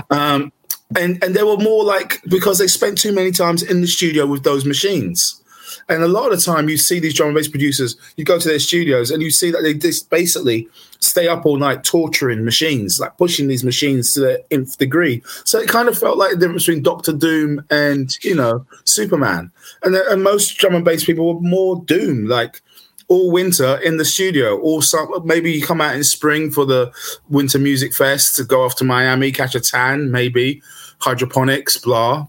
Um, 0.10 0.52
and, 0.98 1.24
and 1.24 1.34
they 1.36 1.44
were 1.44 1.58
more 1.58 1.86
like, 1.86 2.22
because 2.28 2.58
they 2.58 2.68
spent 2.68 2.98
too 2.98 3.14
many 3.14 3.32
times 3.32 3.64
in 3.64 3.80
the 3.80 3.88
studio 3.88 4.26
with 4.26 4.44
those 4.44 4.66
machines 4.66 5.41
and 5.90 6.04
a 6.04 6.08
lot 6.08 6.32
of 6.32 6.40
the 6.40 6.44
time, 6.44 6.70
you 6.70 6.78
see 6.78 7.00
these 7.00 7.14
drum 7.14 7.30
and 7.30 7.36
bass 7.36 7.48
producers, 7.48 7.96
you 8.16 8.26
go 8.26 8.40
to 8.40 8.48
their 8.48 8.60
studios 8.60 9.12
and 9.12 9.22
you 9.22 9.32
see 9.32 9.52
that 9.52 9.62
they 9.62 9.74
just 9.74 10.10
basically 10.10 10.68
stay 11.00 11.28
up 11.28 11.46
all 11.46 11.58
night 11.58 11.84
torturing 11.84 12.46
machines, 12.46 13.00
like 13.00 13.18
pushing 13.18 13.48
these 13.48 13.64
machines 13.64 14.14
to 14.14 14.20
the 14.20 14.44
nth 14.52 14.78
degree. 14.78 15.22
So 15.46 15.60
it 15.60 15.70
kind 15.70 15.88
of 15.88 15.98
felt 15.98 16.18
like 16.18 16.32
the 16.32 16.38
difference 16.38 16.66
between 16.66 16.84
Doctor 16.84 17.14
Doom 17.14 17.66
and, 17.70 18.16
you 18.24 18.36
know, 18.36 18.66
Superman. 18.86 19.52
And, 19.84 19.96
uh, 19.96 20.04
and 20.10 20.24
most 20.24 20.58
drum 20.58 20.76
and 20.76 20.86
bass 20.86 21.06
people 21.06 21.34
were 21.34 21.42
more 21.42 21.84
Doom, 21.86 22.28
like 22.28 22.62
all 23.08 23.32
winter 23.32 23.78
in 23.84 23.98
the 23.98 24.06
studio, 24.06 24.58
or 24.58 24.82
maybe 25.26 25.52
you 25.52 25.62
come 25.66 25.82
out 25.82 25.96
in 25.96 26.04
spring 26.04 26.50
for 26.50 26.66
the 26.66 26.94
Winter 27.30 27.60
Music 27.60 27.94
Fest 27.94 28.36
to 28.36 28.46
go 28.46 28.64
off 28.64 28.76
to 28.76 28.86
Miami, 28.86 29.32
catch 29.32 29.54
a 29.54 29.60
tan, 29.60 30.12
maybe 30.12 30.62
hydroponics, 31.00 31.78
blah 31.78 32.28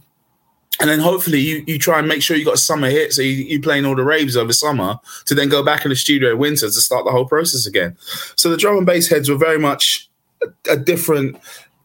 and 0.80 0.88
then 0.88 1.00
hopefully 1.00 1.38
you, 1.38 1.64
you 1.66 1.78
try 1.78 1.98
and 1.98 2.08
make 2.08 2.22
sure 2.22 2.36
you 2.36 2.44
got 2.44 2.54
a 2.54 2.58
summer 2.58 2.88
hit, 2.88 3.12
so 3.12 3.22
you, 3.22 3.44
you 3.44 3.60
playing 3.60 3.84
all 3.84 3.94
the 3.94 4.04
raves 4.04 4.36
over 4.36 4.52
summer 4.52 4.98
to 5.26 5.34
then 5.34 5.48
go 5.48 5.62
back 5.62 5.84
in 5.84 5.90
the 5.90 5.96
studio 5.96 6.32
in 6.32 6.38
winter 6.38 6.66
to 6.66 6.72
start 6.72 7.04
the 7.04 7.10
whole 7.10 7.26
process 7.26 7.66
again. 7.66 7.96
So 8.36 8.50
the 8.50 8.56
drum 8.56 8.78
and 8.78 8.86
bass 8.86 9.08
heads 9.08 9.28
were 9.28 9.36
very 9.36 9.58
much 9.58 10.08
a, 10.42 10.72
a 10.72 10.76
different 10.76 11.36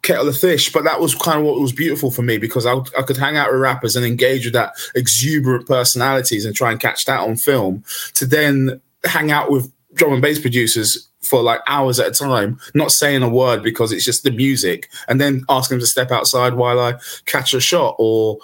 kettle 0.03 0.27
of 0.29 0.37
fish, 0.37 0.71
but 0.71 0.85
that 0.85 1.01
was 1.01 1.13
kind 1.15 1.39
of 1.39 1.45
what 1.45 1.59
was 1.59 1.73
beautiful 1.73 2.11
for 2.11 2.21
me 2.21 2.37
because 2.37 2.65
I, 2.65 2.75
I 2.97 3.03
could 3.03 3.17
hang 3.17 3.35
out 3.35 3.51
with 3.51 3.61
rappers 3.61 3.95
and 3.95 4.05
engage 4.05 4.45
with 4.45 4.53
that 4.53 4.71
exuberant 4.95 5.67
personalities 5.67 6.45
and 6.45 6.55
try 6.55 6.71
and 6.71 6.79
catch 6.79 7.05
that 7.05 7.19
on 7.19 7.35
film 7.35 7.83
to 8.13 8.25
then 8.25 8.81
hang 9.03 9.31
out 9.31 9.51
with 9.51 9.71
drum 9.97 10.13
and 10.13 10.21
bass 10.21 10.39
producers 10.39 11.07
for 11.21 11.41
like 11.41 11.59
hours 11.67 11.99
at 11.99 12.07
a 12.07 12.11
time, 12.11 12.59
not 12.73 12.91
saying 12.91 13.23
a 13.23 13.29
word 13.29 13.63
because 13.63 13.91
it's 13.91 14.05
just 14.05 14.23
the 14.23 14.31
music, 14.31 14.89
and 15.07 15.19
then 15.19 15.43
ask 15.49 15.69
them 15.69 15.79
to 15.79 15.85
step 15.85 16.11
outside 16.11 16.53
while 16.53 16.79
I 16.79 16.95
catch 17.25 17.53
a 17.53 17.59
shot, 17.59 17.95
or 17.99 18.37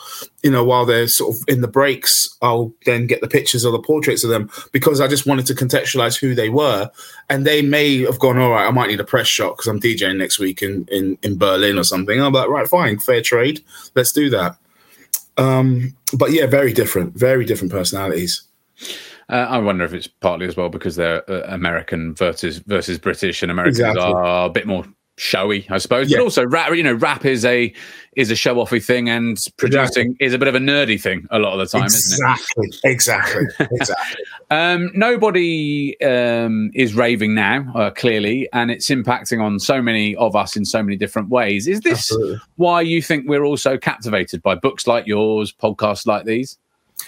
you 0.43 0.51
know, 0.51 0.63
while 0.63 0.85
they're 0.85 1.07
sort 1.07 1.35
of 1.35 1.41
in 1.47 1.61
the 1.61 1.67
breaks, 1.67 2.35
I'll 2.41 2.73
then 2.85 3.07
get 3.07 3.21
the 3.21 3.27
pictures 3.27 3.65
or 3.65 3.71
the 3.71 3.79
portraits 3.79 4.23
of 4.23 4.29
them 4.29 4.49
because 4.71 4.99
I 4.99 5.07
just 5.07 5.25
wanted 5.25 5.45
to 5.47 5.55
contextualize 5.55 6.19
who 6.19 6.35
they 6.35 6.49
were, 6.49 6.89
and 7.29 7.45
they 7.45 7.61
may 7.61 7.99
have 7.99 8.19
gone, 8.19 8.37
all 8.37 8.51
right, 8.51 8.67
I 8.67 8.71
might 8.71 8.87
need 8.87 8.99
a 8.99 9.05
press 9.05 9.27
shot 9.27 9.57
because 9.57 9.67
I'm 9.67 9.79
DJing 9.79 10.17
next 10.17 10.39
week 10.39 10.61
in 10.61 10.87
in 10.91 11.17
in 11.23 11.37
Berlin 11.37 11.77
or 11.77 11.83
something. 11.83 12.21
I'm 12.21 12.33
like, 12.33 12.49
right, 12.49 12.67
fine, 12.67 12.99
fair 12.99 13.21
trade, 13.21 13.63
let's 13.95 14.11
do 14.11 14.29
that. 14.31 14.57
Um, 15.37 15.95
but 16.13 16.31
yeah, 16.31 16.45
very 16.45 16.73
different, 16.73 17.15
very 17.15 17.45
different 17.45 17.71
personalities. 17.71 18.43
Uh, 19.29 19.47
I 19.49 19.57
wonder 19.57 19.83
if 19.85 19.93
it's 19.93 20.07
partly 20.07 20.47
as 20.47 20.57
well 20.57 20.69
because 20.69 20.95
they're 20.95 21.29
uh, 21.29 21.43
American 21.47 22.15
versus 22.15 22.57
versus 22.59 22.97
British, 22.97 23.41
and 23.41 23.51
Americans 23.51 23.79
exactly. 23.79 24.03
are 24.03 24.45
a 24.45 24.49
bit 24.49 24.67
more 24.67 24.85
showy, 25.17 25.67
I 25.69 25.77
suppose. 25.77 26.09
Yeah. 26.09 26.17
But 26.17 26.23
also, 26.23 26.45
rap, 26.45 26.73
you 26.73 26.83
know, 26.83 26.93
rap 26.93 27.25
is 27.25 27.45
a 27.45 27.73
is 28.15 28.29
a 28.29 28.35
show 28.35 28.55
offy 28.55 28.83
thing, 28.83 29.09
and 29.09 29.37
producing 29.57 30.11
exactly. 30.11 30.25
is 30.25 30.33
a 30.33 30.37
bit 30.37 30.47
of 30.47 30.55
a 30.55 30.59
nerdy 30.59 31.01
thing 31.01 31.25
a 31.31 31.39
lot 31.39 31.53
of 31.53 31.59
the 31.59 31.77
time, 31.77 31.85
exactly. 31.85 32.67
isn't 32.67 32.85
it? 32.85 32.91
Exactly, 32.91 33.45
exactly. 33.71 34.25
um, 34.51 34.91
nobody 34.93 35.99
um, 36.01 36.71
is 36.73 36.93
raving 36.93 37.33
now, 37.33 37.71
uh, 37.75 37.89
clearly, 37.91 38.47
and 38.53 38.71
it's 38.71 38.89
impacting 38.89 39.41
on 39.41 39.59
so 39.59 39.81
many 39.81 40.15
of 40.17 40.35
us 40.35 40.55
in 40.55 40.65
so 40.65 40.83
many 40.83 40.95
different 40.95 41.29
ways. 41.29 41.67
Is 41.67 41.81
this 41.81 42.11
Absolutely. 42.11 42.41
why 42.55 42.81
you 42.81 43.01
think 43.01 43.27
we're 43.27 43.45
also 43.45 43.77
captivated 43.77 44.41
by 44.41 44.55
books 44.55 44.87
like 44.87 45.07
yours, 45.07 45.51
podcasts 45.53 46.05
like 46.05 46.25
these? 46.25 46.57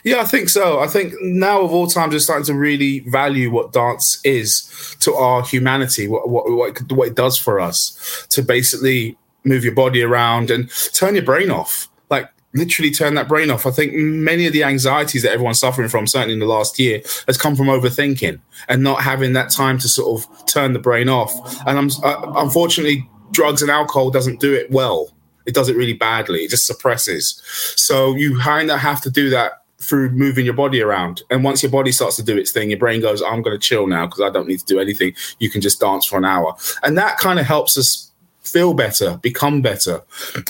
Yeah, 0.06 0.22
I 0.22 0.24
think 0.26 0.50
so. 0.50 0.80
I 0.80 0.88
think 0.88 1.16
now 1.20 1.62
of 1.62 1.74
all 1.74 1.88
times, 1.88 2.14
we're 2.14 2.20
starting 2.20 2.46
to 2.46 2.54
really 2.54 3.00
value 3.00 3.50
what 3.50 3.74
dance 3.74 4.22
is 4.24 4.96
to 5.00 5.16
our 5.16 5.44
humanity, 5.44 6.08
what 6.08 6.30
what 6.30 6.50
what, 6.52 6.92
what 6.92 7.08
it 7.08 7.16
does 7.16 7.40
for 7.40 7.60
us, 7.60 8.28
to 8.30 8.44
basically 8.44 9.18
move 9.44 9.64
your 9.64 9.74
body 9.74 10.04
around 10.04 10.52
and 10.52 10.70
turn 10.94 11.16
your 11.16 11.24
brain 11.24 11.50
off. 11.50 11.90
Like 12.12 12.30
literally 12.54 12.92
turn 12.92 13.16
that 13.16 13.28
brain 13.28 13.50
off. 13.50 13.66
I 13.66 13.72
think 13.72 13.94
many 13.96 14.46
of 14.46 14.54
the 14.54 14.64
anxieties 14.64 15.24
that 15.24 15.32
everyone's 15.32 15.60
suffering 15.60 15.90
from, 15.90 16.06
certainly 16.06 16.34
in 16.34 16.40
the 16.40 16.46
last 16.46 16.78
year, 16.78 17.02
has 17.26 17.36
come 17.36 17.56
from 17.56 17.66
overthinking 17.66 18.40
and 18.70 18.84
not 18.84 19.02
having 19.02 19.34
that 19.34 19.50
time 19.50 19.80
to 19.80 19.90
sort 19.90 20.22
of 20.22 20.46
turn 20.46 20.74
the 20.74 20.80
brain 20.80 21.10
off. 21.10 21.34
And 21.66 21.80
I'm 21.80 21.90
uh, 22.04 22.32
unfortunately, 22.36 23.10
drugs 23.32 23.64
and 23.64 23.72
alcohol 23.72 24.12
doesn't 24.12 24.40
do 24.40 24.54
it 24.54 24.70
well. 24.70 25.12
It 25.48 25.56
does 25.56 25.68
it 25.68 25.76
really 25.76 25.94
badly. 25.94 26.44
It 26.44 26.52
just 26.52 26.68
suppresses. 26.68 27.42
So 27.76 28.16
you 28.16 28.40
kind 28.40 28.70
of 28.70 28.80
have 28.80 29.02
to 29.02 29.10
do 29.10 29.32
that 29.32 29.64
through 29.80 30.10
moving 30.12 30.46
your 30.46 30.54
body 30.54 30.82
around. 30.82 31.22
And 31.30 31.44
once 31.44 31.62
your 31.62 31.72
body 31.72 31.92
starts 31.92 32.16
to 32.16 32.24
do 32.24 32.38
its 32.38 32.52
thing, 32.52 32.70
your 32.70 32.80
brain 32.80 33.02
goes, 33.02 33.22
I'm 33.22 33.42
going 33.42 33.60
to 33.60 33.68
chill 33.68 33.88
now 33.88 34.06
because 34.06 34.22
I 34.22 34.30
don't 34.30 34.48
need 34.48 34.60
to 34.60 34.66
do 34.66 34.80
anything. 34.80 35.14
You 35.40 35.50
can 35.50 35.62
just 35.62 35.80
dance 35.80 36.06
for 36.06 36.18
an 36.18 36.26
hour. 36.26 36.56
And 36.84 36.98
that 36.98 37.18
kind 37.18 37.40
of 37.40 37.46
helps 37.46 37.78
us 37.78 38.12
feel 38.48 38.74
better, 38.74 39.18
become 39.18 39.62
better. 39.62 40.02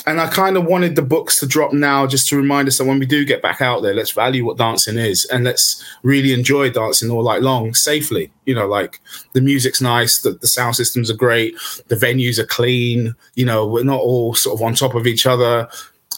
And 0.06 0.20
I 0.20 0.28
kind 0.28 0.56
of 0.56 0.66
wanted 0.66 0.96
the 0.96 1.02
books 1.02 1.40
to 1.40 1.46
drop 1.46 1.72
now 1.72 2.06
just 2.06 2.28
to 2.28 2.36
remind 2.36 2.68
us 2.68 2.78
that 2.78 2.84
when 2.84 2.98
we 2.98 3.06
do 3.06 3.24
get 3.24 3.42
back 3.42 3.60
out 3.60 3.82
there, 3.82 3.94
let's 3.94 4.10
value 4.10 4.44
what 4.44 4.58
dancing 4.58 4.98
is 4.98 5.24
and 5.26 5.44
let's 5.44 5.82
really 6.02 6.32
enjoy 6.32 6.70
dancing 6.70 7.10
all 7.10 7.24
night 7.24 7.42
long 7.42 7.74
safely. 7.74 8.30
You 8.44 8.54
know, 8.54 8.66
like 8.66 9.00
the 9.32 9.40
music's 9.40 9.80
nice, 9.80 10.20
the, 10.20 10.32
the 10.32 10.46
sound 10.46 10.76
systems 10.76 11.10
are 11.10 11.16
great, 11.16 11.56
the 11.88 11.96
venues 11.96 12.38
are 12.38 12.46
clean, 12.46 13.14
you 13.34 13.44
know, 13.44 13.66
we're 13.66 13.84
not 13.84 14.00
all 14.00 14.34
sort 14.34 14.58
of 14.58 14.62
on 14.62 14.74
top 14.74 14.94
of 14.94 15.06
each 15.06 15.26
other 15.26 15.68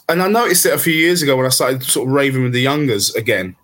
and 0.08 0.22
I 0.22 0.28
noticed 0.28 0.64
it 0.66 0.74
a 0.74 0.78
few 0.78 0.94
years 0.94 1.22
ago 1.22 1.36
when 1.36 1.46
I 1.46 1.50
started 1.50 1.82
sort 1.82 2.08
of 2.08 2.14
raving 2.14 2.42
with 2.42 2.52
the 2.52 2.60
youngers 2.60 3.14
again. 3.14 3.56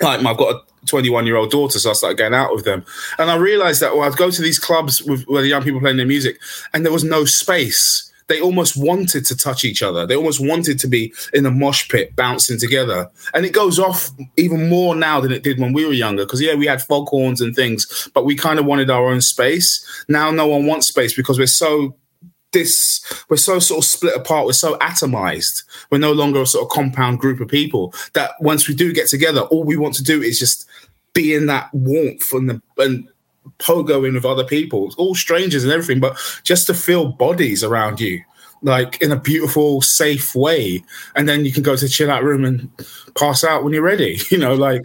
Like 0.00 0.24
I've 0.24 0.36
got 0.36 0.54
a 0.54 0.86
21 0.86 1.26
year 1.26 1.36
old 1.36 1.50
daughter, 1.50 1.78
so 1.78 1.90
I 1.90 1.94
started 1.94 2.18
going 2.18 2.34
out 2.34 2.54
with 2.54 2.64
them, 2.64 2.84
and 3.18 3.30
I 3.30 3.36
realized 3.36 3.80
that 3.82 3.94
well, 3.94 4.10
I'd 4.10 4.16
go 4.16 4.30
to 4.30 4.42
these 4.42 4.58
clubs 4.58 5.02
with 5.02 5.24
where 5.24 5.42
the 5.42 5.48
young 5.48 5.62
people 5.62 5.80
playing 5.80 5.96
their 5.96 6.06
music, 6.06 6.38
and 6.74 6.84
there 6.84 6.92
was 6.92 7.04
no 7.04 7.24
space. 7.24 8.08
They 8.28 8.40
almost 8.40 8.76
wanted 8.76 9.26
to 9.26 9.36
touch 9.36 9.64
each 9.64 9.82
other. 9.82 10.06
They 10.06 10.16
almost 10.16 10.40
wanted 10.40 10.78
to 10.78 10.88
be 10.88 11.12
in 11.34 11.44
a 11.44 11.50
mosh 11.50 11.88
pit, 11.88 12.16
bouncing 12.16 12.58
together. 12.58 13.10
And 13.34 13.44
it 13.44 13.52
goes 13.52 13.78
off 13.78 14.10
even 14.38 14.70
more 14.70 14.94
now 14.94 15.20
than 15.20 15.32
it 15.32 15.42
did 15.42 15.58
when 15.58 15.72
we 15.72 15.84
were 15.84 15.92
younger. 15.92 16.24
Because 16.24 16.40
yeah, 16.40 16.54
we 16.54 16.66
had 16.66 16.80
foghorns 16.80 17.40
and 17.40 17.54
things, 17.54 18.08
but 18.14 18.24
we 18.24 18.34
kind 18.34 18.58
of 18.58 18.64
wanted 18.64 18.90
our 18.90 19.06
own 19.06 19.20
space. 19.20 20.04
Now 20.08 20.30
no 20.30 20.46
one 20.46 20.66
wants 20.66 20.86
space 20.86 21.14
because 21.14 21.38
we're 21.38 21.46
so 21.46 21.94
this 22.52 23.24
we're 23.28 23.36
so 23.36 23.58
sort 23.58 23.78
of 23.78 23.84
split 23.84 24.16
apart 24.16 24.46
we're 24.46 24.52
so 24.52 24.76
atomized 24.78 25.64
we're 25.90 25.98
no 25.98 26.12
longer 26.12 26.42
a 26.42 26.46
sort 26.46 26.64
of 26.64 26.70
compound 26.70 27.18
group 27.18 27.40
of 27.40 27.48
people 27.48 27.94
that 28.12 28.32
once 28.40 28.68
we 28.68 28.74
do 28.74 28.92
get 28.92 29.08
together 29.08 29.40
all 29.42 29.64
we 29.64 29.76
want 29.76 29.94
to 29.94 30.02
do 30.02 30.22
is 30.22 30.38
just 30.38 30.68
be 31.14 31.34
in 31.34 31.46
that 31.46 31.72
warmth 31.72 32.32
and 32.32 32.48
the, 32.48 32.62
and 32.78 33.08
pogoing 33.58 34.14
with 34.14 34.24
other 34.24 34.44
people 34.44 34.92
all 34.98 35.14
strangers 35.14 35.64
and 35.64 35.72
everything 35.72 36.00
but 36.00 36.16
just 36.44 36.66
to 36.66 36.74
feel 36.74 37.12
bodies 37.12 37.64
around 37.64 38.00
you 38.00 38.22
like 38.62 39.00
in 39.02 39.12
a 39.12 39.16
beautiful, 39.16 39.82
safe 39.82 40.34
way. 40.34 40.82
And 41.14 41.28
then 41.28 41.44
you 41.44 41.52
can 41.52 41.62
go 41.62 41.76
to 41.76 41.84
the 41.84 41.88
chill 41.88 42.10
out 42.10 42.22
room 42.22 42.44
and 42.44 42.70
pass 43.16 43.44
out 43.44 43.64
when 43.64 43.72
you're 43.72 43.82
ready. 43.82 44.18
You 44.30 44.38
know, 44.38 44.54
like 44.54 44.84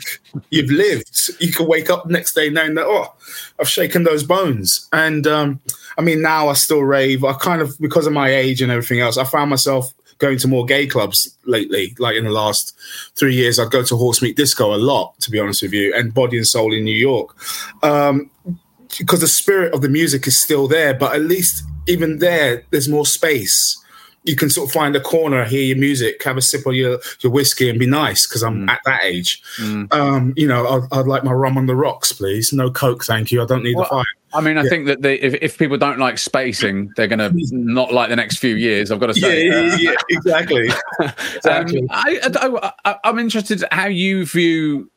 you've 0.49 0.69
lived. 0.69 1.31
You 1.39 1.53
can 1.53 1.67
wake 1.67 1.89
up 1.89 2.05
next 2.07 2.33
day 2.33 2.49
knowing 2.49 2.75
that, 2.75 2.85
oh, 2.85 3.13
I've 3.59 3.69
shaken 3.69 4.03
those 4.03 4.23
bones. 4.23 4.89
And 4.91 5.25
um, 5.25 5.61
I 5.97 6.01
mean, 6.01 6.21
now 6.21 6.49
I 6.49 6.53
still 6.53 6.81
rave. 6.81 7.23
I 7.23 7.33
kind 7.33 7.61
of, 7.61 7.77
because 7.79 8.05
of 8.05 8.13
my 8.13 8.29
age 8.29 8.61
and 8.61 8.71
everything 8.71 8.99
else, 8.99 9.17
I 9.17 9.23
found 9.23 9.49
myself 9.49 9.93
going 10.19 10.37
to 10.39 10.47
more 10.47 10.65
gay 10.65 10.87
clubs 10.87 11.35
lately. 11.45 11.95
Like 11.99 12.15
in 12.15 12.25
the 12.25 12.31
last 12.31 12.77
three 13.15 13.35
years, 13.35 13.59
I'd 13.59 13.71
go 13.71 13.83
to 13.83 13.95
Horse 13.95 14.21
Meat 14.21 14.35
Disco 14.35 14.73
a 14.73 14.77
lot, 14.77 15.19
to 15.21 15.31
be 15.31 15.39
honest 15.39 15.61
with 15.61 15.73
you, 15.73 15.93
and 15.95 16.13
Body 16.13 16.37
and 16.37 16.47
Soul 16.47 16.73
in 16.73 16.83
New 16.83 16.95
York. 16.95 17.35
Um, 17.83 18.29
because 18.97 19.21
the 19.21 19.27
spirit 19.27 19.73
of 19.73 19.81
the 19.81 19.89
music 19.89 20.27
is 20.27 20.41
still 20.41 20.67
there, 20.67 20.93
but 20.93 21.13
at 21.13 21.21
least 21.21 21.63
even 21.87 22.19
there, 22.19 22.63
there's 22.71 22.89
more 22.89 23.05
space. 23.05 23.77
You 24.27 24.35
can 24.35 24.49
sort 24.49 24.69
of 24.69 24.73
find 24.73 24.95
a 24.95 25.01
corner, 25.01 25.45
hear 25.45 25.63
your 25.63 25.77
music, 25.77 26.23
have 26.23 26.37
a 26.37 26.41
sip 26.41 26.65
of 26.65 26.73
your, 26.73 26.99
your 27.21 27.31
whiskey, 27.31 27.69
and 27.69 27.79
be 27.79 27.85
nice 27.85 28.27
because 28.27 28.43
I'm 28.43 28.67
mm. 28.67 28.69
at 28.69 28.81
that 28.85 29.03
age. 29.03 29.41
Mm. 29.57 29.93
Um, 29.93 30.33
you 30.35 30.47
know, 30.47 30.67
I'd, 30.67 30.99
I'd, 30.99 31.07
like 31.07 31.23
my 31.23 31.31
rum 31.31 31.57
on 31.57 31.65
the 31.65 31.75
rocks, 31.75 32.11
please. 32.11 32.51
No 32.53 32.69
coke, 32.69 33.05
thank 33.05 33.31
you. 33.31 33.41
I 33.41 33.45
don't 33.45 33.63
need 33.63 33.75
well, 33.75 33.85
the 33.85 33.89
fire. 33.89 34.05
I 34.33 34.41
mean, 34.41 34.57
I 34.57 34.63
yeah. 34.63 34.69
think 34.69 34.85
that 34.87 35.01
they, 35.01 35.15
if, 35.15 35.35
if 35.35 35.57
people 35.57 35.77
don't 35.77 35.99
like 35.99 36.17
spacing, 36.17 36.91
they're 36.95 37.07
going 37.07 37.19
to 37.19 37.31
not 37.51 37.93
like 37.93 38.09
the 38.09 38.15
next 38.15 38.37
few 38.37 38.55
years. 38.55 38.91
I've 38.91 38.99
got 38.99 39.07
to 39.07 39.13
say. 39.13 39.47
Yeah, 39.47 39.61
yeah, 39.61 39.75
yeah 39.79 39.95
exactly. 40.09 40.69
exactly. 41.35 41.81
Um, 41.81 41.87
I, 41.91 42.71
I, 42.85 42.95
I'm 43.03 43.19
interested 43.19 43.63
how 43.71 43.87
you 43.87 44.25
view 44.25 44.91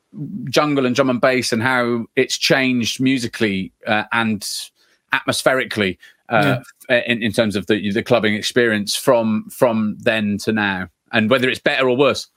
jungle 0.45 0.85
and 0.85 0.95
drum 0.95 1.09
and 1.09 1.21
bass 1.21 1.53
and 1.53 1.63
how 1.63 2.05
it's 2.15 2.37
changed 2.37 2.99
musically 2.99 3.71
uh, 3.87 4.03
and 4.11 4.45
atmospherically 5.13 5.97
uh, 6.31 6.59
yeah. 6.89 7.03
in, 7.05 7.21
in 7.21 7.31
terms 7.31 7.55
of 7.55 7.67
the 7.67 7.91
the 7.91 8.03
clubbing 8.03 8.33
experience 8.33 8.95
from 8.95 9.45
from 9.49 9.97
then 9.99 10.37
to 10.39 10.51
now, 10.51 10.87
and 11.11 11.29
whether 11.29 11.49
it's 11.49 11.59
better 11.59 11.87
or 11.87 11.97
worse. 11.97 12.27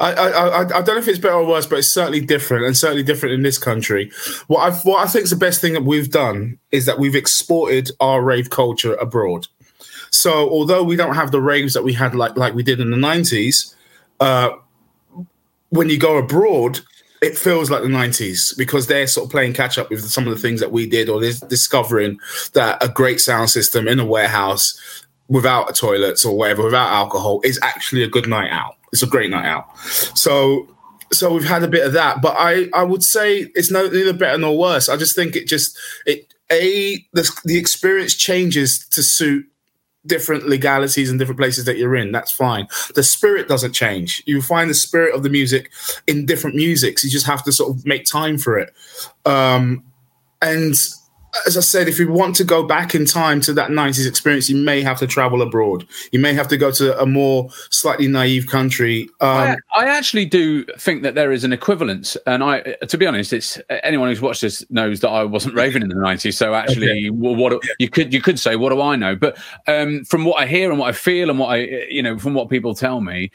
I, 0.00 0.12
I, 0.12 0.60
I 0.62 0.82
don't 0.82 0.86
know 0.88 0.96
if 0.96 1.06
it's 1.06 1.18
better 1.18 1.36
or 1.36 1.46
worse, 1.46 1.66
but 1.66 1.78
it's 1.78 1.92
certainly 1.92 2.20
different, 2.20 2.64
and 2.64 2.76
certainly 2.76 3.04
different 3.04 3.34
in 3.34 3.42
this 3.42 3.58
country. 3.58 4.10
What 4.48 4.60
I 4.60 4.76
what 4.78 5.06
I 5.06 5.10
think 5.10 5.24
is 5.24 5.30
the 5.30 5.36
best 5.36 5.60
thing 5.60 5.74
that 5.74 5.84
we've 5.84 6.10
done 6.10 6.58
is 6.72 6.86
that 6.86 6.98
we've 6.98 7.14
exported 7.14 7.90
our 8.00 8.22
rave 8.22 8.50
culture 8.50 8.94
abroad. 8.94 9.46
So 10.10 10.48
although 10.50 10.82
we 10.82 10.96
don't 10.96 11.14
have 11.14 11.30
the 11.30 11.40
raves 11.40 11.74
that 11.74 11.84
we 11.84 11.92
had 11.92 12.14
like 12.14 12.36
like 12.36 12.54
we 12.54 12.62
did 12.62 12.80
in 12.80 12.90
the 12.90 12.96
nineties, 12.96 13.74
uh, 14.20 14.50
when 15.70 15.88
you 15.90 15.98
go 15.98 16.16
abroad, 16.16 16.80
it 17.20 17.36
feels 17.36 17.70
like 17.70 17.82
the 17.82 17.88
90s 17.88 18.56
because 18.56 18.86
they're 18.86 19.06
sort 19.06 19.26
of 19.26 19.30
playing 19.30 19.52
catch 19.52 19.78
up 19.78 19.90
with 19.90 20.08
some 20.08 20.26
of 20.26 20.34
the 20.34 20.40
things 20.40 20.60
that 20.60 20.72
we 20.72 20.86
did 20.86 21.08
or 21.08 21.20
they're 21.20 21.32
discovering 21.48 22.18
that 22.54 22.82
a 22.82 22.88
great 22.88 23.20
sound 23.20 23.50
system 23.50 23.88
in 23.88 23.98
a 23.98 24.04
warehouse 24.04 25.04
without 25.28 25.74
toilets 25.74 26.24
or 26.24 26.36
whatever 26.36 26.64
without 26.64 26.90
alcohol 26.92 27.40
is 27.44 27.58
actually 27.62 28.02
a 28.02 28.08
good 28.08 28.28
night 28.28 28.50
out. 28.50 28.76
It's 28.92 29.02
a 29.02 29.06
great 29.06 29.30
night 29.30 29.46
out. 29.46 29.76
So 29.78 30.68
so 31.12 31.32
we've 31.32 31.44
had 31.44 31.62
a 31.62 31.68
bit 31.68 31.86
of 31.86 31.94
that 31.94 32.20
but 32.20 32.36
i 32.38 32.68
i 32.74 32.82
would 32.82 33.02
say 33.02 33.50
it's 33.54 33.70
no, 33.70 33.88
neither 33.88 34.12
better 34.12 34.38
nor 34.38 34.58
worse. 34.58 34.88
I 34.88 34.96
just 34.96 35.16
think 35.16 35.36
it 35.36 35.46
just 35.46 35.76
it 36.06 36.32
a 36.50 37.04
the, 37.12 37.30
the 37.44 37.58
experience 37.58 38.14
changes 38.14 38.86
to 38.88 39.02
suit 39.02 39.46
different 40.06 40.48
legalities 40.48 41.10
and 41.10 41.18
different 41.18 41.38
places 41.38 41.64
that 41.64 41.76
you're 41.76 41.96
in. 41.96 42.12
That's 42.12 42.32
fine. 42.32 42.68
The 42.94 43.02
spirit 43.02 43.48
doesn't 43.48 43.72
change. 43.72 44.22
You 44.26 44.40
find 44.40 44.70
the 44.70 44.74
spirit 44.74 45.14
of 45.14 45.22
the 45.22 45.30
music 45.30 45.70
in 46.06 46.26
different 46.26 46.56
musics. 46.56 47.04
You 47.04 47.10
just 47.10 47.26
have 47.26 47.44
to 47.44 47.52
sort 47.52 47.76
of 47.76 47.84
make 47.84 48.04
time 48.04 48.38
for 48.38 48.58
it. 48.58 48.72
Um, 49.26 49.84
and 50.40 50.74
as 51.46 51.56
I 51.56 51.60
said, 51.60 51.88
if 51.88 51.98
you 51.98 52.10
want 52.10 52.36
to 52.36 52.44
go 52.44 52.66
back 52.66 52.94
in 52.94 53.04
time 53.04 53.40
to 53.42 53.52
that 53.54 53.70
90s 53.70 54.08
experience, 54.08 54.48
you 54.48 54.56
may 54.56 54.82
have 54.82 54.98
to 54.98 55.06
travel 55.06 55.42
abroad. 55.42 55.86
You 56.12 56.20
may 56.20 56.32
have 56.34 56.48
to 56.48 56.56
go 56.56 56.70
to 56.72 56.98
a 57.00 57.06
more 57.06 57.50
slightly 57.70 58.08
naive 58.08 58.46
country. 58.46 59.08
Um, 59.20 59.30
I, 59.30 59.56
I, 59.76 59.86
actually 59.88 60.24
do 60.24 60.64
think 60.78 61.02
that 61.02 61.14
there 61.14 61.32
is 61.32 61.44
an 61.44 61.52
equivalence. 61.52 62.16
And 62.26 62.42
I, 62.42 62.60
to 62.60 62.96
be 62.96 63.06
honest, 63.06 63.32
it's 63.32 63.60
anyone 63.82 64.08
who's 64.08 64.20
watched 64.20 64.40
this 64.40 64.64
knows 64.70 65.00
that 65.00 65.10
I 65.10 65.24
wasn't 65.24 65.54
raving 65.54 65.82
in 65.82 65.88
the 65.88 65.94
90s. 65.96 66.34
So 66.34 66.54
actually, 66.54 67.08
okay. 67.08 67.10
what 67.10 67.62
you 67.78 67.88
could 67.90 68.12
you 68.12 68.22
could 68.22 68.38
say, 68.38 68.56
what 68.56 68.70
do 68.70 68.80
I 68.80 68.96
know? 68.96 69.14
But 69.14 69.38
um, 69.66 70.04
from 70.04 70.24
what 70.24 70.40
I 70.40 70.46
hear 70.46 70.70
and 70.70 70.78
what 70.78 70.88
I 70.88 70.92
feel 70.92 71.30
and 71.30 71.38
what 71.38 71.48
I, 71.48 71.56
you 71.90 72.02
know, 72.02 72.18
from 72.18 72.34
what 72.34 72.48
people 72.48 72.74
tell 72.74 73.00
me, 73.00 73.30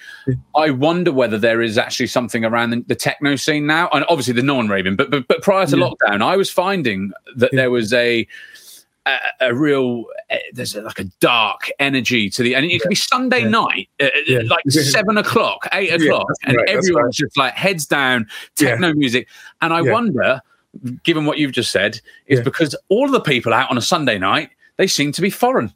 I 0.55 0.71
wonder 0.71 1.11
whether 1.11 1.37
there 1.37 1.61
is 1.61 1.77
actually 1.77 2.07
something 2.07 2.43
around 2.43 2.71
the, 2.71 2.83
the 2.87 2.95
techno 2.95 3.35
scene 3.35 3.67
now. 3.67 3.89
And 3.93 4.05
obviously, 4.09 4.33
the 4.33 4.43
non 4.43 4.67
raving, 4.67 4.95
but, 4.95 5.11
but, 5.11 5.27
but 5.27 5.41
prior 5.41 5.65
to 5.67 5.77
yeah. 5.77 5.89
lockdown, 5.89 6.21
I 6.21 6.37
was 6.37 6.49
finding 6.49 7.11
that 7.35 7.51
yeah. 7.53 7.57
there 7.57 7.71
was 7.71 7.82
a 7.91 8.27
a, 9.05 9.17
a 9.41 9.53
real 9.53 10.05
uh, 10.29 10.37
there's 10.53 10.75
a, 10.75 10.81
like 10.81 10.99
a 10.99 11.05
dark 11.19 11.69
energy 11.79 12.29
to 12.29 12.43
the 12.43 12.55
and 12.55 12.65
it 12.65 12.81
could 12.81 12.89
be 12.89 12.95
Sunday 12.95 13.41
yeah. 13.41 13.49
night 13.49 13.89
uh, 14.01 14.07
yeah. 14.25 14.39
like 14.47 14.63
seven 14.69 15.17
o'clock 15.17 15.67
eight 15.73 15.93
o'clock 15.93 16.27
and 16.43 16.55
right, 16.55 16.69
everyone's 16.69 17.19
right. 17.19 17.25
just 17.27 17.37
like 17.37 17.53
heads 17.53 17.85
down 17.85 18.25
techno 18.55 18.93
music 18.93 19.27
and 19.61 19.73
I 19.73 19.81
wonder 19.81 20.39
given 21.03 21.25
what 21.25 21.37
you've 21.37 21.51
just 21.51 21.71
said 21.71 21.99
is 22.27 22.39
because 22.41 22.75
all 22.89 23.05
of 23.05 23.11
the 23.11 23.21
people 23.21 23.53
out 23.53 23.69
on 23.69 23.77
a 23.77 23.81
Sunday 23.81 24.17
night 24.17 24.51
they 24.77 24.87
seem 24.87 25.11
to 25.11 25.21
be 25.21 25.29
foreign 25.29 25.73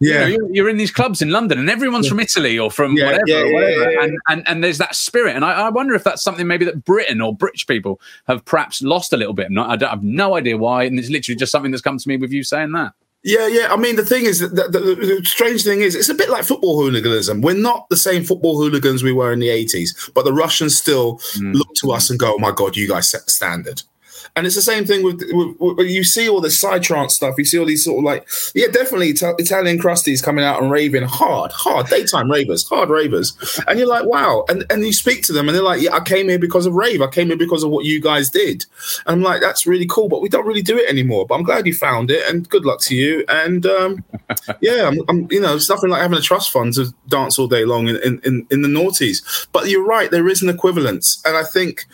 yeah, 0.00 0.26
you 0.26 0.64
are 0.64 0.68
in 0.68 0.76
these 0.76 0.90
clubs 0.90 1.22
in 1.22 1.30
London, 1.30 1.58
and 1.58 1.70
everyone's 1.70 2.06
yeah. 2.06 2.10
from 2.10 2.20
Italy 2.20 2.58
or 2.58 2.70
from 2.70 2.96
yeah, 2.96 3.06
whatever, 3.06 3.22
yeah, 3.26 3.44
whatever. 3.44 4.00
And, 4.00 4.18
and 4.28 4.48
and 4.48 4.64
there's 4.64 4.78
that 4.78 4.94
spirit, 4.94 5.36
and 5.36 5.44
I, 5.44 5.52
I, 5.52 5.68
wonder 5.70 5.94
if 5.94 6.04
that's 6.04 6.22
something 6.22 6.46
maybe 6.46 6.64
that 6.64 6.84
Britain 6.84 7.20
or 7.20 7.34
British 7.34 7.66
people 7.66 8.00
have 8.26 8.44
perhaps 8.44 8.82
lost 8.82 9.12
a 9.12 9.16
little 9.16 9.34
bit. 9.34 9.50
Not, 9.50 9.70
I, 9.70 9.76
don't, 9.76 9.88
I 9.88 9.92
have 9.92 10.04
no 10.04 10.36
idea 10.36 10.56
why, 10.56 10.84
and 10.84 10.98
it's 10.98 11.10
literally 11.10 11.36
just 11.36 11.52
something 11.52 11.70
that's 11.70 11.82
come 11.82 11.98
to 11.98 12.08
me 12.08 12.16
with 12.16 12.32
you 12.32 12.42
saying 12.42 12.72
that. 12.72 12.92
Yeah, 13.22 13.48
yeah. 13.48 13.68
I 13.70 13.76
mean, 13.76 13.96
the 13.96 14.04
thing 14.04 14.24
is, 14.24 14.38
that 14.38 14.72
the, 14.72 14.78
the, 14.78 14.94
the, 14.94 15.24
strange 15.24 15.62
thing 15.62 15.82
is, 15.82 15.94
it's 15.94 16.08
a 16.08 16.14
bit 16.14 16.30
like 16.30 16.44
football 16.44 16.80
hooliganism. 16.80 17.42
We're 17.42 17.54
not 17.54 17.86
the 17.90 17.96
same 17.96 18.24
football 18.24 18.56
hooligans 18.56 19.02
we 19.02 19.12
were 19.12 19.30
in 19.32 19.40
the 19.40 19.48
80s, 19.48 20.10
but 20.14 20.24
the 20.24 20.32
Russians 20.32 20.78
still 20.78 21.18
mm. 21.34 21.54
look 21.54 21.68
to 21.82 21.92
us 21.92 22.08
and 22.08 22.18
go, 22.18 22.34
oh 22.34 22.38
my 22.38 22.50
God, 22.50 22.76
you 22.76 22.88
guys 22.88 23.10
set 23.10 23.26
the 23.26 23.30
standard. 23.30 23.82
And 24.36 24.46
it's 24.46 24.54
the 24.54 24.62
same 24.62 24.84
thing 24.84 25.04
with, 25.04 25.22
with, 25.30 25.56
with, 25.58 25.88
you 25.88 26.04
see 26.04 26.28
all 26.28 26.40
this 26.40 26.60
trance 26.60 27.14
stuff. 27.14 27.34
You 27.38 27.44
see 27.44 27.58
all 27.58 27.66
these 27.66 27.84
sort 27.84 27.98
of 27.98 28.04
like, 28.04 28.28
yeah, 28.54 28.68
definitely 28.68 29.08
Italian 29.10 29.78
crusties 29.78 30.22
coming 30.22 30.44
out 30.44 30.62
and 30.62 30.70
raving 30.70 31.02
hard, 31.04 31.52
hard 31.52 31.86
daytime 31.86 32.30
ravers, 32.30 32.66
hard 32.66 32.90
ravers. 32.90 33.36
And 33.66 33.78
you're 33.78 33.88
like, 33.88 34.04
wow. 34.04 34.44
And 34.48 34.64
and 34.70 34.84
you 34.84 34.92
speak 34.92 35.22
to 35.24 35.32
them 35.32 35.48
and 35.48 35.56
they're 35.56 35.62
like, 35.62 35.80
yeah, 35.80 35.94
I 35.94 36.00
came 36.00 36.28
here 36.28 36.38
because 36.38 36.66
of 36.66 36.74
rave. 36.74 37.02
I 37.02 37.08
came 37.08 37.28
here 37.28 37.36
because 37.36 37.62
of 37.62 37.70
what 37.70 37.84
you 37.84 38.00
guys 38.00 38.30
did. 38.30 38.64
And 39.06 39.16
I'm 39.16 39.22
like, 39.22 39.40
that's 39.40 39.66
really 39.66 39.86
cool, 39.86 40.08
but 40.08 40.22
we 40.22 40.28
don't 40.28 40.46
really 40.46 40.62
do 40.62 40.78
it 40.78 40.88
anymore. 40.88 41.26
But 41.26 41.34
I'm 41.36 41.42
glad 41.42 41.66
you 41.66 41.74
found 41.74 42.10
it 42.10 42.28
and 42.28 42.48
good 42.48 42.64
luck 42.64 42.80
to 42.82 42.94
you. 42.94 43.24
And 43.28 43.66
um, 43.66 44.04
yeah, 44.60 44.88
I'm, 44.88 44.98
I'm, 45.08 45.28
you 45.30 45.40
know, 45.40 45.56
it's 45.56 45.68
nothing 45.68 45.90
like 45.90 46.02
having 46.02 46.18
a 46.18 46.22
trust 46.22 46.50
fund 46.50 46.74
to 46.74 46.94
dance 47.08 47.38
all 47.38 47.48
day 47.48 47.64
long 47.64 47.88
in, 47.88 48.20
in, 48.24 48.46
in 48.50 48.62
the 48.62 48.68
noughties. 48.68 49.48
But 49.52 49.68
you're 49.68 49.84
right, 49.84 50.10
there 50.10 50.28
is 50.28 50.42
an 50.42 50.48
equivalence. 50.48 51.22
And 51.24 51.36
I 51.36 51.44
think 51.44 51.86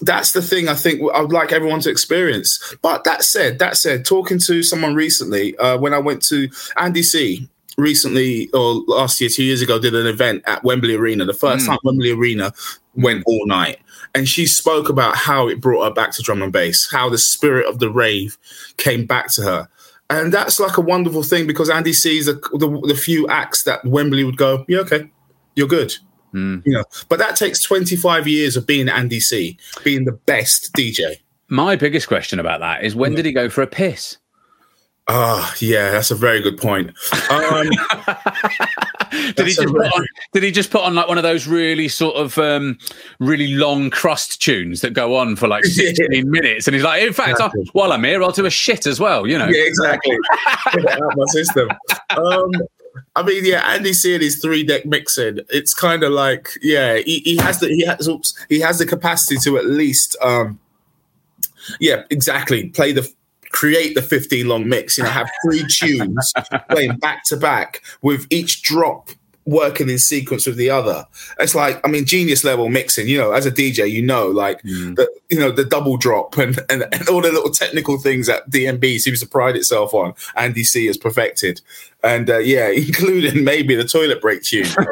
that's 0.00 0.32
the 0.32 0.42
thing 0.42 0.68
I 0.68 0.74
think 0.74 1.00
I 1.14 1.20
would 1.20 1.32
like 1.32 1.52
everyone 1.52 1.80
to 1.80 1.90
experience. 1.90 2.76
But 2.82 3.04
that 3.04 3.22
said, 3.22 3.58
that 3.58 3.76
said, 3.76 4.04
talking 4.04 4.38
to 4.40 4.62
someone 4.62 4.94
recently, 4.94 5.56
uh, 5.58 5.78
when 5.78 5.94
I 5.94 5.98
went 5.98 6.22
to 6.26 6.48
Andy 6.76 7.02
C 7.02 7.48
recently 7.76 8.50
or 8.52 8.82
last 8.86 9.20
year, 9.20 9.30
two 9.30 9.44
years 9.44 9.62
ago, 9.62 9.78
did 9.78 9.94
an 9.94 10.06
event 10.06 10.42
at 10.46 10.64
Wembley 10.64 10.94
Arena. 10.94 11.24
The 11.24 11.34
first 11.34 11.64
mm. 11.64 11.68
time 11.68 11.78
Wembley 11.84 12.10
Arena 12.10 12.52
went 12.94 13.24
all 13.26 13.46
night. 13.46 13.78
And 14.14 14.28
she 14.28 14.46
spoke 14.46 14.88
about 14.88 15.16
how 15.16 15.48
it 15.48 15.60
brought 15.60 15.84
her 15.84 15.94
back 15.94 16.12
to 16.12 16.22
drum 16.22 16.42
and 16.42 16.52
bass, 16.52 16.90
how 16.90 17.08
the 17.08 17.18
spirit 17.18 17.66
of 17.66 17.78
the 17.78 17.90
rave 17.90 18.38
came 18.76 19.06
back 19.06 19.32
to 19.34 19.42
her. 19.42 19.68
And 20.10 20.32
that's 20.32 20.58
like 20.58 20.78
a 20.78 20.80
wonderful 20.80 21.22
thing 21.22 21.46
because 21.46 21.68
Andy 21.68 21.92
C's 21.92 22.26
the, 22.26 22.34
the, 22.54 22.80
the 22.86 22.94
few 22.96 23.28
acts 23.28 23.64
that 23.64 23.84
Wembley 23.84 24.24
would 24.24 24.38
go, 24.38 24.64
yeah, 24.66 24.78
okay, 24.78 25.10
you're 25.54 25.68
good. 25.68 25.94
Mm. 26.34 26.62
You 26.64 26.74
know, 26.74 26.84
but 27.08 27.18
that 27.18 27.36
takes 27.36 27.62
25 27.62 28.28
years 28.28 28.56
of 28.56 28.66
being 28.66 28.88
Andy 28.88 29.20
C, 29.20 29.58
being 29.84 30.04
the 30.04 30.12
best 30.12 30.72
DJ. 30.74 31.20
My 31.48 31.76
biggest 31.76 32.08
question 32.08 32.38
about 32.38 32.60
that 32.60 32.84
is 32.84 32.94
when 32.94 33.14
did 33.14 33.24
he 33.24 33.32
go 33.32 33.48
for 33.48 33.62
a 33.62 33.66
piss? 33.66 34.18
Ah, 35.10 35.54
yeah, 35.58 35.90
that's 35.90 36.10
a 36.10 36.14
very 36.14 36.42
good 36.42 36.58
point. 36.58 36.90
Um, 37.30 37.70
did 39.10 39.46
he 39.46 39.54
just 39.54 39.68
put 39.68 39.86
on, 39.86 40.06
did 40.34 40.42
he 40.42 40.50
just 40.50 40.70
put 40.70 40.82
on 40.82 40.94
like 40.94 41.08
one 41.08 41.16
of 41.16 41.22
those 41.22 41.46
really 41.46 41.88
sort 41.88 42.16
of 42.16 42.36
um, 42.36 42.76
really 43.18 43.48
long 43.54 43.90
Krust 43.90 44.36
tunes 44.36 44.82
that 44.82 44.92
go 44.92 45.16
on 45.16 45.34
for 45.34 45.48
like 45.48 45.64
16 45.64 46.08
yeah. 46.12 46.22
minutes? 46.24 46.68
And 46.68 46.74
he's 46.74 46.84
like, 46.84 47.02
in 47.02 47.14
fact, 47.14 47.40
while 47.72 47.92
I'm 47.92 48.04
here, 48.04 48.22
I'll 48.22 48.32
do 48.32 48.44
a 48.44 48.50
shit 48.50 48.86
as 48.86 49.00
well, 49.00 49.26
you 49.26 49.38
know? 49.38 49.48
Yeah, 49.48 49.62
exactly. 49.62 50.14
out 50.66 51.16
my 51.16 51.24
system. 51.28 51.70
Um, 52.10 52.50
I 53.16 53.22
mean, 53.22 53.44
yeah, 53.44 53.62
Andy 53.66 53.92
seeing 53.92 54.20
his 54.20 54.40
three 54.40 54.64
deck 54.64 54.86
mixing, 54.86 55.40
it's 55.48 55.74
kind 55.74 56.02
of 56.02 56.12
like, 56.12 56.50
yeah, 56.62 56.96
he, 56.96 57.20
he, 57.20 57.36
has 57.36 57.60
the 57.60 57.68
he 57.68 57.84
has 57.84 58.08
oops, 58.08 58.34
he 58.48 58.60
has 58.60 58.78
the 58.78 58.86
capacity 58.86 59.36
to 59.44 59.58
at 59.58 59.66
least, 59.66 60.16
um, 60.22 60.58
yeah, 61.80 62.02
exactly, 62.10 62.68
play 62.70 62.92
the 62.92 63.10
create 63.50 63.94
the 63.94 64.02
15 64.02 64.46
long 64.46 64.68
mix. 64.68 64.98
You 64.98 65.04
know, 65.04 65.10
have 65.10 65.30
three 65.44 65.64
tunes 65.68 66.32
playing 66.70 66.98
back 66.98 67.24
to 67.24 67.36
back 67.36 67.82
with 68.02 68.26
each 68.30 68.62
drop 68.62 69.10
working 69.48 69.88
in 69.88 69.98
sequence 69.98 70.46
with 70.46 70.56
the 70.56 70.68
other. 70.68 71.06
It's 71.38 71.54
like, 71.54 71.80
I 71.86 71.90
mean, 71.90 72.04
genius 72.04 72.44
level 72.44 72.68
mixing. 72.68 73.08
You 73.08 73.18
know, 73.18 73.32
as 73.32 73.46
a 73.46 73.50
DJ, 73.50 73.90
you 73.90 74.02
know, 74.02 74.26
like 74.26 74.62
mm. 74.62 74.94
the 74.94 75.08
you 75.30 75.38
know 75.38 75.50
the 75.50 75.64
double 75.64 75.96
drop 75.96 76.36
and, 76.36 76.58
and, 76.68 76.82
and 76.92 77.08
all 77.08 77.22
the 77.22 77.32
little 77.32 77.50
technical 77.50 77.98
things 77.98 78.26
that 78.26 78.48
DnB 78.50 79.00
seems 79.00 79.20
to 79.20 79.26
pride 79.26 79.56
itself 79.56 79.94
on. 79.94 80.14
Andy 80.36 80.64
C 80.64 80.86
has 80.86 80.98
perfected, 80.98 81.62
and 82.04 82.28
uh, 82.28 82.38
yeah, 82.38 82.68
including 82.74 83.42
maybe 83.42 83.74
the 83.74 83.84
toilet 83.84 84.20
break 84.20 84.42
tune. 84.42 84.66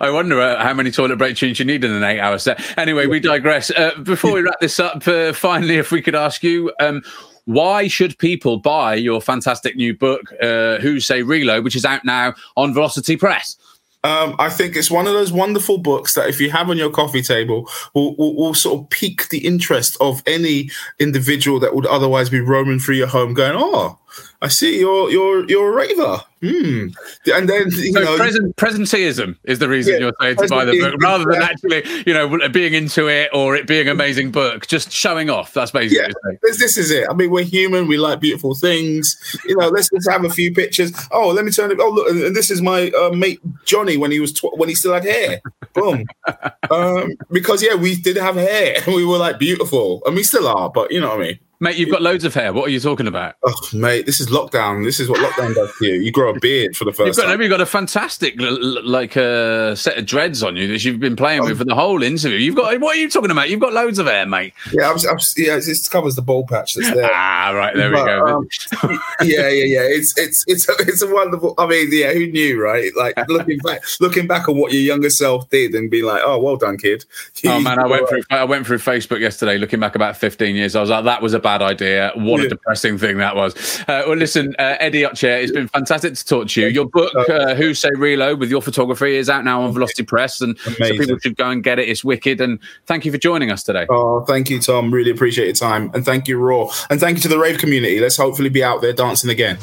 I 0.00 0.10
wonder 0.12 0.40
uh, 0.40 0.62
how 0.62 0.74
many 0.74 0.90
toilet 0.90 1.16
break 1.16 1.36
tunes 1.36 1.58
you 1.58 1.64
need 1.64 1.84
in 1.84 1.92
an 1.92 2.02
eight-hour 2.02 2.38
set. 2.38 2.60
Anyway, 2.76 3.06
we 3.06 3.20
digress. 3.20 3.70
Uh, 3.70 3.92
before 4.02 4.32
we 4.32 4.42
wrap 4.42 4.58
this 4.60 4.80
up, 4.80 5.06
uh, 5.06 5.32
finally, 5.32 5.76
if 5.76 5.92
we 5.92 6.02
could 6.02 6.16
ask 6.16 6.42
you. 6.42 6.72
Um, 6.80 7.02
why 7.44 7.88
should 7.88 8.18
people 8.18 8.58
buy 8.58 8.94
your 8.94 9.20
fantastic 9.20 9.76
new 9.76 9.96
book, 9.96 10.32
uh, 10.42 10.78
Who 10.78 11.00
Say 11.00 11.22
Reload, 11.22 11.64
which 11.64 11.76
is 11.76 11.84
out 11.84 12.04
now 12.04 12.34
on 12.56 12.72
Velocity 12.72 13.16
Press? 13.16 13.56
Um, 14.04 14.36
I 14.38 14.50
think 14.50 14.76
it's 14.76 14.90
one 14.90 15.06
of 15.06 15.14
those 15.14 15.32
wonderful 15.32 15.78
books 15.78 16.14
that 16.14 16.28
if 16.28 16.38
you 16.38 16.50
have 16.50 16.68
on 16.68 16.76
your 16.76 16.90
coffee 16.90 17.22
table 17.22 17.70
will, 17.94 18.14
will, 18.16 18.36
will, 18.36 18.52
sort 18.52 18.78
of 18.78 18.90
pique 18.90 19.30
the 19.30 19.46
interest 19.46 19.96
of 19.98 20.22
any 20.26 20.68
individual 21.00 21.58
that 21.60 21.74
would 21.74 21.86
otherwise 21.86 22.28
be 22.28 22.40
roaming 22.40 22.78
through 22.78 22.96
your 22.96 23.06
home 23.06 23.32
going, 23.32 23.54
oh, 23.56 23.98
I 24.44 24.48
see 24.48 24.78
you're 24.78 25.10
you're 25.10 25.48
you're 25.48 25.72
a 25.72 25.74
raver. 25.74 26.20
Hmm. 26.42 26.88
And 27.34 27.48
then 27.48 27.70
you 27.70 27.92
so 27.94 28.00
know, 28.00 28.16
present, 28.18 28.54
presenteeism 28.56 29.38
is 29.44 29.58
the 29.58 29.70
reason 29.70 29.94
yeah, 29.94 30.00
you're 30.00 30.12
saying 30.20 30.36
to 30.36 30.48
buy 30.48 30.66
the 30.66 30.78
book, 30.78 31.00
rather 31.00 31.24
than 31.24 31.40
actually, 31.40 31.82
you 32.06 32.12
know, 32.12 32.50
being 32.50 32.74
into 32.74 33.08
it 33.08 33.30
or 33.32 33.56
it 33.56 33.66
being 33.66 33.86
an 33.86 33.92
amazing 33.92 34.32
book. 34.32 34.66
Just 34.66 34.92
showing 34.92 35.30
off. 35.30 35.54
That's 35.54 35.70
basically. 35.70 36.04
Yeah, 36.04 36.36
this, 36.42 36.58
this, 36.58 36.76
is 36.76 36.90
it. 36.90 37.08
I 37.08 37.14
mean, 37.14 37.30
we're 37.30 37.44
human. 37.44 37.86
We 37.88 37.96
like 37.96 38.20
beautiful 38.20 38.54
things. 38.54 39.16
You 39.46 39.56
know, 39.56 39.68
let's 39.68 39.88
just 39.88 40.10
have 40.10 40.26
a 40.26 40.28
few 40.28 40.52
pictures. 40.52 40.92
Oh, 41.10 41.28
let 41.28 41.46
me 41.46 41.50
turn 41.50 41.70
it. 41.70 41.78
Oh, 41.80 41.88
look, 41.88 42.10
and 42.10 42.36
this 42.36 42.50
is 42.50 42.60
my 42.60 42.90
uh, 42.90 43.12
mate 43.14 43.40
Johnny 43.64 43.96
when 43.96 44.10
he 44.10 44.20
was 44.20 44.34
tw- 44.34 44.58
when 44.58 44.68
he 44.68 44.74
still 44.74 44.92
had 44.92 45.04
hair. 45.04 45.40
Boom. 45.72 46.04
um, 46.70 47.16
because 47.30 47.62
yeah, 47.62 47.76
we 47.76 47.98
did 47.98 48.18
have 48.18 48.36
hair 48.36 48.82
and 48.84 48.94
we 48.94 49.06
were 49.06 49.16
like 49.16 49.38
beautiful, 49.38 50.02
and 50.04 50.14
we 50.14 50.22
still 50.22 50.46
are. 50.46 50.68
But 50.68 50.92
you 50.92 51.00
know 51.00 51.08
what 51.08 51.20
I 51.20 51.22
mean. 51.22 51.38
Mate, 51.60 51.76
you've 51.76 51.90
got 51.90 52.02
loads 52.02 52.24
of 52.24 52.34
hair. 52.34 52.52
What 52.52 52.66
are 52.66 52.70
you 52.70 52.80
talking 52.80 53.06
about? 53.06 53.36
Oh, 53.44 53.54
mate, 53.72 54.06
this 54.06 54.20
is 54.20 54.28
lockdown. 54.28 54.84
This 54.84 55.00
is 55.00 55.08
what 55.08 55.20
lockdown 55.20 55.54
does 55.54 55.72
to 55.78 55.86
you. 55.86 55.94
You 55.94 56.12
grow 56.12 56.30
a 56.30 56.38
beard 56.38 56.76
for 56.76 56.84
the 56.84 56.90
1st 56.90 57.06
you've 57.06 57.16
got, 57.16 57.24
time. 57.24 57.40
You've 57.40 57.50
got 57.50 57.60
a 57.60 57.66
fantastic, 57.66 58.34
like, 58.38 59.16
uh, 59.16 59.74
set 59.74 59.98
of 59.98 60.06
dreads 60.06 60.42
on 60.42 60.56
you 60.56 60.68
that 60.68 60.84
you've 60.84 61.00
been 61.00 61.16
playing 61.16 61.42
oh. 61.42 61.46
with 61.46 61.58
for 61.58 61.64
the 61.64 61.74
whole 61.74 62.02
interview. 62.02 62.38
You've 62.38 62.56
got. 62.56 62.78
What 62.80 62.96
are 62.96 63.00
you 63.00 63.08
talking 63.08 63.30
about? 63.30 63.50
You've 63.50 63.60
got 63.60 63.72
loads 63.72 63.98
of 63.98 64.06
hair, 64.06 64.26
mate. 64.26 64.52
Yeah, 64.72 64.90
I'm, 64.90 64.96
I'm, 64.96 65.18
yeah. 65.36 65.56
It 65.56 65.88
covers 65.90 66.16
the 66.16 66.22
bald 66.22 66.48
patch 66.48 66.74
that's 66.74 66.92
there. 66.92 67.10
ah, 67.14 67.52
right. 67.54 67.74
There 67.74 67.90
but, 67.90 68.04
we 68.04 68.10
go. 68.10 68.26
Um, 68.26 68.48
yeah, 69.22 69.48
yeah, 69.48 69.64
yeah. 69.64 69.82
It's 69.82 70.16
it's 70.18 70.44
it's 70.46 70.68
a, 70.68 70.72
it's 70.80 71.02
a 71.02 71.12
wonderful. 71.12 71.54
I 71.58 71.66
mean, 71.66 71.88
yeah. 71.90 72.12
Who 72.12 72.26
knew, 72.26 72.62
right? 72.62 72.94
Like 72.96 73.16
looking 73.28 73.58
back, 73.58 73.82
looking 74.00 74.26
back 74.26 74.48
on 74.48 74.58
what 74.58 74.72
your 74.72 74.82
younger 74.82 75.10
self 75.10 75.48
did, 75.50 75.74
and 75.74 75.90
being 75.90 76.04
like, 76.04 76.22
oh, 76.24 76.38
well 76.38 76.56
done, 76.56 76.78
kid. 76.78 77.04
oh 77.46 77.60
man, 77.60 77.78
I 77.78 77.86
went 77.86 78.08
through. 78.08 78.22
I 78.30 78.44
went 78.44 78.66
through 78.66 78.78
Facebook 78.78 79.20
yesterday, 79.20 79.58
looking 79.58 79.80
back 79.80 79.94
about 79.94 80.16
15 80.16 80.56
years. 80.56 80.76
I 80.76 80.80
was 80.80 80.90
like, 80.90 81.04
that 81.04 81.22
was 81.22 81.34
a 81.34 81.40
bad 81.44 81.62
idea 81.62 82.10
what 82.16 82.40
yeah. 82.40 82.46
a 82.46 82.48
depressing 82.48 82.98
thing 82.98 83.18
that 83.18 83.36
was. 83.36 83.54
Uh, 83.80 84.02
well, 84.06 84.16
listen, 84.16 84.56
uh, 84.58 84.76
Eddie 84.80 85.02
Otchere, 85.02 85.42
it's 85.42 85.52
been 85.52 85.68
fantastic 85.68 86.14
to 86.14 86.24
talk 86.24 86.48
to 86.48 86.62
you. 86.62 86.68
Your 86.68 86.86
book, 86.86 87.12
uh, 87.28 87.54
Who 87.54 87.74
Say 87.74 87.90
Reload, 87.94 88.40
with 88.40 88.50
your 88.50 88.62
photography, 88.62 89.16
is 89.16 89.28
out 89.28 89.44
now 89.44 89.62
on 89.62 89.72
Velocity 89.72 90.02
Press, 90.02 90.40
and 90.40 90.58
so 90.58 90.72
people 90.74 91.18
should 91.18 91.36
go 91.36 91.50
and 91.50 91.62
get 91.62 91.78
it. 91.78 91.88
It's 91.88 92.02
wicked. 92.02 92.40
And 92.40 92.58
thank 92.86 93.04
you 93.04 93.12
for 93.12 93.18
joining 93.18 93.52
us 93.52 93.62
today. 93.62 93.86
Oh, 93.90 94.24
thank 94.24 94.50
you, 94.50 94.58
Tom. 94.58 94.92
Really 94.92 95.10
appreciate 95.10 95.44
your 95.44 95.54
time, 95.54 95.90
and 95.94 96.04
thank 96.04 96.26
you, 96.26 96.38
Raw, 96.38 96.70
and 96.90 96.98
thank 96.98 97.18
you 97.18 97.22
to 97.22 97.28
the 97.28 97.38
rave 97.38 97.58
community. 97.58 98.00
Let's 98.00 98.16
hopefully 98.16 98.48
be 98.48 98.64
out 98.64 98.80
there 98.80 98.94
dancing 98.94 99.30
again. 99.30 99.58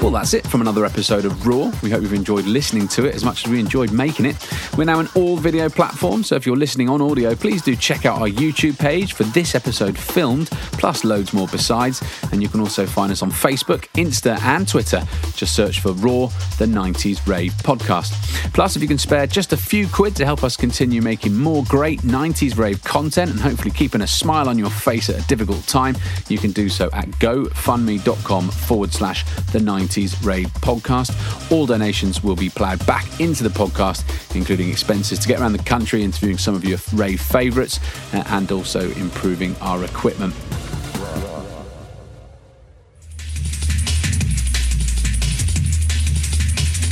Well, 0.00 0.12
that's 0.12 0.32
it 0.32 0.46
from 0.46 0.60
another 0.60 0.84
episode 0.84 1.24
of 1.24 1.44
Raw. 1.44 1.72
We 1.82 1.90
hope 1.90 2.02
you've 2.02 2.14
enjoyed 2.14 2.44
listening 2.44 2.86
to 2.88 3.04
it 3.04 3.16
as 3.16 3.24
much 3.24 3.44
as 3.44 3.50
we 3.50 3.58
enjoyed 3.58 3.90
making 3.90 4.26
it. 4.26 4.36
We're 4.76 4.84
now 4.84 5.00
an 5.00 5.08
all 5.16 5.36
video 5.36 5.68
platform, 5.68 6.22
so 6.22 6.36
if 6.36 6.46
you're 6.46 6.56
listening 6.56 6.88
on 6.88 7.02
audio, 7.02 7.34
please 7.34 7.62
do 7.62 7.74
check 7.74 8.06
out 8.06 8.20
our 8.20 8.28
YouTube 8.28 8.78
page 8.78 9.14
for 9.14 9.24
this 9.24 9.56
episode 9.56 9.98
filmed, 9.98 10.50
plus 10.50 11.02
loads 11.02 11.32
more 11.34 11.48
besides. 11.48 12.00
And 12.30 12.40
you 12.40 12.48
can 12.48 12.60
also 12.60 12.86
find 12.86 13.10
us 13.10 13.22
on 13.22 13.32
Facebook, 13.32 13.88
Insta, 13.94 14.40
and 14.42 14.68
Twitter. 14.68 15.02
Just 15.34 15.56
search 15.56 15.80
for 15.80 15.92
Raw, 15.94 16.28
the 16.58 16.66
90s 16.66 17.26
Rave 17.26 17.52
podcast. 17.64 18.12
Plus, 18.54 18.76
if 18.76 18.82
you 18.82 18.88
can 18.88 18.98
spare 18.98 19.26
just 19.26 19.52
a 19.52 19.56
few 19.56 19.88
quid 19.88 20.14
to 20.16 20.24
help 20.24 20.44
us 20.44 20.56
continue 20.56 21.02
making 21.02 21.36
more 21.36 21.64
great 21.64 22.00
90s 22.02 22.56
Rave 22.56 22.82
content 22.84 23.32
and 23.32 23.40
hopefully 23.40 23.72
keeping 23.72 24.02
a 24.02 24.06
smile 24.06 24.48
on 24.48 24.58
your 24.58 24.70
face 24.70 25.10
at 25.10 25.22
a 25.22 25.26
difficult 25.26 25.66
time, 25.66 25.96
you 26.28 26.38
can 26.38 26.52
do 26.52 26.68
so 26.68 26.86
at 26.92 27.08
gofundme.com 27.18 28.48
forward 28.48 28.92
slash 28.92 29.24
the 29.52 29.58
90s 29.58 29.87
Rave 30.22 30.48
podcast. 30.60 31.50
All 31.50 31.64
donations 31.64 32.22
will 32.22 32.36
be 32.36 32.50
ploughed 32.50 32.84
back 32.86 33.20
into 33.20 33.42
the 33.42 33.48
podcast, 33.48 34.04
including 34.36 34.68
expenses 34.68 35.18
to 35.20 35.28
get 35.28 35.40
around 35.40 35.54
the 35.54 35.62
country 35.64 36.02
interviewing 36.04 36.36
some 36.36 36.54
of 36.54 36.64
your 36.64 36.78
rave 36.94 37.20
favourites 37.20 37.80
uh, 38.12 38.22
and 38.26 38.52
also 38.52 38.90
improving 38.92 39.56
our 39.60 39.84
equipment. 39.84 40.34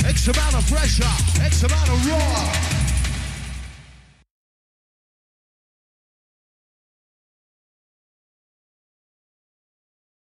X 0.03 0.27
amount 0.27 0.55
of 0.55 0.67
pressure, 0.67 1.43
X 1.43 1.63
amount 1.63 1.89
of 1.89 2.07
raw. 2.09 2.86